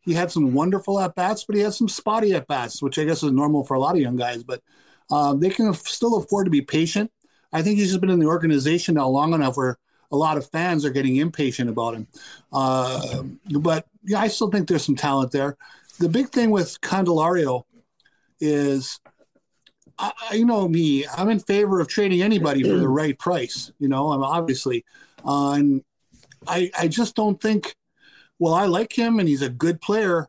he 0.00 0.14
had 0.14 0.30
some 0.30 0.54
wonderful 0.54 1.00
at 1.00 1.14
bats, 1.14 1.44
but 1.44 1.56
he 1.56 1.62
had 1.62 1.74
some 1.74 1.88
spotty 1.88 2.34
at 2.34 2.46
bats, 2.46 2.82
which 2.82 2.98
I 2.98 3.04
guess 3.04 3.22
is 3.22 3.32
normal 3.32 3.64
for 3.64 3.74
a 3.74 3.80
lot 3.80 3.94
of 3.94 4.00
young 4.00 4.16
guys. 4.16 4.42
But 4.42 4.62
um, 5.10 5.40
they 5.40 5.50
can 5.50 5.72
still 5.74 6.16
afford 6.16 6.46
to 6.46 6.50
be 6.50 6.62
patient. 6.62 7.10
I 7.52 7.62
think 7.62 7.78
he's 7.78 7.88
just 7.88 8.00
been 8.00 8.10
in 8.10 8.18
the 8.18 8.26
organization 8.26 8.94
now 8.94 9.08
long 9.08 9.32
enough 9.34 9.56
where 9.56 9.78
a 10.10 10.16
lot 10.16 10.38
of 10.38 10.48
fans 10.50 10.84
are 10.84 10.90
getting 10.90 11.16
impatient 11.16 11.68
about 11.68 11.94
him. 11.94 12.06
Uh, 12.52 13.22
but 13.60 13.86
yeah, 14.04 14.20
I 14.20 14.28
still 14.28 14.50
think 14.50 14.68
there's 14.68 14.84
some 14.84 14.96
talent 14.96 15.32
there. 15.32 15.56
The 15.98 16.08
big 16.08 16.28
thing 16.28 16.50
with 16.50 16.80
Candelario 16.80 17.64
is, 18.40 19.00
I, 19.98 20.34
you 20.34 20.44
know 20.44 20.68
me, 20.68 21.06
I'm 21.06 21.28
in 21.28 21.40
favor 21.40 21.80
of 21.80 21.88
trading 21.88 22.22
anybody 22.22 22.62
for 22.62 22.76
the 22.76 22.88
right 22.88 23.18
price. 23.18 23.72
You 23.78 23.88
know, 23.88 24.12
I'm 24.12 24.22
obviously, 24.22 24.84
uh, 25.24 25.52
and 25.52 25.82
I 26.46 26.70
I 26.78 26.88
just 26.88 27.14
don't 27.14 27.40
think. 27.40 27.74
Well, 28.38 28.54
I 28.54 28.66
like 28.66 28.96
him 28.96 29.18
and 29.18 29.28
he's 29.28 29.42
a 29.42 29.48
good 29.48 29.80
player. 29.80 30.28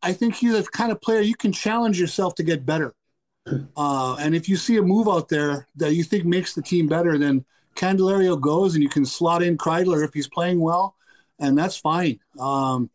I 0.00 0.12
think 0.12 0.36
he's 0.36 0.52
the 0.52 0.62
kind 0.62 0.92
of 0.92 1.00
player 1.00 1.20
you 1.20 1.34
can 1.34 1.50
challenge 1.50 1.98
yourself 1.98 2.36
to 2.36 2.44
get 2.44 2.64
better. 2.64 2.94
Uh, 3.76 4.16
and 4.20 4.34
if 4.34 4.48
you 4.48 4.56
see 4.56 4.76
a 4.76 4.82
move 4.82 5.08
out 5.08 5.28
there 5.28 5.66
that 5.76 5.94
you 5.94 6.04
think 6.04 6.24
makes 6.24 6.54
the 6.54 6.62
team 6.62 6.86
better, 6.86 7.18
then 7.18 7.44
Candelario 7.74 8.40
goes 8.40 8.74
and 8.74 8.82
you 8.82 8.88
can 8.88 9.06
slot 9.06 9.42
in 9.42 9.56
Kreidler 9.56 10.04
if 10.04 10.12
he's 10.12 10.28
playing 10.28 10.60
well, 10.60 10.96
and 11.38 11.56
that's 11.56 11.76
fine. 11.76 12.20
Um, 12.38 12.90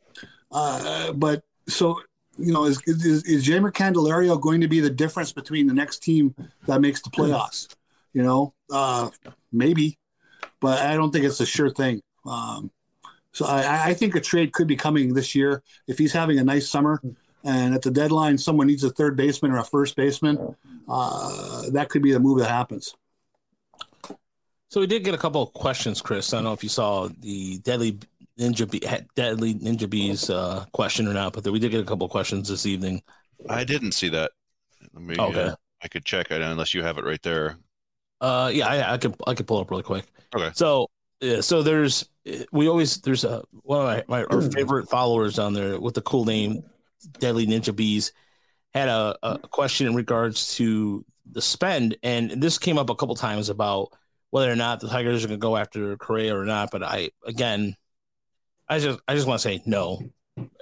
uh, 0.52 1.12
but 1.14 1.44
so, 1.68 2.02
you 2.38 2.52
know, 2.52 2.66
is, 2.66 2.82
is, 2.86 3.24
is 3.26 3.46
Jeimer 3.46 3.72
Candelario 3.72 4.40
going 4.40 4.62
to 4.62 4.68
be 4.68 4.80
the 4.80 4.90
difference 4.90 5.32
between 5.32 5.68
the 5.68 5.74
next 5.74 6.00
team 6.00 6.36
that 6.66 6.82
makes 6.82 7.02
the 7.02 7.10
playoffs? 7.10 7.76
You 8.14 8.24
know, 8.24 8.54
uh, 8.72 9.10
maybe, 9.52 9.98
but 10.60 10.80
I 10.80 10.96
don't 10.96 11.12
think 11.12 11.26
it's 11.26 11.40
a 11.40 11.46
sure 11.46 11.70
thing. 11.70 12.02
Um, 12.26 12.72
so 13.32 13.46
I, 13.46 13.90
I 13.90 13.94
think 13.94 14.16
a 14.16 14.22
trade 14.22 14.54
could 14.54 14.68
be 14.68 14.76
coming 14.76 15.14
this 15.14 15.34
year 15.34 15.64
if 15.88 15.98
he's 15.98 16.14
having 16.14 16.38
a 16.38 16.44
nice 16.44 16.70
summer 16.70 17.02
and 17.44 17.74
at 17.74 17.82
the 17.82 17.92
deadline 17.92 18.38
someone 18.38 18.68
needs 18.68 18.84
a 18.84 18.90
third 18.90 19.18
baseman 19.18 19.52
or 19.52 19.58
a 19.58 19.64
first 19.64 19.96
baseman, 19.96 20.56
uh, 20.88 21.70
that 21.72 21.90
could 21.90 22.02
be 22.02 22.12
the 22.12 22.20
move 22.20 22.40
that 22.40 22.50
happens. 22.50 22.96
So 24.70 24.80
we 24.80 24.88
did 24.88 25.04
get 25.04 25.14
a 25.14 25.20
couple 25.20 25.42
of 25.42 25.54
questions, 25.54 26.02
Chris. 26.02 26.34
I 26.34 26.38
don't 26.38 26.46
know 26.46 26.54
if 26.54 26.64
you 26.64 26.70
saw 26.70 27.08
the 27.20 27.60
deadly 27.60 28.00
ninja 28.40 28.70
bee, 28.70 28.82
deadly 29.16 29.54
ninja 29.56 29.90
bees 29.90 30.30
uh, 30.30 30.66
question 30.74 31.08
or 31.08 31.14
not, 31.14 31.34
but 31.34 31.46
we 31.52 31.60
did 31.60 31.72
get 31.72 31.82
a 31.82 31.86
couple 31.86 32.08
questions 32.10 32.50
this 32.50 32.66
evening. 32.66 33.02
I 33.50 33.64
didn't 33.64 33.94
see 33.94 34.10
that. 34.10 34.32
Let 34.94 35.04
me, 35.04 35.16
Okay. 35.18 35.44
uh, 35.44 35.56
I 35.84 35.88
could 35.88 36.06
check 36.06 36.32
it 36.32 36.42
unless 36.42 36.74
you 36.74 36.84
have 36.84 36.98
it 36.98 37.04
right 37.06 37.22
there. 37.22 37.58
Uh, 38.22 38.50
yeah, 38.54 38.68
I, 38.68 38.94
I 38.94 38.98
could 38.98 39.16
I 39.28 39.34
could 39.34 39.48
pull 39.48 39.60
up 39.60 39.70
really 39.70 39.84
quick. 39.84 40.06
Okay. 40.36 40.52
So 40.54 40.90
yeah, 41.20 41.42
so 41.42 41.62
there's 41.62 42.08
we 42.52 42.70
always 42.70 43.02
there's 43.02 43.24
a 43.26 43.44
one 43.52 43.82
of 43.82 43.86
my, 44.08 44.20
my 44.20 44.24
our 44.26 44.42
favorite 44.42 44.90
followers 44.90 45.40
on 45.40 45.54
there 45.54 45.80
with 45.80 45.94
the 45.94 46.02
cool 46.02 46.24
name 46.26 46.64
Deadly 47.20 47.46
Ninja 47.46 47.76
Bees 47.76 48.14
had 48.74 48.88
a, 48.88 49.18
a 49.22 49.40
question 49.40 49.88
in 49.88 49.96
regards 49.96 50.56
to 50.56 51.06
the 51.30 51.42
spend, 51.42 51.98
and 52.02 52.32
this 52.32 52.58
came 52.58 52.78
up 52.78 52.90
a 52.90 52.96
couple 52.96 53.16
times 53.16 53.50
about 53.50 53.90
whether 54.30 54.52
or 54.52 54.56
not 54.56 54.80
the 54.80 54.88
Tigers 54.88 55.24
are 55.24 55.28
going 55.28 55.40
to 55.40 55.42
go 55.44 55.58
after 55.58 55.96
Correa 55.98 56.36
or 56.36 56.46
not. 56.46 56.72
But 56.72 56.82
I 56.84 57.12
again, 57.26 57.76
I 58.68 58.80
just 58.80 59.00
I 59.08 59.16
just 59.16 59.28
want 59.28 59.42
to 59.42 59.48
say 59.48 59.62
no. 59.66 60.02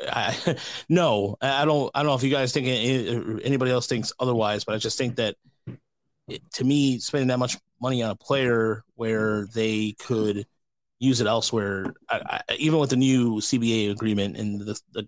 I, 0.07 0.57
no, 0.89 1.37
I 1.41 1.65
don't. 1.65 1.91
I 1.93 1.99
don't 1.99 2.07
know 2.07 2.15
if 2.15 2.23
you 2.23 2.31
guys 2.31 2.53
think 2.53 2.67
anybody 3.43 3.71
else 3.71 3.87
thinks 3.87 4.13
otherwise, 4.19 4.63
but 4.63 4.75
I 4.75 4.77
just 4.77 4.97
think 4.97 5.15
that 5.15 5.35
it, 6.27 6.41
to 6.53 6.63
me, 6.63 6.99
spending 6.99 7.27
that 7.27 7.39
much 7.39 7.57
money 7.81 8.03
on 8.03 8.11
a 8.11 8.15
player 8.15 8.83
where 8.95 9.47
they 9.53 9.95
could 9.99 10.45
use 10.99 11.19
it 11.19 11.27
elsewhere, 11.27 11.93
I, 12.09 12.41
I, 12.49 12.55
even 12.57 12.79
with 12.79 12.91
the 12.91 12.95
new 12.95 13.35
CBA 13.35 13.91
agreement 13.91 14.37
and 14.37 14.61
the, 14.61 14.79
the 14.93 15.07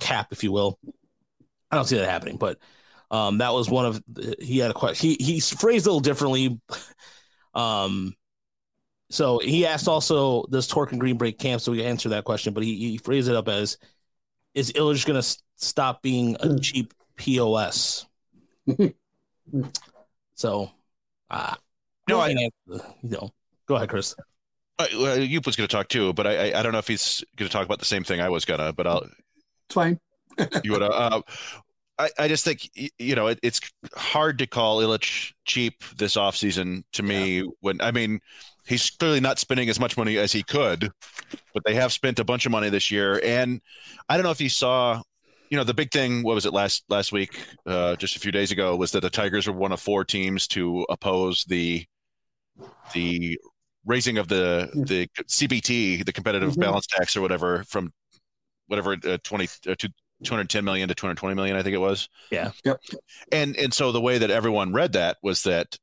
cap, 0.00 0.28
if 0.30 0.44
you 0.44 0.52
will, 0.52 0.78
I 1.70 1.76
don't 1.76 1.86
see 1.86 1.96
that 1.96 2.08
happening. 2.08 2.36
But 2.36 2.58
um, 3.10 3.38
that 3.38 3.52
was 3.52 3.68
one 3.68 3.84
of 3.84 4.02
the, 4.08 4.36
he 4.40 4.58
had 4.58 4.70
a 4.70 4.74
question. 4.74 5.10
He 5.10 5.16
he 5.18 5.40
phrased 5.40 5.86
a 5.86 5.90
little 5.90 6.00
differently. 6.00 6.60
Um, 7.54 8.14
so 9.12 9.38
he 9.38 9.66
asked 9.66 9.86
also, 9.88 10.44
does 10.50 10.66
Torque 10.66 10.92
and 10.92 11.00
Greene 11.00 11.18
break 11.18 11.38
camp? 11.38 11.60
So 11.60 11.72
we 11.72 11.84
answer 11.84 12.08
that 12.08 12.24
question, 12.24 12.54
but 12.54 12.62
he, 12.62 12.76
he 12.76 12.96
phrased 12.98 13.28
it 13.28 13.36
up 13.36 13.46
as, 13.48 13.76
is 14.54 14.72
Ilitch 14.72 15.06
going 15.06 15.20
to 15.20 15.38
stop 15.56 16.02
being 16.02 16.36
a 16.40 16.58
cheap 16.58 16.94
POS? 17.16 18.06
so, 20.34 20.70
uh, 21.30 21.54
No, 22.08 22.20
I- 22.20 22.28
you 22.30 22.50
know, 23.02 23.30
go 23.66 23.76
ahead, 23.76 23.88
Chris. 23.88 24.14
Uh, 24.78 24.86
well, 24.98 25.18
Yoop 25.18 25.44
was 25.46 25.54
going 25.56 25.68
to 25.68 25.76
talk 25.76 25.88
too, 25.88 26.12
but 26.14 26.26
I, 26.26 26.50
I 26.50 26.58
I 26.58 26.62
don't 26.62 26.72
know 26.72 26.78
if 26.78 26.88
he's 26.88 27.22
going 27.36 27.46
to 27.48 27.52
talk 27.52 27.66
about 27.66 27.78
the 27.78 27.84
same 27.84 28.04
thing 28.04 28.20
I 28.20 28.30
was 28.30 28.46
gonna. 28.46 28.72
But 28.72 28.86
I'll 28.86 29.02
It's 29.66 29.74
fine. 29.74 30.00
you 30.64 30.72
would. 30.72 30.82
Uh, 30.92 31.20
I 31.98 32.08
I 32.18 32.28
just 32.28 32.42
think 32.42 32.70
you 32.98 33.14
know 33.14 33.26
it, 33.26 33.38
it's 33.42 33.60
hard 33.94 34.38
to 34.38 34.46
call 34.46 34.80
Ilitch 34.80 35.34
cheap 35.44 35.84
this 35.98 36.16
offseason 36.16 36.84
to 36.92 37.02
me. 37.02 37.42
When 37.60 37.82
I 37.82 37.90
mean 37.92 38.20
he's 38.72 38.90
clearly 38.90 39.20
not 39.20 39.38
spending 39.38 39.68
as 39.68 39.78
much 39.78 39.96
money 39.96 40.16
as 40.18 40.32
he 40.32 40.42
could, 40.42 40.90
but 41.54 41.62
they 41.64 41.74
have 41.74 41.92
spent 41.92 42.18
a 42.18 42.24
bunch 42.24 42.46
of 42.46 42.52
money 42.52 42.70
this 42.70 42.90
year. 42.90 43.20
And 43.22 43.60
I 44.08 44.16
don't 44.16 44.24
know 44.24 44.30
if 44.30 44.40
you 44.40 44.48
saw. 44.48 45.00
You 45.50 45.58
know 45.58 45.64
the 45.64 45.74
big 45.74 45.90
thing. 45.90 46.22
What 46.22 46.34
was 46.34 46.46
it 46.46 46.54
last 46.54 46.82
last 46.88 47.12
week? 47.12 47.38
Uh, 47.66 47.94
just 47.96 48.16
a 48.16 48.18
few 48.18 48.32
days 48.32 48.50
ago, 48.52 48.74
was 48.74 48.90
that 48.92 49.02
the 49.02 49.10
Tigers 49.10 49.46
were 49.46 49.52
one 49.52 49.70
of 49.70 49.80
four 49.80 50.02
teams 50.02 50.48
to 50.48 50.86
oppose 50.88 51.44
the 51.44 51.84
the 52.94 53.38
raising 53.84 54.16
of 54.16 54.28
the 54.28 54.70
the 54.86 55.08
CBT, 55.28 56.04
the 56.06 56.12
competitive 56.12 56.54
Mhm. 56.54 56.60
balance 56.60 56.86
tax 56.86 57.16
or 57.16 57.20
whatever, 57.20 57.64
from 57.64 57.92
whatever 58.68 58.96
uh, 59.04 59.18
20 59.22 59.44
uh, 59.68 59.74
to 59.74 59.92
210 60.24 60.64
million 60.64 60.88
to 60.88 60.94
220 60.94 61.34
million, 61.34 61.56
I 61.56 61.62
think 61.62 61.74
it 61.74 61.78
was. 61.78 62.08
Yeah. 62.30 62.52
Yep. 62.64 62.80
And 63.32 63.54
and 63.56 63.74
so 63.74 63.92
the 63.92 64.00
way 64.00 64.16
that 64.16 64.30
everyone 64.30 64.72
read 64.72 64.92
that 64.94 65.18
was 65.22 65.42
that 65.42 65.76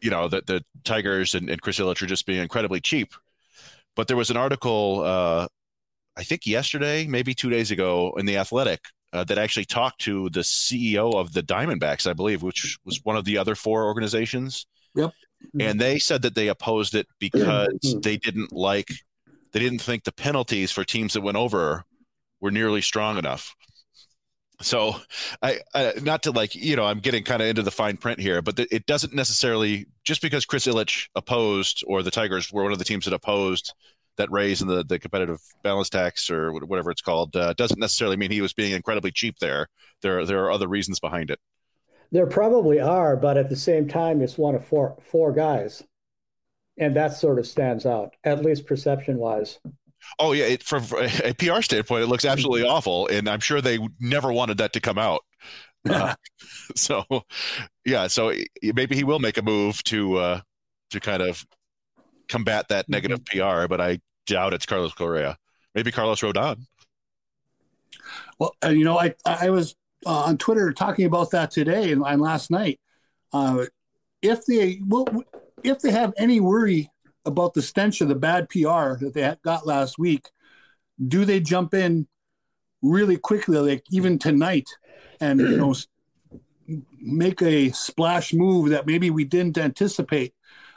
you 0.00 0.10
know 0.10 0.28
that 0.28 0.46
the 0.46 0.64
Tigers 0.84 1.34
and, 1.34 1.48
and 1.48 1.60
Chris 1.60 1.78
Ilitch 1.78 2.02
are 2.02 2.06
just 2.06 2.26
being 2.26 2.42
incredibly 2.42 2.80
cheap. 2.80 3.14
But 3.94 4.08
there 4.08 4.16
was 4.16 4.30
an 4.30 4.36
article, 4.36 5.02
uh, 5.04 5.46
I 6.16 6.22
think 6.22 6.46
yesterday, 6.46 7.06
maybe 7.06 7.34
two 7.34 7.50
days 7.50 7.70
ago, 7.70 8.14
in 8.16 8.26
the 8.26 8.38
Athletic 8.38 8.80
uh, 9.12 9.24
that 9.24 9.38
actually 9.38 9.66
talked 9.66 10.00
to 10.02 10.30
the 10.30 10.40
CEO 10.40 11.14
of 11.14 11.32
the 11.32 11.42
Diamondbacks, 11.42 12.08
I 12.08 12.14
believe, 12.14 12.42
which 12.42 12.78
was 12.84 13.00
one 13.04 13.16
of 13.16 13.24
the 13.24 13.36
other 13.38 13.54
four 13.54 13.84
organizations. 13.84 14.66
Yep. 14.94 15.12
And 15.60 15.80
they 15.80 15.98
said 15.98 16.22
that 16.22 16.34
they 16.34 16.48
opposed 16.48 16.94
it 16.94 17.06
because 17.18 17.96
they 18.02 18.16
didn't 18.16 18.52
like, 18.52 18.88
they 19.52 19.60
didn't 19.60 19.80
think 19.80 20.04
the 20.04 20.12
penalties 20.12 20.70
for 20.70 20.84
teams 20.84 21.12
that 21.12 21.20
went 21.20 21.36
over 21.36 21.84
were 22.40 22.50
nearly 22.50 22.80
strong 22.80 23.18
enough. 23.18 23.54
So, 24.60 24.96
I, 25.42 25.60
I 25.74 25.94
not 26.02 26.22
to 26.24 26.30
like 26.30 26.54
you 26.54 26.76
know 26.76 26.84
I'm 26.84 27.00
getting 27.00 27.24
kind 27.24 27.42
of 27.42 27.48
into 27.48 27.62
the 27.62 27.70
fine 27.70 27.96
print 27.96 28.20
here, 28.20 28.42
but 28.42 28.58
it 28.58 28.86
doesn't 28.86 29.14
necessarily 29.14 29.86
just 30.04 30.22
because 30.22 30.44
Chris 30.44 30.66
Ilitch 30.66 31.08
opposed 31.14 31.82
or 31.86 32.02
the 32.02 32.10
Tigers 32.10 32.52
were 32.52 32.62
one 32.62 32.72
of 32.72 32.78
the 32.78 32.84
teams 32.84 33.04
that 33.06 33.14
opposed 33.14 33.74
that 34.16 34.30
raise 34.30 34.62
in 34.62 34.68
the 34.68 34.84
the 34.84 34.98
competitive 34.98 35.40
balance 35.62 35.88
tax 35.88 36.30
or 36.30 36.52
whatever 36.52 36.90
it's 36.90 37.00
called 37.00 37.34
uh, 37.36 37.52
doesn't 37.54 37.80
necessarily 37.80 38.16
mean 38.16 38.30
he 38.30 38.40
was 38.40 38.52
being 38.52 38.72
incredibly 38.72 39.10
cheap 39.10 39.38
there. 39.38 39.68
There 40.02 40.24
there 40.26 40.44
are 40.44 40.52
other 40.52 40.68
reasons 40.68 41.00
behind 41.00 41.30
it. 41.30 41.38
There 42.10 42.26
probably 42.26 42.78
are, 42.78 43.16
but 43.16 43.38
at 43.38 43.48
the 43.48 43.56
same 43.56 43.88
time, 43.88 44.20
it's 44.20 44.36
one 44.36 44.54
of 44.54 44.64
four 44.64 44.96
four 45.00 45.32
guys, 45.32 45.82
and 46.78 46.94
that 46.94 47.14
sort 47.14 47.38
of 47.38 47.46
stands 47.46 47.86
out, 47.86 48.14
at 48.24 48.44
least 48.44 48.66
perception 48.66 49.16
wise. 49.16 49.58
Oh 50.18 50.32
yeah, 50.32 50.44
it, 50.44 50.62
from 50.62 50.84
a 50.92 51.34
PR 51.34 51.62
standpoint, 51.62 52.02
it 52.02 52.06
looks 52.06 52.24
absolutely 52.24 52.66
awful, 52.66 53.06
and 53.08 53.28
I'm 53.28 53.40
sure 53.40 53.60
they 53.60 53.78
never 54.00 54.32
wanted 54.32 54.58
that 54.58 54.72
to 54.74 54.80
come 54.80 54.98
out. 54.98 55.22
Uh, 55.90 56.14
so, 56.76 57.04
yeah, 57.84 58.06
so 58.06 58.32
maybe 58.62 58.94
he 58.94 59.02
will 59.02 59.18
make 59.18 59.36
a 59.36 59.42
move 59.42 59.82
to 59.82 60.14
uh, 60.16 60.40
to 60.90 61.00
kind 61.00 61.20
of 61.20 61.44
combat 62.28 62.68
that 62.68 62.88
negative 62.88 63.24
PR, 63.24 63.66
but 63.66 63.80
I 63.80 63.98
doubt 64.28 64.54
it's 64.54 64.64
Carlos 64.64 64.92
Correa. 64.92 65.36
Maybe 65.74 65.90
Carlos 65.90 66.20
Rodon. 66.20 66.66
Well, 68.38 68.54
uh, 68.64 68.68
you 68.68 68.84
know, 68.84 68.96
I 68.96 69.16
I 69.26 69.50
was 69.50 69.74
uh, 70.06 70.22
on 70.22 70.38
Twitter 70.38 70.72
talking 70.72 71.04
about 71.04 71.32
that 71.32 71.50
today 71.50 71.90
and, 71.90 72.04
and 72.06 72.22
last 72.22 72.48
night. 72.48 72.78
Uh, 73.32 73.64
if 74.22 74.46
they 74.46 74.80
well, 74.86 75.06
if 75.64 75.80
they 75.80 75.90
have 75.90 76.12
any 76.16 76.38
worry 76.38 76.91
about 77.24 77.54
the 77.54 77.62
stench 77.62 78.00
of 78.00 78.08
the 78.08 78.14
bad 78.14 78.48
PR 78.48 78.96
that 79.00 79.12
they 79.14 79.34
got 79.42 79.66
last 79.66 79.98
week, 79.98 80.30
do 81.06 81.24
they 81.24 81.40
jump 81.40 81.74
in 81.74 82.06
really 82.82 83.16
quickly, 83.16 83.58
like 83.58 83.84
even 83.90 84.18
tonight, 84.18 84.68
and 85.20 85.40
you 85.40 85.56
know, 85.56 85.74
make 87.00 87.40
a 87.42 87.70
splash 87.70 88.32
move 88.32 88.70
that 88.70 88.86
maybe 88.86 89.10
we 89.10 89.24
didn't 89.24 89.58
anticipate 89.58 90.34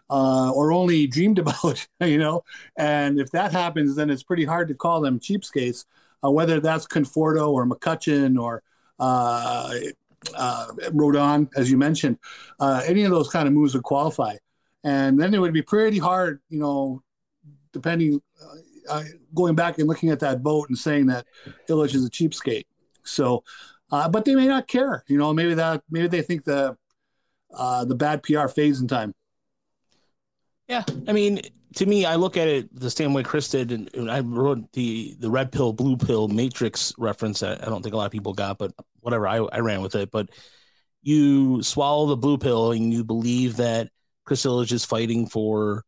uh, 0.09 0.51
or 0.51 0.71
only 0.71 1.07
dreamed 1.15 1.39
about, 1.39 1.87
you 1.99 2.17
know? 2.17 2.43
And 2.77 3.19
if 3.19 3.31
that 3.31 3.51
happens, 3.51 3.95
then 3.95 4.09
it's 4.09 4.23
pretty 4.23 4.45
hard 4.45 4.67
to 4.67 4.75
call 4.75 5.01
them 5.01 5.19
cheapskates. 5.19 5.85
uh, 6.23 6.31
whether 6.31 6.59
that's 6.59 6.87
Conforto 6.87 7.49
or 7.49 7.65
McCutchen 7.65 8.39
or 8.39 8.63
uh, 8.99 9.73
uh, 10.35 10.67
Rodon, 10.89 11.49
as 11.55 11.69
you 11.69 11.77
mentioned, 11.77 12.17
uh, 12.59 12.81
any 12.85 13.03
of 13.03 13.11
those 13.11 13.29
kind 13.29 13.47
of 13.47 13.53
moves 13.53 13.73
would 13.73 13.83
qualify. 13.83 14.35
And 14.85 15.19
then 15.19 15.33
it 15.33 15.39
would 15.39 15.51
be 15.51 15.63
pretty 15.63 15.97
hard, 15.97 16.39
you 16.47 16.59
know, 16.59 17.01
depending, 17.73 18.21
uh, 18.41 18.93
uh, 18.93 19.03
going 19.33 19.55
back 19.55 19.79
and 19.79 19.87
looking 19.87 20.11
at 20.11 20.19
that 20.19 20.43
boat 20.43 20.69
and 20.69 20.77
saying 20.77 21.07
that 21.07 21.25
Ilitch 21.67 21.95
is 21.95 22.05
a 22.05 22.09
cheapskate. 22.09 22.67
So, 23.03 23.43
uh, 23.91 24.07
but 24.07 24.25
they 24.25 24.35
may 24.35 24.47
not 24.47 24.67
care, 24.67 25.03
you 25.07 25.17
know, 25.17 25.33
maybe 25.33 25.55
that, 25.55 25.81
maybe 25.89 26.07
they 26.07 26.21
think 26.21 26.43
the, 26.43 26.77
uh, 27.51 27.83
the 27.85 27.95
bad 27.95 28.21
PR 28.21 28.47
fades 28.47 28.79
in 28.79 28.87
time. 28.87 29.13
Yeah, 30.67 30.83
I 31.07 31.13
mean, 31.13 31.41
to 31.75 31.85
me, 31.85 32.05
I 32.05 32.15
look 32.15 32.37
at 32.37 32.47
it 32.47 32.79
the 32.79 32.89
same 32.89 33.13
way 33.13 33.23
Chris 33.23 33.49
did, 33.49 33.71
and, 33.71 33.93
and 33.93 34.09
I 34.09 34.21
wrote 34.21 34.71
the 34.71 35.15
the 35.19 35.29
red 35.29 35.51
pill, 35.51 35.73
blue 35.73 35.95
pill 35.95 36.27
matrix 36.27 36.93
reference 36.97 37.41
that 37.41 37.61
I 37.61 37.69
don't 37.69 37.83
think 37.83 37.93
a 37.93 37.97
lot 37.97 38.07
of 38.07 38.11
people 38.11 38.33
got, 38.33 38.57
but 38.57 38.73
whatever, 39.01 39.27
I, 39.27 39.37
I 39.37 39.59
ran 39.59 39.81
with 39.81 39.93
it. 39.93 40.09
But 40.09 40.29
you 41.03 41.61
swallow 41.61 42.07
the 42.07 42.17
blue 42.17 42.39
pill 42.39 42.71
and 42.71 42.91
you 42.91 43.03
believe 43.03 43.57
that 43.57 43.89
Chris 44.25 44.45
Ilitch 44.45 44.71
is 44.71 44.85
fighting 44.85 45.27
for 45.27 45.83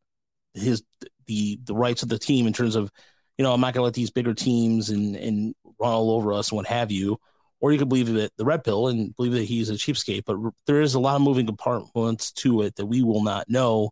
his 0.53 0.83
the 1.25 1.59
the 1.63 1.75
rights 1.75 2.03
of 2.03 2.09
the 2.09 2.19
team 2.19 2.47
in 2.47 2.53
terms 2.53 2.75
of, 2.75 2.91
you 3.37 3.43
know, 3.43 3.53
I'm 3.53 3.61
not 3.61 3.73
gonna 3.73 3.83
let 3.83 3.93
these 3.93 4.11
bigger 4.11 4.33
teams 4.33 4.89
and 4.89 5.15
and 5.15 5.55
run 5.79 5.91
all 5.91 6.11
over 6.11 6.33
us 6.33 6.51
and 6.51 6.57
what 6.57 6.67
have 6.67 6.91
you. 6.91 7.17
Or 7.59 7.71
you 7.71 7.79
could 7.79 7.89
believe 7.89 8.13
that 8.13 8.31
the 8.37 8.45
red 8.45 8.63
pill 8.63 8.87
and 8.87 9.15
believe 9.15 9.31
that 9.33 9.43
he's 9.43 9.71
a 9.71 9.73
cheapskate, 9.73 10.25
but 10.25 10.37
there 10.67 10.79
is 10.81 10.93
a 10.93 10.99
lot 10.99 11.15
of 11.15 11.23
moving 11.23 11.47
compartments 11.47 12.31
to 12.33 12.61
it 12.61 12.75
that 12.75 12.85
we 12.85 13.01
will 13.01 13.23
not 13.23 13.49
know 13.49 13.89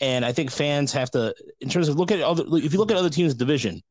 and 0.00 0.24
I 0.24 0.32
think 0.32 0.50
fans 0.50 0.92
have 0.92 1.10
to, 1.12 1.34
in 1.60 1.68
terms 1.68 1.88
of 1.88 1.96
look 1.96 2.12
at 2.12 2.20
other, 2.20 2.44
if 2.56 2.72
you 2.72 2.78
look 2.78 2.90
at 2.90 2.96
other 2.96 3.10
teams' 3.10 3.34
division, 3.34 3.82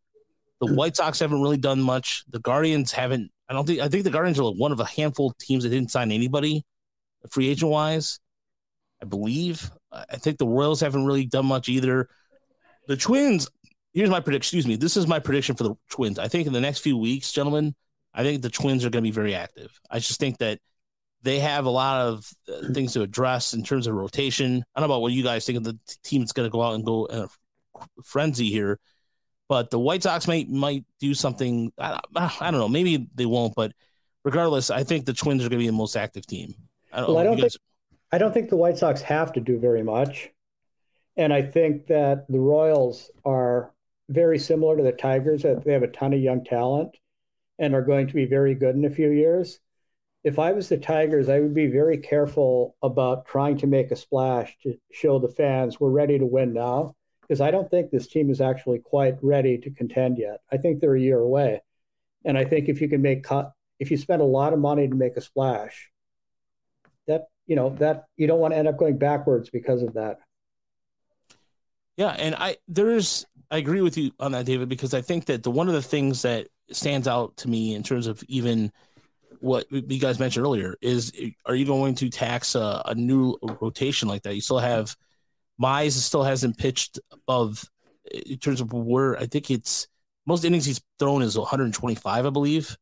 the 0.61 0.67
mm. 0.67 0.75
White 0.75 0.95
Sox 0.95 1.19
haven't 1.19 1.41
really 1.41 1.57
done 1.57 1.81
much. 1.81 2.23
The 2.29 2.39
Guardians 2.39 2.91
haven't. 2.91 3.31
I 3.49 3.53
don't 3.53 3.65
think. 3.65 3.81
I 3.81 3.89
think 3.89 4.03
the 4.03 4.09
Guardians 4.09 4.39
are 4.39 4.51
one 4.51 4.71
of 4.71 4.79
a 4.79 4.85
handful 4.85 5.27
of 5.27 5.37
teams 5.37 5.63
that 5.63 5.69
didn't 5.69 5.91
sign 5.91 6.11
anybody, 6.11 6.63
free 7.29 7.49
agent 7.49 7.71
wise. 7.71 8.19
I 9.01 9.05
believe. 9.05 9.69
I 10.09 10.17
think 10.17 10.37
the 10.37 10.47
Royals 10.47 10.81
haven't 10.81 11.05
really 11.05 11.25
done 11.25 11.45
much 11.45 11.69
either. 11.69 12.09
The 12.87 12.97
Twins. 12.97 13.49
Here's 13.93 14.09
my 14.09 14.19
prediction. 14.19 14.57
Excuse 14.57 14.67
me. 14.67 14.75
This 14.75 14.97
is 14.97 15.07
my 15.07 15.19
prediction 15.19 15.55
for 15.55 15.63
the 15.63 15.75
Twins. 15.89 16.19
I 16.19 16.27
think 16.27 16.47
in 16.47 16.53
the 16.53 16.61
next 16.61 16.79
few 16.79 16.97
weeks, 16.97 17.31
gentlemen, 17.31 17.75
I 18.13 18.23
think 18.23 18.41
the 18.41 18.49
Twins 18.49 18.85
are 18.85 18.89
going 18.89 19.03
to 19.03 19.07
be 19.07 19.11
very 19.11 19.35
active. 19.35 19.79
I 19.89 19.99
just 19.99 20.19
think 20.19 20.37
that 20.39 20.59
they 21.23 21.39
have 21.39 21.65
a 21.65 21.69
lot 21.69 22.07
of 22.07 22.29
uh, 22.47 22.71
things 22.73 22.93
to 22.93 23.01
address 23.01 23.53
in 23.53 23.63
terms 23.63 23.87
of 23.87 23.95
rotation. 23.95 24.63
I 24.75 24.79
don't 24.79 24.87
know 24.87 24.93
about 24.95 25.01
what 25.01 25.13
you 25.13 25.23
guys 25.23 25.45
think 25.45 25.57
of 25.57 25.63
the 25.63 25.77
team 26.03 26.21
that's 26.21 26.31
going 26.31 26.47
to 26.47 26.51
go 26.51 26.61
out 26.61 26.75
and 26.75 26.85
go 26.85 27.05
in 27.05 27.19
a 27.19 27.27
frenzy 28.03 28.49
here, 28.49 28.79
but 29.49 29.71
the 29.71 29.79
White 29.79 30.03
Sox 30.03 30.27
might 30.27 30.47
might 30.47 30.85
do 30.99 31.13
something. 31.13 31.71
I, 31.77 31.99
I 32.15 32.51
don't 32.51 32.59
know. 32.59 32.69
Maybe 32.69 33.07
they 33.15 33.25
won't, 33.25 33.55
but 33.55 33.73
regardless, 34.23 34.69
I 34.69 34.83
think 34.83 35.05
the 35.05 35.13
Twins 35.13 35.41
are 35.41 35.49
going 35.49 35.59
to 35.59 35.63
be 35.63 35.67
the 35.67 35.73
most 35.73 35.95
active 35.95 36.25
team. 36.27 36.53
I 36.93 36.99
don't, 36.99 37.09
well, 37.09 37.17
I 37.17 37.23
don't 37.23 37.37
guys... 37.37 37.53
think 37.53 37.61
I 38.11 38.17
don't 38.17 38.33
think 38.33 38.49
the 38.49 38.55
White 38.55 38.77
Sox 38.77 39.01
have 39.01 39.33
to 39.33 39.41
do 39.41 39.59
very 39.59 39.83
much, 39.83 40.29
and 41.15 41.33
I 41.33 41.41
think 41.41 41.87
that 41.87 42.25
the 42.29 42.39
Royals 42.39 43.11
are 43.25 43.71
very 44.09 44.39
similar 44.39 44.77
to 44.77 44.83
the 44.83 44.93
Tigers. 44.93 45.43
They 45.43 45.73
have 45.73 45.83
a 45.83 45.87
ton 45.87 46.13
of 46.13 46.19
young 46.19 46.43
talent 46.43 46.95
and 47.59 47.75
are 47.75 47.81
going 47.81 48.07
to 48.07 48.13
be 48.13 48.25
very 48.25 48.55
good 48.55 48.75
in 48.75 48.85
a 48.85 48.89
few 48.89 49.09
years 49.09 49.59
if 50.27 50.39
I 50.39 50.51
was 50.51 50.67
the 50.67 50.77
Tigers, 50.77 51.29
I 51.29 51.39
would 51.39 51.53
be 51.53 51.67
very 51.67 51.97
careful 51.97 52.75
about 52.83 53.27
trying 53.27 53.57
to 53.59 53.67
make 53.67 53.91
a 53.91 53.95
splash 53.95 54.57
to 54.63 54.77
show 54.91 55.19
the 55.19 55.29
fans 55.29 55.79
we're 55.79 55.89
ready 55.89 56.19
to 56.19 56.25
win 56.25 56.51
now, 56.51 56.95
because 57.21 57.39
I 57.39 57.49
don't 57.49 57.71
think 57.71 57.91
this 57.91 58.07
team 58.07 58.29
is 58.29 58.41
actually 58.41 58.79
quite 58.79 59.15
ready 59.21 59.57
to 59.59 59.71
contend 59.71 60.17
yet. 60.17 60.41
I 60.51 60.57
think 60.57 60.81
they're 60.81 60.97
a 60.97 60.99
year 60.99 61.19
away, 61.19 61.61
and 62.25 62.37
I 62.37 62.43
think 62.43 62.67
if 62.67 62.81
you 62.81 62.89
can 62.89 63.01
make 63.01 63.23
cut, 63.23 63.53
if 63.79 63.89
you 63.89 63.95
spend 63.95 64.21
a 64.21 64.25
lot 64.25 64.51
of 64.51 64.59
money 64.59 64.85
to 64.85 64.95
make 64.95 65.15
a 65.15 65.21
splash, 65.21 65.91
that 67.07 67.27
you 67.47 67.55
know 67.55 67.75
that 67.79 68.05
you 68.17 68.27
don't 68.27 68.39
want 68.39 68.53
to 68.53 68.57
end 68.57 68.67
up 68.67 68.77
going 68.77 68.97
backwards 68.97 69.49
because 69.49 69.81
of 69.81 69.93
that. 69.93 70.19
Yeah, 71.95 72.09
and 72.11 72.35
I 72.35 72.57
there's 72.67 73.25
I 73.49 73.57
agree 73.57 73.81
with 73.81 73.97
you 73.97 74.11
on 74.19 74.33
that, 74.33 74.45
David, 74.45 74.69
because 74.69 74.93
I 74.93 75.01
think 75.01 75.25
that 75.25 75.43
the 75.43 75.51
one 75.51 75.67
of 75.67 75.73
the 75.73 75.81
things 75.81 76.21
that 76.21 76.47
stands 76.71 77.07
out 77.07 77.37
to 77.37 77.49
me 77.49 77.73
in 77.73 77.81
terms 77.83 78.07
of 78.07 78.23
even 78.27 78.71
what 79.39 79.71
you 79.71 79.99
guys 79.99 80.19
mentioned 80.19 80.45
earlier 80.45 80.75
is 80.81 81.13
are 81.45 81.55
you 81.55 81.65
going 81.65 81.95
to 81.95 82.09
tax 82.09 82.55
a, 82.55 82.81
a 82.85 82.95
new 82.95 83.37
rotation 83.61 84.07
like 84.07 84.23
that? 84.23 84.35
You 84.35 84.41
still 84.41 84.59
have 84.59 84.95
Mize 85.61 85.91
still 85.91 86.23
hasn't 86.23 86.57
pitched 86.57 86.99
above 87.11 87.69
in 88.11 88.37
terms 88.37 88.61
of 88.61 88.73
where 88.73 89.17
I 89.17 89.25
think 89.25 89.49
it's 89.49 89.87
most 90.25 90.43
innings 90.45 90.65
he's 90.65 90.81
thrown 90.99 91.21
is 91.21 91.37
125, 91.37 92.25
I 92.25 92.29
believe. 92.29 92.77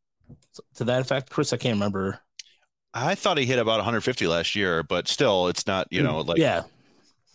To 0.76 0.86
that 0.86 1.02
effect, 1.02 1.30
Chris, 1.30 1.54
I 1.54 1.58
can't 1.58 1.76
remember. 1.76 2.20
I 2.96 3.14
thought 3.14 3.38
he 3.38 3.46
hit 3.46 3.60
about 3.60 3.78
150 3.78 4.26
last 4.26 4.56
year, 4.56 4.82
but 4.82 5.10
still, 5.10 5.48
it's 5.48 5.68
not 5.68 5.88
you 5.92 6.02
know 6.02 6.22
like 6.22 6.38
yeah, 6.38 6.64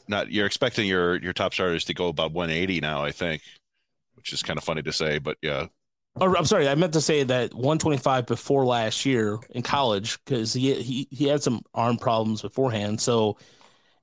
not 0.09 0.33
you're 0.33 0.47
expecting 0.47 0.89
your 0.89 1.17
your 1.17 1.35
top 1.35 1.53
starters 1.53 1.85
to 1.85 1.95
go 1.95 2.09
about 2.09 2.33
180 2.33 2.81
now. 2.81 3.05
I 3.05 3.13
think, 3.13 3.43
which 4.15 4.33
is 4.33 4.43
kind 4.43 4.59
of 4.59 4.65
funny 4.65 4.83
to 4.83 4.93
say, 4.93 5.19
but 5.19 5.37
yeah. 5.43 5.67
Or, 6.17 6.37
I'm 6.37 6.45
sorry, 6.45 6.69
I 6.69 6.75
meant 6.75 6.95
to 6.95 7.01
say 7.01 7.23
that 7.23 7.55
125 7.55 8.27
before 8.27 8.67
last 8.67 9.07
year 9.07 9.39
in 9.51 9.63
college 9.63 10.19
because 10.25 10.53
he, 10.55 10.75
he 10.75 11.09
he 11.11 11.29
had 11.29 11.43
some 11.43 11.63
arm 11.75 11.99
problems 11.99 12.43
beforehand. 12.43 13.01
So, 13.01 13.37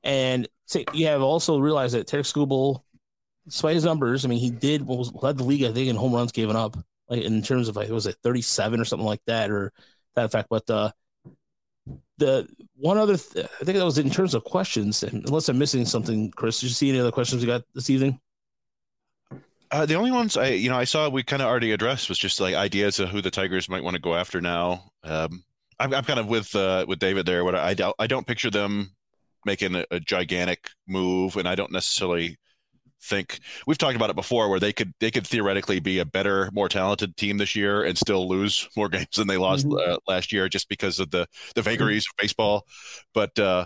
and 0.04 0.48
say 0.68 0.86
you 0.94 1.08
have 1.08 1.24
also 1.24 1.58
realized 1.58 1.96
that 1.96 2.08
Tarik 2.08 2.26
Skubal, 2.26 2.84
despite 3.46 3.76
his 3.76 3.84
numbers, 3.84 4.24
I 4.24 4.30
mean, 4.30 4.40
he 4.40 4.52
did 4.52 4.86
was 4.86 5.12
led 5.12 5.38
the 5.38 5.44
league 5.44 5.64
I 5.64 5.74
think 5.74 5.90
in 5.90 5.96
home 5.96 6.14
runs 6.14 6.32
given 6.32 6.56
up, 6.56 6.78
like 7.10 7.24
in 7.24 7.42
terms 7.42 7.68
of 7.68 7.76
like 7.76 7.90
it 7.90 7.94
was 7.94 8.06
like 8.06 8.18
37 8.24 8.80
or 8.80 8.86
something 8.86 9.06
like 9.06 9.22
that 9.26 9.50
or 9.50 9.74
that 10.16 10.26
effect. 10.26 10.50
But 10.50 10.70
uh, 10.70 10.92
the 12.18 12.48
one 12.76 12.98
other, 12.98 13.18
th- 13.18 13.46
I 13.46 13.64
think 13.64 13.78
that 13.78 13.86
was 13.86 13.98
in 13.98 14.10
terms 14.10 14.34
of 14.34 14.44
questions. 14.44 15.04
Unless 15.04 15.50
I'm 15.50 15.58
missing 15.58 15.86
something, 15.86 16.32
Chris, 16.32 16.60
did 16.60 16.68
you 16.68 16.74
see 16.74 16.90
any 16.90 17.00
other 17.00 17.12
questions 17.12 17.42
we 17.42 17.48
got 17.48 17.64
this 17.74 17.90
evening? 17.90 18.20
Uh, 19.70 19.86
the 19.86 19.96
only 19.96 20.12
ones 20.12 20.38
I, 20.38 20.50
you 20.50 20.70
know, 20.70 20.78
I 20.78 20.86
saw 20.86 21.10
we 21.10 21.24
kind 21.24 21.42
of 21.42 21.48
already 21.48 21.72
addressed 21.72 22.10
was 22.10 22.18
just 22.18 22.40
like 22.40 22.56
ideas 22.56 23.00
of 23.00 23.10
who 23.10 23.22
the 23.22 23.32
Tigers 23.32 23.68
might 23.68 23.84
want 23.84 23.96
to 23.96 24.02
go 24.02 24.16
after 24.16 24.40
now. 24.40 24.92
Um, 25.04 25.44
I'm, 25.80 25.94
I'm 25.94 26.04
kind 26.04 26.20
of 26.20 26.28
with 26.28 26.56
uh, 26.56 26.86
with 26.88 27.00
David 27.00 27.26
there. 27.26 27.44
What 27.44 27.56
I 27.56 27.74
don't, 27.74 27.96
I 28.00 28.08
don't 28.08 28.26
picture 28.26 28.50
them 28.50 28.96
making 29.46 29.76
a, 29.76 29.86
a, 29.92 30.00
gigantic 30.00 30.70
move, 30.88 31.36
and 31.36 31.48
I 31.48 31.56
don't 31.56 31.72
necessarily 31.72 32.38
think 33.02 33.40
we've 33.66 33.78
talked 33.78 33.96
about 33.96 34.10
it 34.10 34.16
before, 34.16 34.50
where 34.50 34.60
they 34.60 34.74
could 34.74 34.94
they 35.00 35.12
could 35.12 35.26
theoretically 35.26 35.80
be 35.80 36.00
a 36.00 36.06
better, 36.06 36.50
more 36.54 36.70
talented 36.70 37.16
team 37.18 37.38
this 37.38 37.56
year 37.56 37.84
and 37.84 37.98
still 37.98 38.28
lose 38.28 38.68
more 38.76 38.90
games 38.90 39.16
than 39.16 39.28
they 39.28 39.38
lost 39.38 39.68
mm-hmm. 39.68 39.94
uh, 39.94 39.98
last 40.08 40.32
year, 40.32 40.50
just 40.50 40.70
because 40.70 41.00
of 41.00 41.12
the 41.12 41.28
the 41.56 41.62
vagaries 41.62 42.06
mm-hmm. 42.06 42.12
of 42.12 42.24
baseball. 42.24 42.66
But 43.14 43.38
uh, 43.40 43.66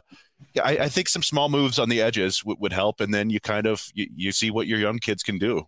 yeah, 0.53 0.63
I, 0.63 0.71
I, 0.83 0.89
think 0.89 1.07
some 1.07 1.23
small 1.23 1.49
moves 1.49 1.77
on 1.79 1.89
the 1.89 2.01
edges 2.01 2.39
w- 2.39 2.57
would 2.59 2.73
help, 2.73 2.99
and 2.99 3.13
then 3.13 3.29
you 3.29 3.39
kind 3.39 3.67
of 3.67 3.85
you, 3.93 4.07
you 4.15 4.31
see 4.31 4.51
what 4.51 4.67
your 4.67 4.79
young 4.79 4.99
kids 4.99 5.23
can 5.23 5.37
do. 5.37 5.67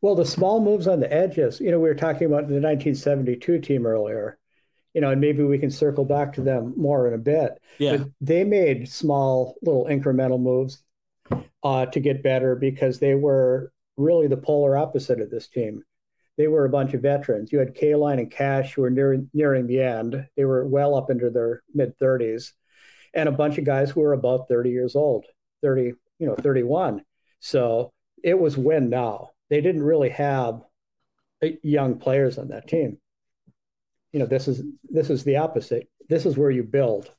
Well, 0.00 0.14
the 0.14 0.24
small 0.24 0.60
moves 0.60 0.86
on 0.86 1.00
the 1.00 1.12
edges, 1.12 1.60
you 1.60 1.70
know, 1.70 1.78
we 1.78 1.88
were 1.88 1.94
talking 1.94 2.26
about 2.26 2.48
the 2.48 2.54
1972 2.54 3.60
team 3.60 3.86
earlier, 3.86 4.38
you 4.94 5.00
know, 5.00 5.10
and 5.10 5.20
maybe 5.20 5.42
we 5.42 5.58
can 5.58 5.70
circle 5.70 6.06
back 6.06 6.32
to 6.34 6.40
them 6.40 6.72
more 6.76 7.06
in 7.06 7.12
a 7.12 7.18
bit. 7.18 7.60
Yeah. 7.78 7.98
But 7.98 8.08
they 8.20 8.44
made 8.44 8.88
small 8.88 9.56
little 9.62 9.84
incremental 9.84 10.40
moves 10.40 10.82
uh, 11.62 11.86
to 11.86 12.00
get 12.00 12.22
better 12.22 12.54
because 12.54 12.98
they 12.98 13.14
were 13.14 13.72
really 13.96 14.26
the 14.26 14.36
polar 14.36 14.76
opposite 14.76 15.20
of 15.20 15.30
this 15.30 15.48
team. 15.48 15.82
They 16.36 16.48
were 16.48 16.64
a 16.64 16.70
bunch 16.70 16.94
of 16.94 17.02
veterans. 17.02 17.52
You 17.52 17.58
had 17.58 17.74
Kaline 17.74 18.18
and 18.18 18.30
Cash 18.30 18.74
who 18.74 18.82
were 18.82 18.90
near, 18.90 19.22
nearing 19.34 19.66
the 19.66 19.82
end. 19.82 20.26
They 20.36 20.44
were 20.44 20.66
well 20.66 20.94
up 20.94 21.10
into 21.10 21.28
their 21.30 21.62
mid 21.74 21.98
30s, 21.98 22.52
and 23.14 23.28
a 23.28 23.32
bunch 23.32 23.58
of 23.58 23.64
guys 23.64 23.90
who 23.90 24.00
were 24.00 24.14
about 24.14 24.48
30 24.48 24.70
years 24.70 24.96
old, 24.96 25.26
30, 25.62 25.92
you 26.18 26.26
know, 26.26 26.36
31. 26.36 27.02
So 27.40 27.92
it 28.22 28.38
was 28.38 28.56
win 28.56 28.88
now 28.88 29.30
they 29.50 29.60
didn't 29.60 29.82
really 29.82 30.10
have 30.10 30.62
young 31.62 31.98
players 31.98 32.38
on 32.38 32.48
that 32.48 32.68
team. 32.68 32.98
You 34.12 34.20
know, 34.20 34.26
this 34.26 34.48
is 34.48 34.62
this 34.88 35.10
is 35.10 35.24
the 35.24 35.36
opposite. 35.36 35.88
This 36.08 36.24
is 36.24 36.38
where 36.38 36.50
you 36.50 36.62
build. 36.62 37.10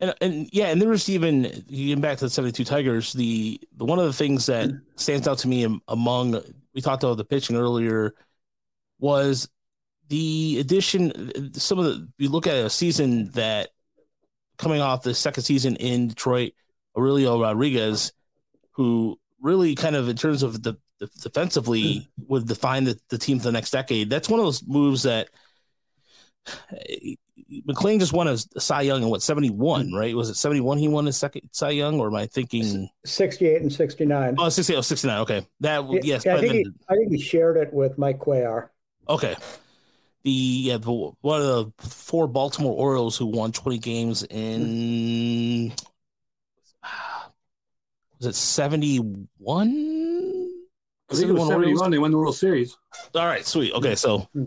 And 0.00 0.14
and 0.20 0.48
yeah, 0.52 0.66
and 0.66 0.80
there 0.80 0.88
was 0.88 1.08
even 1.08 1.42
getting 1.42 2.00
back 2.00 2.18
to 2.18 2.26
the 2.26 2.30
seventy 2.30 2.52
two 2.52 2.64
Tigers. 2.64 3.12
The, 3.12 3.60
the 3.76 3.84
one 3.84 3.98
of 3.98 4.04
the 4.04 4.12
things 4.12 4.46
that 4.46 4.68
mm-hmm. 4.68 4.78
stands 4.96 5.26
out 5.26 5.38
to 5.38 5.48
me 5.48 5.80
among 5.88 6.40
we 6.74 6.80
talked 6.80 7.02
about 7.02 7.16
the 7.16 7.24
pitching 7.24 7.56
earlier 7.56 8.14
was 9.00 9.48
the 10.08 10.58
addition. 10.60 11.52
Some 11.54 11.78
of 11.80 11.84
the 11.86 12.08
you 12.18 12.28
look 12.28 12.46
at 12.46 12.54
a 12.54 12.70
season 12.70 13.30
that 13.32 13.70
coming 14.56 14.80
off 14.80 15.02
the 15.02 15.14
second 15.14 15.42
season 15.42 15.76
in 15.76 16.08
Detroit, 16.08 16.52
Aurelio 16.96 17.40
Rodriguez, 17.40 18.12
who 18.72 19.18
really 19.40 19.74
kind 19.74 19.96
of 19.96 20.08
in 20.08 20.16
terms 20.16 20.42
of 20.42 20.62
the, 20.62 20.76
the 20.98 21.08
defensively 21.22 21.82
mm-hmm. 21.82 22.22
would 22.28 22.46
define 22.46 22.84
the, 22.84 22.98
the 23.08 23.18
team 23.18 23.38
for 23.38 23.44
the 23.44 23.52
next 23.52 23.70
decade. 23.70 24.10
That's 24.10 24.28
one 24.28 24.40
of 24.40 24.46
those 24.46 24.66
moves 24.66 25.04
that 25.04 25.28
McLain 27.66 27.98
just 27.98 28.12
won 28.12 28.28
a 28.28 28.36
Cy 28.36 28.82
Young 28.82 29.02
in 29.02 29.08
what 29.08 29.22
seventy 29.22 29.50
one, 29.50 29.92
right? 29.92 30.14
Was 30.14 30.28
it 30.28 30.34
seventy 30.34 30.60
one? 30.60 30.78
He 30.78 30.88
won 30.88 31.06
his 31.06 31.16
second 31.16 31.48
Cy 31.52 31.70
Young, 31.70 31.98
or 31.98 32.08
am 32.08 32.14
I 32.14 32.26
thinking 32.26 32.90
68 33.06 33.62
and 33.62 33.72
69. 33.72 34.36
oh 34.38 34.48
68, 34.50 34.76
oh, 34.76 34.80
69. 34.82 35.20
Okay, 35.20 35.46
that 35.60 35.90
Yeah, 35.90 36.00
yes. 36.02 36.26
I 36.26 36.40
think, 36.40 36.52
then- 36.52 36.56
he, 36.56 36.66
I 36.88 36.94
think 36.94 37.12
he 37.12 37.20
shared 37.20 37.56
it 37.56 37.72
with 37.72 37.96
Mike 37.96 38.18
Cuellar. 38.18 38.68
Okay. 39.08 39.34
The 40.24 40.30
yeah, 40.30 40.76
the, 40.76 40.90
one 40.90 41.40
of 41.40 41.46
the 41.46 41.72
four 41.88 42.26
Baltimore 42.26 42.74
Orioles 42.74 43.16
who 43.16 43.26
won 43.26 43.52
20 43.52 43.78
games 43.78 44.24
in 44.24 45.72
was 48.18 48.26
it 48.26 48.34
71? 48.34 50.48
I 51.10 51.14
think 51.14 51.28
it 51.28 51.32
was 51.32 51.48
71. 51.48 51.90
They 51.90 51.98
won 51.98 52.10
the 52.10 52.18
World 52.18 52.36
Series. 52.36 52.76
All 53.14 53.24
right, 53.24 53.46
sweet. 53.46 53.72
Okay, 53.72 53.94
so 53.94 54.28
hmm. 54.34 54.44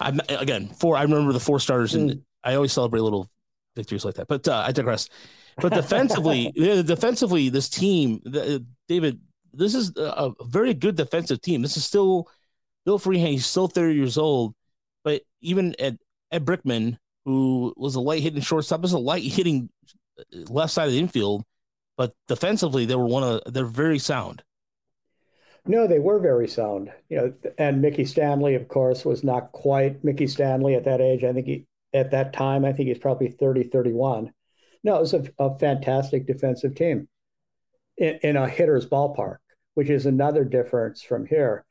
I'm 0.00 0.20
again 0.28 0.68
four. 0.68 0.96
I 0.96 1.02
remember 1.02 1.32
the 1.32 1.40
four 1.40 1.60
starters, 1.60 1.94
and 1.94 2.10
hmm. 2.10 2.18
I 2.44 2.54
always 2.54 2.72
celebrate 2.72 3.00
little 3.00 3.28
victories 3.76 4.04
like 4.04 4.14
that. 4.14 4.28
But 4.28 4.46
uh, 4.48 4.64
I 4.66 4.72
digress. 4.72 5.08
But 5.56 5.74
defensively, 5.74 6.50
defensively, 6.54 7.48
this 7.48 7.68
team, 7.68 8.20
the, 8.24 8.56
uh, 8.56 8.58
David, 8.88 9.20
this 9.52 9.74
is 9.74 9.92
a, 9.96 10.32
very 10.44 10.74
good 10.74 10.96
defensive 10.96 11.40
team. 11.40 11.62
This 11.62 11.76
is 11.76 11.84
still 11.84 12.28
Bill 12.84 12.98
Freehan. 12.98 13.32
He's 13.32 13.46
still 13.46 13.68
30 13.68 13.94
years 13.94 14.18
old, 14.18 14.54
but 15.04 15.22
even 15.40 15.74
at 15.78 15.96
Ed 16.30 16.44
Brinkman, 16.44 16.96
who 17.24 17.74
was 17.76 17.94
a 17.94 18.00
light 18.00 18.22
hitting 18.22 18.40
shortstop, 18.40 18.84
is 18.84 18.92
a 18.92 18.98
light 18.98 19.24
hitting 19.24 19.68
uh, 20.18 20.22
left 20.48 20.72
side 20.72 20.86
of 20.86 20.92
the 20.92 20.98
infield, 20.98 21.44
but 21.96 22.12
defensively, 22.28 22.86
they 22.86 22.94
were 22.94 23.06
one 23.06 23.22
of 23.22 23.52
they're 23.52 23.64
very 23.64 23.98
sound. 23.98 24.42
No, 25.64 25.86
they 25.86 26.00
were 26.00 26.18
very 26.18 26.48
sound. 26.48 26.90
You 27.08 27.16
know, 27.16 27.34
and 27.56 27.80
Mickey 27.80 28.04
Stanley, 28.04 28.54
of 28.54 28.68
course, 28.68 29.04
was 29.04 29.22
not 29.22 29.52
quite 29.52 30.02
Mickey 30.02 30.26
Stanley 30.26 30.74
at 30.74 30.84
that 30.84 31.00
age. 31.00 31.22
I 31.22 31.32
think 31.32 31.46
he, 31.46 31.66
at 31.94 32.10
that 32.10 32.32
time, 32.32 32.64
I 32.64 32.72
think 32.72 32.88
he's 32.88 32.98
probably 32.98 33.28
30, 33.28 33.64
31. 33.64 34.32
No, 34.82 34.96
it 34.96 35.00
was 35.00 35.14
a, 35.14 35.24
a 35.38 35.56
fantastic 35.58 36.26
defensive 36.26 36.74
team 36.74 37.08
in, 37.96 38.18
in 38.22 38.36
a 38.36 38.48
hitter's 38.48 38.86
ballpark, 38.86 39.36
which 39.74 39.88
is 39.88 40.06
another 40.06 40.44
difference 40.44 41.02
from 41.02 41.26
here. 41.26 41.64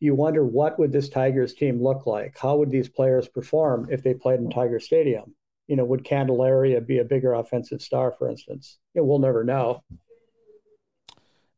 You 0.00 0.14
wonder 0.14 0.44
what 0.44 0.78
would 0.78 0.92
this 0.92 1.08
Tigers 1.08 1.54
team 1.54 1.82
look 1.82 2.06
like? 2.06 2.36
How 2.38 2.56
would 2.56 2.70
these 2.70 2.88
players 2.88 3.28
perform 3.28 3.88
if 3.90 4.02
they 4.02 4.14
played 4.14 4.40
in 4.40 4.50
Tiger 4.50 4.80
Stadium? 4.80 5.34
You 5.66 5.76
know, 5.76 5.84
would 5.84 6.04
Candelario 6.04 6.84
be 6.86 6.98
a 6.98 7.04
bigger 7.04 7.34
offensive 7.34 7.80
star, 7.80 8.12
for 8.18 8.28
instance? 8.28 8.78
You 8.94 9.00
know, 9.00 9.06
we'll 9.06 9.18
never 9.18 9.44
know. 9.44 9.82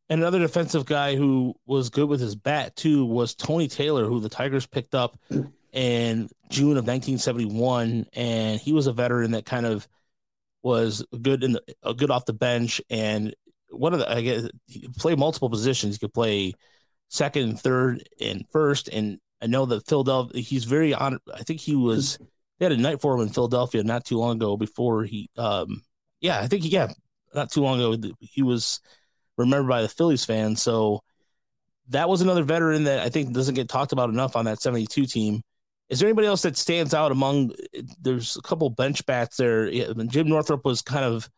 And 0.09 0.21
another 0.21 0.39
defensive 0.39 0.87
guy 0.87 1.17
who 1.17 1.55
was 1.67 1.91
good 1.91 2.09
with 2.09 2.21
his 2.21 2.37
bat 2.37 2.77
too 2.77 3.05
was 3.05 3.35
Tony 3.35 3.69
Taylor, 3.69 4.07
who 4.07 4.21
the 4.21 4.29
Tigers 4.29 4.67
picked 4.67 4.95
up 4.95 5.19
in 5.73 6.29
June 6.49 6.77
of 6.77 6.87
1971, 6.87 8.07
and 8.13 8.61
he 8.61 8.73
was 8.73 8.87
a 8.87 8.93
veteran 8.93 9.33
that 9.33 9.45
kind 9.45 9.67
of 9.67 9.87
was 10.63 11.05
good 11.23 11.45
in 11.45 11.53
the, 11.53 11.63
uh, 11.83 11.93
good 11.93 12.11
off 12.11 12.25
the 12.25 12.33
bench, 12.33 12.81
and 12.89 13.35
one 13.71 13.93
of 13.93 14.01
the 14.01 14.11
I 14.11 14.21
guess 14.21 14.49
he 14.67 14.81
could 14.81 14.95
play 14.95 15.15
multiple 15.15 15.51
positions. 15.51 15.95
He 15.95 15.99
could 15.99 16.15
play 16.15 16.55
second, 17.09 17.61
third, 17.61 18.09
and 18.21 18.45
first. 18.51 18.89
And 18.89 19.19
I 19.43 19.47
know 19.47 19.67
that 19.67 19.87
Philadelphia, 19.87 20.41
he's 20.41 20.65
very 20.65 20.95
on. 20.95 21.19
I 21.33 21.43
think 21.43 21.61
he 21.61 21.77
was 21.77 22.19
they 22.59 22.65
had 22.65 22.73
a 22.73 22.77
night 22.77 23.01
for 23.01 23.15
him 23.15 23.23
in 23.23 23.29
Philadelphia 23.29 23.83
not 23.83 24.05
too 24.05 24.19
long 24.19 24.37
ago. 24.37 24.57
Before 24.57 25.05
he, 25.05 25.31
um, 25.37 25.83
yeah, 26.21 26.41
I 26.41 26.47
think 26.49 26.63
he 26.63 26.71
yeah, 26.71 26.93
not 27.35 27.51
too 27.51 27.63
long 27.63 27.81
ago 27.81 28.13
he 28.21 28.43
was 28.43 28.81
remembered 29.37 29.69
by 29.69 29.83
the 29.83 29.89
Phillies 29.89 30.25
fans. 30.25 30.63
So 30.63 31.03
that 31.89 32.09
was 32.09 32.21
another 32.21 32.43
veteran 32.43 32.85
that 32.85 33.01
I 33.01 33.09
think 33.09 33.33
doesn't 33.33 33.55
get 33.55 33.69
talked 33.69 33.93
about 33.93 34.11
enough 34.11 34.37
on 34.37 34.47
that 34.47 34.61
72 34.61 35.07
team. 35.07 35.43
Is 35.89 36.01
there 36.01 36.09
anybody 36.09 36.27
else 36.27 36.43
that 36.43 36.57
stands 36.57 36.95
out 36.95 37.13
among? 37.13 37.53
There's 38.01 38.37
a 38.37 38.43
couple 38.43 38.69
bench 38.71 39.07
bats 39.07 39.37
there. 39.37 39.71
Jim 39.71 40.29
Northrup 40.29 40.65
was 40.65 40.83
kind 40.83 41.05
of 41.05 41.31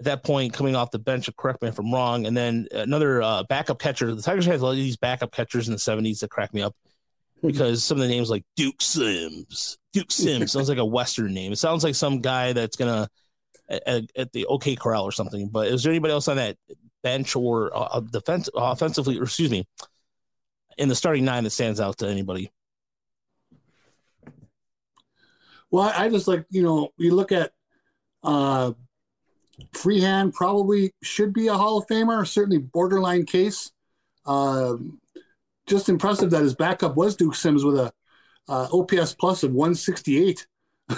at 0.00 0.06
that 0.06 0.24
point 0.24 0.54
coming 0.54 0.74
off 0.74 0.90
the 0.90 0.98
bench. 0.98 1.28
Correct 1.36 1.60
me 1.60 1.68
if 1.68 1.78
I'm 1.78 1.92
wrong. 1.92 2.26
And 2.26 2.34
then 2.34 2.68
another 2.72 3.20
uh, 3.20 3.42
backup 3.42 3.78
catcher. 3.78 4.14
The 4.14 4.22
Tigers 4.22 4.46
had 4.46 4.60
a 4.60 4.62
lot 4.62 4.70
of 4.70 4.76
these 4.76 4.96
backup 4.96 5.30
catchers 5.30 5.68
in 5.68 5.72
the 5.72 5.78
70s 5.78 6.20
that 6.20 6.30
crack 6.30 6.54
me 6.54 6.62
up 6.62 6.74
because 7.42 7.84
some 7.84 7.98
of 7.98 8.02
the 8.02 8.08
names 8.08 8.30
like 8.30 8.44
Duke 8.56 8.80
Sims. 8.80 9.78
Duke 9.92 10.10
Sims 10.10 10.52
sounds 10.52 10.70
like 10.70 10.78
a 10.78 10.84
Western 10.84 11.34
name. 11.34 11.52
It 11.52 11.58
sounds 11.58 11.84
like 11.84 11.94
some 11.94 12.20
guy 12.20 12.54
that's 12.54 12.76
gonna 12.76 13.08
at, 13.68 14.10
at 14.16 14.32
the 14.32 14.46
OK 14.46 14.76
Corral 14.76 15.04
or 15.04 15.12
something. 15.12 15.48
But 15.48 15.68
is 15.68 15.82
there 15.82 15.92
anybody 15.92 16.12
else 16.12 16.28
on 16.28 16.36
that 16.36 16.56
bench 17.02 17.36
or 17.36 17.70
uh, 17.74 18.00
defense 18.00 18.48
offensively, 18.54 19.18
or 19.18 19.24
excuse 19.24 19.50
me, 19.50 19.66
in 20.78 20.88
the 20.88 20.94
starting 20.94 21.24
nine 21.24 21.44
that 21.44 21.50
stands 21.50 21.80
out 21.80 21.98
to 21.98 22.08
anybody? 22.08 22.50
Well, 25.70 25.90
I 25.94 26.08
just 26.10 26.28
like, 26.28 26.44
you 26.50 26.62
know, 26.62 26.90
you 26.98 27.14
look 27.14 27.32
at 27.32 27.52
uh, 28.22 28.72
Freehan 29.72 30.32
probably 30.32 30.92
should 31.02 31.32
be 31.32 31.48
a 31.48 31.54
Hall 31.54 31.78
of 31.78 31.86
Famer, 31.86 32.26
certainly 32.26 32.58
borderline 32.58 33.24
case. 33.24 33.72
Um, 34.26 35.00
just 35.66 35.88
impressive 35.88 36.30
that 36.30 36.42
his 36.42 36.54
backup 36.54 36.96
was 36.96 37.16
Duke 37.16 37.34
Sims 37.34 37.64
with 37.64 37.76
a 37.76 37.92
uh, 38.48 38.68
OPS 38.72 39.14
plus 39.14 39.42
of 39.42 39.52
168. 39.52 40.46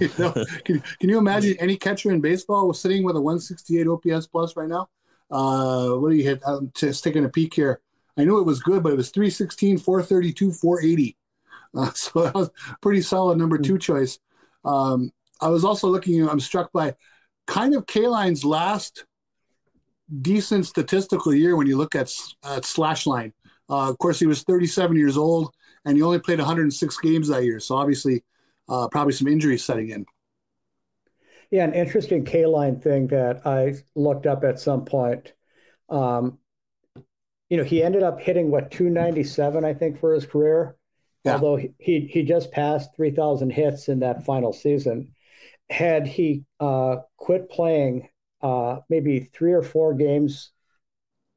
you 0.00 0.10
know, 0.18 0.32
can, 0.64 0.82
can 1.00 1.08
you 1.08 1.18
imagine 1.18 1.56
any 1.58 1.76
catcher 1.76 2.10
in 2.10 2.20
baseball 2.20 2.68
was 2.68 2.80
sitting 2.80 3.04
with 3.04 3.16
a 3.16 3.20
168 3.20 3.86
OPS 3.86 4.26
plus 4.26 4.56
right 4.56 4.68
now? 4.68 4.88
Uh, 5.30 5.90
what 5.90 6.10
do 6.10 6.16
you 6.16 6.24
hit? 6.24 6.42
I'm 6.46 6.72
just 6.74 7.04
taking 7.04 7.24
a 7.24 7.28
peek 7.28 7.54
here. 7.54 7.80
I 8.16 8.24
knew 8.24 8.38
it 8.40 8.46
was 8.46 8.60
good, 8.60 8.82
but 8.82 8.92
it 8.92 8.96
was 8.96 9.10
316, 9.10 9.78
432, 9.78 10.52
480. 10.52 11.16
Uh, 11.74 11.92
so 11.94 12.22
that 12.22 12.34
was 12.34 12.50
pretty 12.80 13.02
solid 13.02 13.38
number 13.38 13.58
two 13.58 13.78
choice. 13.78 14.18
Um, 14.64 15.12
I 15.40 15.48
was 15.48 15.64
also 15.64 15.88
looking, 15.88 16.28
I'm 16.28 16.40
struck 16.40 16.72
by 16.72 16.94
kind 17.46 17.74
of 17.74 17.86
Kaline's 17.86 18.44
last 18.44 19.04
decent 20.22 20.66
statistical 20.66 21.34
year 21.34 21.56
when 21.56 21.66
you 21.66 21.76
look 21.76 21.94
at, 21.94 22.12
at 22.44 22.64
slash 22.64 23.06
line. 23.06 23.32
Uh, 23.70 23.90
of 23.90 23.98
course, 23.98 24.18
he 24.18 24.26
was 24.26 24.42
37 24.42 24.96
years 24.96 25.16
old 25.16 25.54
and 25.84 25.96
he 25.96 26.02
only 26.02 26.18
played 26.18 26.38
106 26.38 26.98
games 26.98 27.28
that 27.28 27.44
year. 27.44 27.60
So 27.60 27.76
obviously, 27.76 28.24
uh, 28.68 28.88
probably 28.88 29.12
some 29.12 29.28
injuries 29.28 29.64
setting 29.64 29.90
in. 29.90 30.06
Yeah, 31.50 31.64
an 31.64 31.74
interesting 31.74 32.24
Kaline 32.24 32.82
thing 32.82 33.06
that 33.08 33.46
I 33.46 33.74
looked 33.94 34.26
up 34.26 34.44
at 34.44 34.60
some 34.60 34.84
point. 34.84 35.32
Um, 35.88 36.38
you 37.48 37.56
know, 37.56 37.64
he 37.64 37.82
ended 37.82 38.02
up 38.02 38.20
hitting 38.20 38.50
what 38.50 38.70
297, 38.70 39.64
I 39.64 39.72
think, 39.74 39.98
for 39.98 40.12
his 40.12 40.26
career. 40.26 40.76
Yeah. 41.24 41.34
Although 41.34 41.56
he 41.78 42.00
he 42.12 42.22
just 42.22 42.52
passed 42.52 42.94
3,000 42.94 43.50
hits 43.50 43.88
in 43.88 44.00
that 44.00 44.24
final 44.24 44.52
season. 44.52 45.14
Had 45.70 46.06
he 46.06 46.44
uh, 46.60 46.98
quit 47.16 47.50
playing 47.50 48.08
uh, 48.42 48.80
maybe 48.88 49.20
three 49.20 49.52
or 49.52 49.62
four 49.62 49.94
games, 49.94 50.52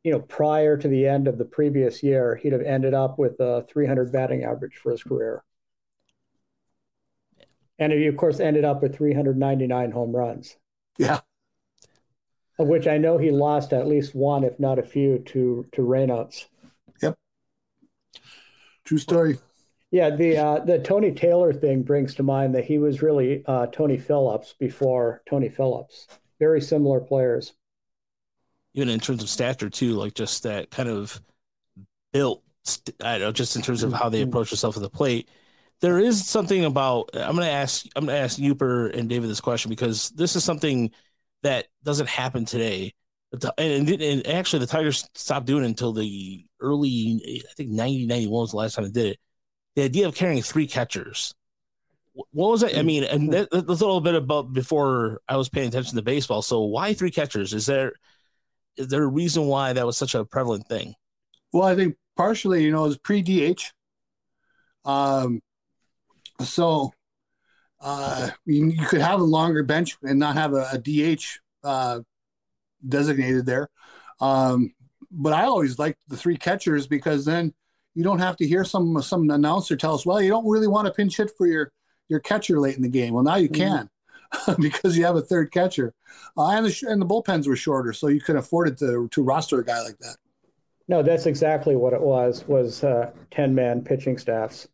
you 0.04 0.12
know, 0.12 0.20
prior 0.20 0.78
to 0.78 0.88
the 0.88 1.08
end 1.08 1.28
of 1.28 1.38
the 1.38 1.46
previous 1.46 2.04
year, 2.04 2.36
he'd 2.36 2.54
have 2.54 2.62
ended 2.62 2.94
up 2.94 3.18
with 3.18 3.40
a 3.40 3.66
300 3.70 4.12
batting 4.12 4.44
average 4.44 4.76
for 4.78 4.92
his 4.92 5.04
career. 5.04 5.44
And 7.82 7.92
he, 7.92 8.06
of 8.06 8.16
course, 8.16 8.40
ended 8.40 8.64
up 8.64 8.84
with 8.84 8.96
399 8.96 9.92
home 9.92 10.16
runs. 10.16 10.56
Yeah. 11.00 11.22
Of 12.60 12.68
which 12.68 12.86
I 12.86 13.00
know 13.00 13.18
he 13.18 13.32
lost 13.32 13.74
at 13.74 13.88
least 13.88 14.14
one, 14.14 14.44
if 14.44 14.60
not 14.60 14.78
a 14.78 14.84
few, 14.84 15.18
to 15.30 15.66
to 15.72 15.82
Reynolds. 15.82 16.48
Yep. 17.02 17.18
True 18.86 19.00
story. 19.00 19.40
Yeah, 19.90 20.12
the 20.12 20.38
uh, 20.38 20.60
the 20.60 20.78
Tony 20.78 21.12
Taylor 21.12 21.52
thing 21.54 21.82
brings 21.82 22.14
to 22.16 22.24
mind 22.24 22.54
that 22.54 22.66
he 22.66 22.78
was 22.78 23.02
really 23.02 23.44
uh, 23.48 23.66
Tony 23.66 23.98
Phillips 23.98 24.54
before 24.60 25.24
Tony 25.28 25.50
Phillips. 25.50 26.08
Very 26.38 26.62
similar 26.62 27.00
players. 27.00 27.54
Even 28.76 28.90
in 28.90 29.00
terms 29.00 29.24
of 29.24 29.30
stature 29.30 29.72
too, 29.72 29.94
like 29.94 30.14
just 30.14 30.44
that 30.44 30.70
kind 30.70 30.88
of 30.88 31.20
built. 32.14 32.44
I 33.04 33.14
don't 33.14 33.22
know, 33.22 33.32
just 33.32 33.56
in 33.56 33.64
terms 33.64 33.82
of 33.82 33.92
how 33.92 34.10
they 34.10 34.22
approach 34.22 34.52
themselves 34.52 34.78
at 34.78 34.84
the 34.84 34.90
plate 34.90 35.28
there 35.82 36.00
is 36.00 36.28
something 36.28 36.64
about 36.66 37.10
I'm 37.14 37.36
going 37.36 37.48
to 37.48 37.54
ask 37.54 37.86
I'm 37.96 38.06
going 38.06 38.16
to 38.16 38.22
ask 38.22 38.38
Yooper 38.40 38.96
and 38.98 39.10
David 39.10 39.30
this 39.30 39.42
question 39.42 39.70
because 39.70 40.10
this 40.12 40.36
is 40.36 40.44
something 40.44 40.92
that 41.44 41.68
doesn't 41.84 42.10
happen 42.10 42.46
today. 42.46 42.94
And, 43.58 43.90
and 43.90 44.28
actually, 44.28 44.60
the 44.60 44.68
Tigers 44.68 45.08
stopped 45.16 45.46
doing 45.46 45.64
it 45.64 45.68
until 45.68 45.94
the 45.94 46.46
early, 46.60 47.44
I 47.50 47.54
think 47.54 47.70
90, 47.70 48.06
91 48.06 48.32
was 48.32 48.52
the 48.52 48.58
last 48.58 48.76
time 48.76 48.84
they 48.86 48.92
did 48.92 49.12
it. 49.14 49.20
The 49.76 49.84
idea 49.84 50.08
of 50.08 50.16
carrying 50.16 50.42
three 50.42 50.68
catchers. 50.68 51.34
What 52.14 52.50
was 52.50 52.64
it? 52.64 52.78
I 52.78 52.82
mean, 52.82 53.06
and 53.06 53.32
that, 53.32 53.50
that's 53.52 53.66
a 53.66 53.86
little 53.86 54.02
bit 54.02 54.16
about 54.16 54.52
before 54.52 55.22
I 55.30 55.38
was 55.38 55.48
paying 55.48 55.70
attention 55.70 55.96
to 55.96 56.02
baseball. 56.02 56.42
So, 56.42 56.60
why 56.64 56.94
three 56.94 57.10
catchers? 57.10 57.54
Is 57.54 57.66
there 57.66 57.94
is 58.76 58.90
there 58.90 59.04
a 59.04 59.08
reason 59.08 59.46
why 59.46 59.72
that 59.74 59.86
was 59.86 59.98
such 59.98 60.14
a 60.14 60.26
prevalent 60.26 60.68
thing? 60.68 60.94
Well, 61.54 61.64
I 61.64 61.76
think 61.76 61.96
partially, 62.18 62.64
you 62.64 62.72
know, 62.72 62.84
it 62.84 62.90
was 62.90 62.98
pre 62.98 63.22
DH. 63.22 63.64
Um, 64.84 65.42
so 66.46 66.92
uh, 67.82 68.30
you, 68.46 68.68
you, 68.68 68.86
could 68.86 69.02
have 69.02 69.20
a 69.20 69.24
longer 69.24 69.64
bench 69.64 69.98
and 70.04 70.20
not 70.20 70.36
have 70.36 70.54
a, 70.54 70.68
a 70.74 70.78
DH 70.78 71.24
uh, 71.64 72.02
designated 72.88 73.46
there. 73.46 73.70
Um, 74.20 74.74
but 75.12 75.34
I 75.34 75.44
always 75.44 75.80
liked 75.80 75.98
the 76.08 76.18
three 76.18 76.38
catchers 76.38 76.88
because 76.88 77.26
then 77.26 77.54
you 77.96 78.04
don't 78.04 78.20
have 78.20 78.38
to 78.38 78.48
hear 78.48 78.64
some 78.64 79.02
some 79.02 79.30
announcer 79.30 79.76
tell 79.76 79.96
us, 79.96 80.06
well, 80.06 80.22
you 80.22 80.30
don't 80.30 80.48
really 80.48 80.68
want 80.68 80.86
to 80.88 80.94
pinch 80.94 81.18
hit 81.18 81.32
for 81.38 81.48
your 81.48 81.72
your 82.08 82.20
catcher 82.20 82.60
late 82.60 82.76
in 82.76 82.82
the 82.82 82.90
game. 82.90 83.14
Well, 83.14 83.24
now 83.24 83.36
you 83.36 83.50
Mhm. 83.50 83.56
can 83.56 83.90
because 84.60 84.98
you 84.98 85.04
have 85.06 85.16
a 85.16 85.22
third 85.22 85.52
catcher, 85.52 85.94
uh, 86.38 86.50
and 86.52 86.66
the 86.66 86.72
sh- 86.72 86.84
and 86.84 87.02
the 87.02 87.06
bullpens 87.06 87.48
were 87.48 87.56
shorter, 87.56 87.92
so 87.94 88.08
you 88.08 88.22
could 88.22 88.36
afford 88.38 88.70
it 88.70 88.78
to 88.78 89.10
to 89.10 89.24
roster 89.24 89.60
a 89.60 89.66
guy 89.66 89.82
like 89.82 89.98
that. 90.00 90.18
No, 90.88 91.04
that's 91.04 91.26
exactly 91.26 91.76
what 91.76 91.94
it 91.94 92.02
was. 92.02 92.46
Was 92.48 92.84
uh, 92.84 93.12
ten 93.32 93.54
man 93.54 93.82
pitching 93.82 94.18
staffs. 94.18 94.68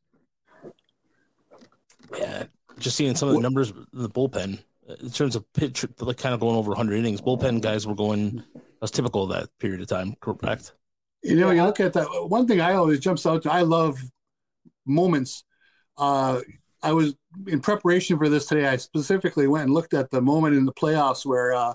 Yeah, 2.17 2.45
just 2.79 2.95
seeing 2.95 3.15
some 3.15 3.29
of 3.29 3.35
the 3.35 3.41
numbers 3.41 3.71
in 3.71 3.85
the 3.93 4.09
bullpen 4.09 4.59
in 5.01 5.09
terms 5.09 5.35
of 5.35 5.51
pitch, 5.53 5.85
like 5.99 6.17
kind 6.17 6.33
of 6.33 6.39
going 6.39 6.55
over 6.55 6.69
100 6.69 6.97
innings. 6.97 7.21
Bullpen 7.21 7.61
guys 7.61 7.85
were 7.85 7.95
going. 7.95 8.43
That's 8.79 8.91
typical 8.91 9.23
of 9.23 9.29
that 9.29 9.49
period 9.59 9.81
of 9.81 9.87
time. 9.87 10.15
Correct. 10.19 10.73
You 11.23 11.35
know, 11.35 11.49
you 11.49 11.63
look 11.63 11.79
at 11.79 11.93
that. 11.93 12.07
One 12.29 12.47
thing 12.47 12.61
I 12.61 12.73
always 12.73 12.99
jumps 12.99 13.25
out 13.25 13.43
to. 13.43 13.51
I 13.51 13.61
love 13.61 13.97
moments. 14.85 15.43
Uh, 15.97 16.41
I 16.81 16.93
was 16.93 17.15
in 17.47 17.59
preparation 17.59 18.17
for 18.17 18.29
this 18.29 18.45
today. 18.45 18.67
I 18.67 18.77
specifically 18.77 19.47
went 19.47 19.65
and 19.65 19.73
looked 19.73 19.93
at 19.93 20.11
the 20.11 20.21
moment 20.21 20.55
in 20.55 20.65
the 20.65 20.73
playoffs 20.73 21.25
where 21.25 21.53
uh, 21.53 21.73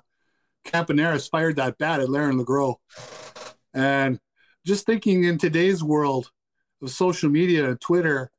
Campaneris 0.64 1.28
fired 1.28 1.56
that 1.56 1.76
bat 1.78 2.00
at 2.00 2.08
Lerrin 2.08 2.42
LaGrow, 2.42 2.76
and 3.74 4.20
just 4.64 4.86
thinking 4.86 5.24
in 5.24 5.38
today's 5.38 5.82
world 5.82 6.30
of 6.80 6.90
social 6.90 7.28
media 7.28 7.68
and 7.68 7.80
Twitter, 7.80 8.30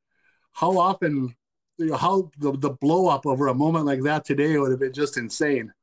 how 0.53 0.77
often, 0.77 1.35
you 1.78 1.88
know, 1.88 1.95
how 1.97 2.30
the, 2.38 2.51
the 2.57 2.69
blow 2.71 3.07
up 3.07 3.26
over 3.26 3.47
a 3.47 3.53
moment 3.55 3.86
like 3.86 4.01
that 4.03 4.26
today 4.26 4.57
would 4.57 4.71
have 4.71 4.80
been 4.80 4.93
just 4.93 5.17
insane. 5.17 5.74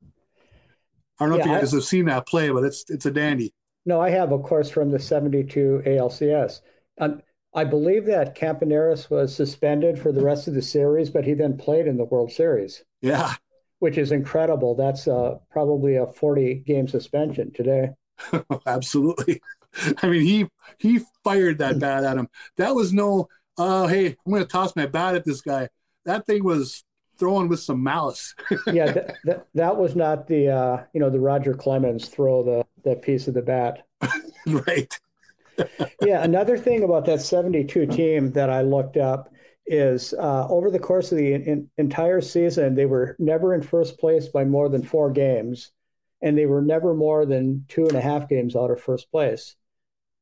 I 1.18 1.24
don't 1.24 1.30
know 1.30 1.36
if 1.36 1.40
Yeah, 1.46 1.52
you 1.52 1.56
I- 1.58 1.60
guys 1.60 1.72
have 1.72 1.84
seen 1.84 2.06
that 2.06 2.26
play, 2.26 2.50
but 2.50 2.64
it's 2.64 2.84
it's 2.88 3.06
a 3.06 3.10
dandy. 3.10 3.52
No, 3.86 4.00
I 4.00 4.10
have, 4.10 4.30
of 4.32 4.42
course, 4.42 4.68
from 4.70 4.90
the 4.90 4.98
72 4.98 5.82
ALCS. 5.86 6.60
Um, 6.98 7.22
I 7.54 7.64
believe 7.64 8.04
that 8.06 8.36
Campaneris 8.36 9.10
was 9.10 9.34
suspended 9.34 9.98
for 9.98 10.12
the 10.12 10.22
rest 10.22 10.46
of 10.48 10.54
the 10.54 10.62
series, 10.62 11.10
but 11.10 11.24
he 11.24 11.34
then 11.34 11.56
played 11.56 11.86
in 11.86 11.96
the 11.96 12.04
World 12.04 12.30
Series, 12.30 12.84
Yeah. 13.00 13.34
which 13.80 13.98
is 13.98 14.12
incredible. 14.12 14.74
That's 14.76 15.08
uh, 15.08 15.38
probably 15.50 15.96
a 15.96 16.06
40 16.06 16.56
game 16.66 16.86
suspension 16.88 17.52
today. 17.52 17.90
Absolutely. 18.66 19.40
I 20.02 20.08
mean, 20.08 20.22
he 20.22 20.46
he 20.78 21.00
fired 21.24 21.58
that 21.58 21.78
bat 21.78 22.04
at 22.04 22.16
him. 22.18 22.28
That 22.56 22.74
was 22.74 22.92
no, 22.92 23.28
uh, 23.56 23.86
hey, 23.86 24.08
I'm 24.08 24.32
going 24.32 24.42
to 24.42 24.48
toss 24.48 24.76
my 24.76 24.86
bat 24.86 25.14
at 25.14 25.24
this 25.24 25.40
guy. 25.40 25.68
That 26.04 26.26
thing 26.26 26.44
was 26.44 26.84
thrown 27.18 27.48
with 27.48 27.60
some 27.60 27.82
malice. 27.82 28.34
Yeah, 28.66 28.92
that, 28.92 29.16
that, 29.24 29.46
that 29.54 29.76
was 29.76 29.94
not 29.94 30.26
the, 30.26 30.48
uh, 30.48 30.84
you 30.92 31.00
know, 31.00 31.10
the 31.10 31.20
Roger 31.20 31.54
Clemens 31.54 32.08
throw 32.08 32.42
the, 32.42 32.66
that 32.84 33.02
piece 33.02 33.28
of 33.28 33.34
the 33.34 33.42
bat. 33.42 33.86
right. 34.46 34.98
yeah, 36.02 36.22
another 36.24 36.56
thing 36.56 36.82
about 36.82 37.04
that 37.06 37.20
72 37.20 37.86
team 37.86 38.32
that 38.32 38.50
I 38.50 38.62
looked 38.62 38.96
up 38.96 39.32
is 39.66 40.14
uh, 40.14 40.48
over 40.48 40.70
the 40.70 40.78
course 40.78 41.12
of 41.12 41.18
the 41.18 41.34
in, 41.34 41.68
entire 41.78 42.20
season, 42.20 42.74
they 42.74 42.86
were 42.86 43.14
never 43.18 43.54
in 43.54 43.62
first 43.62 43.98
place 43.98 44.28
by 44.28 44.44
more 44.44 44.68
than 44.68 44.82
four 44.82 45.10
games, 45.10 45.70
and 46.22 46.36
they 46.36 46.46
were 46.46 46.62
never 46.62 46.94
more 46.94 47.26
than 47.26 47.64
two 47.68 47.86
and 47.86 47.96
a 47.96 48.00
half 48.00 48.28
games 48.28 48.56
out 48.56 48.70
of 48.70 48.80
first 48.80 49.10
place. 49.10 49.56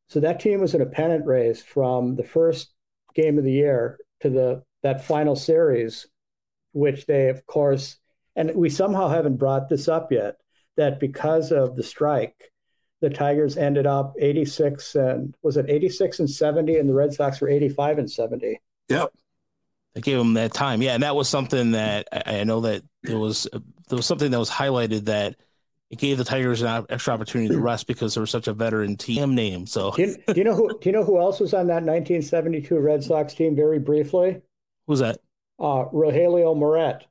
So 0.09 0.21
that 0.21 0.41
team 0.41 0.61
was 0.61 0.75
in 0.75 0.81
a 0.81 0.87
pennant 0.87 1.27
race 1.27 1.63
from 1.63 2.17
the 2.17 2.25
first 2.25 2.73
game 3.15 3.39
of 3.39 3.45
the 3.45 3.53
year 3.53 3.99
to 4.21 4.31
the 4.31 4.63
that 4.83 5.05
final 5.05 5.37
series, 5.37 6.07
which 6.73 7.07
they, 7.07 7.29
of 7.29 7.47
course, 7.47 7.97
and 8.37 8.55
we 8.55 8.71
somehow 8.71 9.09
haven't 9.09 9.37
brought 9.37 9.69
this 9.69 9.89
up 9.89 10.13
yet, 10.13 10.37
that 10.77 11.01
because 11.01 11.51
of 11.51 11.77
the 11.77 11.83
strike, 11.83 12.53
the 13.01 13.11
Tigers 13.11 13.57
ended 13.57 13.87
up 13.87 14.15
86 14.19 14.95
and 14.95 15.35
was 15.43 15.57
it 15.57 15.67
86 15.69 16.21
and 16.21 16.31
70, 16.31 16.77
and 16.77 16.89
the 16.89 16.95
Red 16.95 17.13
Sox 17.13 17.41
were 17.41 17.49
85 17.49 17.99
and 17.99 18.11
70. 18.11 18.61
Yep. 18.89 19.13
They 19.95 20.01
gave 20.01 20.19
them 20.19 20.35
that 20.35 20.53
time. 20.53 20.83
Yeah, 20.83 20.95
and 20.95 21.03
that 21.03 21.17
was 21.17 21.29
something 21.29 21.73
that 21.73 22.09
I, 22.13 22.41
I 22.41 22.45
know 22.45 22.61
that 22.61 22.83
there 23.03 23.19
was 23.19 23.49
uh, 23.53 23.59
there 23.89 23.97
was 23.97 24.07
something 24.07 24.31
that 24.31 24.39
was 24.39 24.51
highlighted 24.51 25.07
that 25.07 25.37
it 25.91 25.99
gave 25.99 26.19
the 26.19 26.25
Tigers 26.25 26.61
an 26.63 26.87
extra 26.91 27.15
opportunity 27.15 27.53
to 27.55 27.61
rest 27.61 27.87
because 27.87 28.15
they 28.15 28.21
were 28.21 28.27
such 28.27 28.47
a 28.47 28.53
veteran 28.53 28.97
team 28.97 29.35
name. 29.35 29.67
So 29.67 29.93
Do 29.93 30.03
you, 30.03 30.17
do 30.27 30.35
you 30.35 30.45
know 30.45 30.55
who? 30.55 30.79
Do 30.79 30.89
you 30.89 30.93
know 30.93 31.05
who 31.05 31.19
else 31.19 31.41
was 31.41 31.55
on 31.55 31.67
that 31.69 31.83
1972 31.83 32.79
Red 32.79 33.03
Sox 33.03 33.35
team? 33.35 33.57
Very 33.57 33.79
briefly, 33.79 34.43
who's 34.89 34.99
that? 34.99 35.19
uh, 35.61 35.85
Rogelio 35.93 36.57
Moret, 36.57 37.05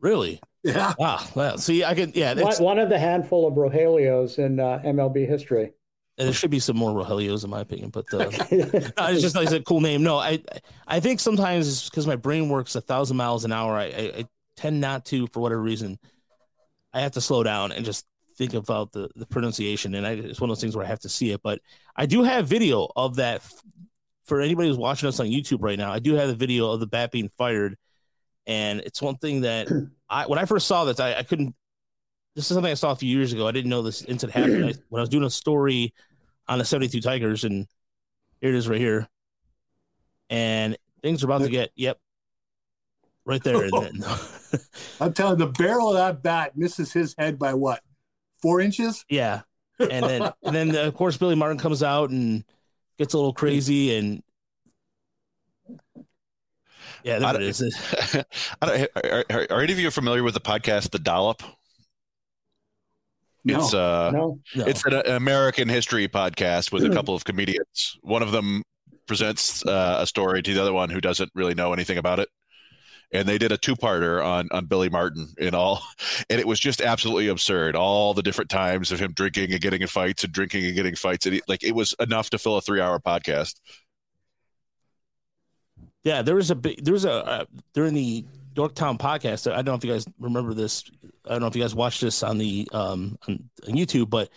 Really? 0.00 0.40
Yeah. 0.62 0.92
Ah, 1.00 1.26
well, 1.34 1.56
see, 1.58 1.84
I 1.84 1.94
can. 1.94 2.12
Yeah, 2.14 2.34
one, 2.34 2.56
one 2.56 2.78
of 2.78 2.90
the 2.90 2.98
handful 2.98 3.46
of 3.46 3.54
Rogelios 3.54 4.38
in 4.38 4.60
uh, 4.60 4.80
MLB 4.84 5.26
history. 5.26 5.72
there 6.18 6.32
should 6.34 6.50
be 6.50 6.60
some 6.60 6.76
more 6.76 6.90
Rogelios 6.92 7.44
in 7.44 7.50
my 7.50 7.60
opinion, 7.60 7.88
but 7.90 8.12
uh, 8.12 8.18
no, 8.50 9.06
it's 9.08 9.22
just 9.22 9.36
it's 9.36 9.52
a 9.52 9.62
cool 9.62 9.80
name. 9.80 10.02
No, 10.02 10.18
I 10.18 10.42
I 10.86 11.00
think 11.00 11.20
sometimes 11.20 11.66
it's 11.66 11.88
because 11.88 12.06
my 12.06 12.16
brain 12.16 12.50
works 12.50 12.74
a 12.74 12.82
thousand 12.82 13.16
miles 13.16 13.46
an 13.46 13.52
hour. 13.52 13.74
I, 13.74 13.84
I, 13.84 14.12
I 14.18 14.24
tend 14.56 14.80
not 14.82 15.06
to, 15.06 15.26
for 15.28 15.40
whatever 15.40 15.62
reason. 15.62 15.98
I 16.92 17.00
have 17.00 17.12
to 17.12 17.20
slow 17.22 17.42
down 17.42 17.72
and 17.72 17.84
just 17.84 18.04
think 18.36 18.52
about 18.52 18.92
the, 18.92 19.08
the 19.16 19.26
pronunciation, 19.26 19.94
and 19.94 20.06
I, 20.06 20.12
it's 20.12 20.40
one 20.42 20.50
of 20.50 20.56
those 20.56 20.60
things 20.60 20.76
where 20.76 20.84
I 20.84 20.88
have 20.88 21.00
to 21.00 21.08
see 21.08 21.30
it. 21.30 21.40
But 21.42 21.60
I 21.96 22.04
do 22.06 22.22
have 22.22 22.48
video 22.48 22.88
of 22.96 23.16
that 23.16 23.42
for 24.30 24.40
anybody 24.40 24.68
who's 24.68 24.78
watching 24.78 25.08
us 25.08 25.18
on 25.18 25.26
YouTube 25.26 25.58
right 25.60 25.76
now. 25.76 25.92
I 25.92 25.98
do 25.98 26.14
have 26.14 26.28
the 26.28 26.36
video 26.36 26.70
of 26.70 26.78
the 26.78 26.86
bat 26.86 27.10
being 27.10 27.28
fired, 27.36 27.76
and 28.46 28.78
it's 28.78 29.02
one 29.02 29.16
thing 29.16 29.40
that 29.40 29.66
I 30.08 30.28
when 30.28 30.38
I 30.38 30.44
first 30.44 30.68
saw 30.68 30.84
this, 30.84 31.00
I, 31.00 31.14
I 31.14 31.24
couldn't. 31.24 31.56
This 32.36 32.48
is 32.48 32.54
something 32.54 32.70
I 32.70 32.74
saw 32.74 32.92
a 32.92 32.96
few 32.96 33.08
years 33.08 33.32
ago. 33.32 33.48
I 33.48 33.50
didn't 33.50 33.70
know 33.70 33.82
this 33.82 34.02
incident 34.02 34.38
happened 34.38 34.64
I, 34.70 34.74
when 34.88 35.00
I 35.00 35.02
was 35.02 35.08
doing 35.08 35.24
a 35.24 35.30
story 35.30 35.92
on 36.46 36.58
the 36.58 36.64
72 36.64 37.00
Tigers, 37.00 37.42
and 37.42 37.66
here 38.40 38.50
it 38.50 38.56
is 38.56 38.68
right 38.68 38.78
here. 38.78 39.08
And 40.30 40.78
things 41.02 41.24
are 41.24 41.26
about 41.26 41.40
to 41.40 41.48
get, 41.48 41.70
yep, 41.74 41.98
right 43.24 43.42
there. 43.42 43.56
I'm 45.00 45.12
telling 45.12 45.38
the 45.38 45.48
barrel 45.58 45.88
of 45.88 45.96
that 45.96 46.22
bat 46.22 46.56
misses 46.56 46.92
his 46.92 47.16
head 47.18 47.36
by 47.36 47.54
what? 47.54 47.80
Four 48.40 48.60
inches? 48.60 49.04
yeah. 49.08 49.42
And 49.80 50.04
then, 50.04 50.32
and 50.44 50.54
then 50.54 50.76
of 50.86 50.94
course, 50.94 51.16
Billy 51.16 51.34
Martin 51.34 51.58
comes 51.58 51.82
out 51.82 52.10
and 52.10 52.44
gets 53.00 53.14
a 53.14 53.16
little 53.16 53.32
crazy. 53.32 53.96
And 53.96 54.22
yeah, 57.02 57.16
I 57.16 57.32
there 57.32 57.40
it 57.42 57.56
don't- 57.58 57.66
is. 57.68 58.24
I 58.62 58.66
don't, 58.66 58.88
are, 59.04 59.24
are, 59.30 59.46
are 59.50 59.60
any 59.62 59.72
of 59.72 59.78
you 59.78 59.90
familiar 59.90 60.22
with 60.22 60.34
the 60.34 60.40
podcast 60.40 60.90
The 60.90 60.98
Dollop? 60.98 61.42
No. 63.42 63.58
It's 63.58 63.72
uh, 63.72 64.10
No, 64.12 64.38
No. 64.54 64.66
it's 64.66 64.84
an 64.84 64.94
American 65.06 65.66
history 65.68 66.06
podcast 66.08 66.72
with 66.72 66.84
a 66.84 66.90
couple 66.90 67.14
of 67.14 67.24
comedians. 67.24 67.96
One 68.02 68.22
of 68.22 68.32
them 68.32 68.62
presents 69.06 69.64
uh, 69.64 69.96
a 70.00 70.06
story 70.06 70.42
to 70.42 70.52
the 70.54 70.60
other 70.60 70.74
one 70.74 70.90
who 70.90 71.00
doesn't 71.00 71.30
really 71.34 71.54
know 71.54 71.72
anything 71.72 71.96
about 71.96 72.20
it. 72.20 72.28
And 73.12 73.28
they 73.28 73.38
did 73.38 73.50
a 73.50 73.56
two-parter 73.56 74.24
on 74.24 74.48
on 74.52 74.66
Billy 74.66 74.88
Martin 74.88 75.28
and 75.40 75.54
all, 75.54 75.82
and 76.30 76.40
it 76.40 76.46
was 76.46 76.60
just 76.60 76.80
absolutely 76.80 77.28
absurd. 77.28 77.74
All 77.74 78.14
the 78.14 78.22
different 78.22 78.50
times 78.50 78.92
of 78.92 79.00
him 79.00 79.12
drinking 79.12 79.52
and 79.52 79.60
getting 79.60 79.82
in 79.82 79.88
fights 79.88 80.22
and 80.22 80.32
drinking 80.32 80.66
and 80.66 80.74
getting 80.74 80.94
fights, 80.94 81.26
and 81.26 81.34
he, 81.34 81.42
like 81.48 81.64
it 81.64 81.74
was 81.74 81.94
enough 81.98 82.30
to 82.30 82.38
fill 82.38 82.56
a 82.56 82.60
three-hour 82.60 83.00
podcast. 83.00 83.54
Yeah, 86.04 86.22
there 86.22 86.36
was 86.36 86.50
a 86.50 86.54
there 86.54 86.92
was 86.92 87.04
a 87.04 87.12
uh, 87.12 87.44
during 87.74 87.94
the 87.94 88.24
Yorktown 88.56 88.98
podcast. 88.98 89.50
I 89.50 89.56
don't 89.56 89.66
know 89.66 89.74
if 89.74 89.84
you 89.84 89.92
guys 89.92 90.06
remember 90.18 90.54
this. 90.54 90.84
I 91.24 91.30
don't 91.30 91.40
know 91.40 91.46
if 91.46 91.56
you 91.56 91.62
guys 91.62 91.74
watched 91.74 92.00
this 92.00 92.22
on 92.22 92.38
the 92.38 92.68
um 92.72 93.18
on, 93.28 93.50
on 93.66 93.74
YouTube, 93.74 94.10
but 94.10 94.30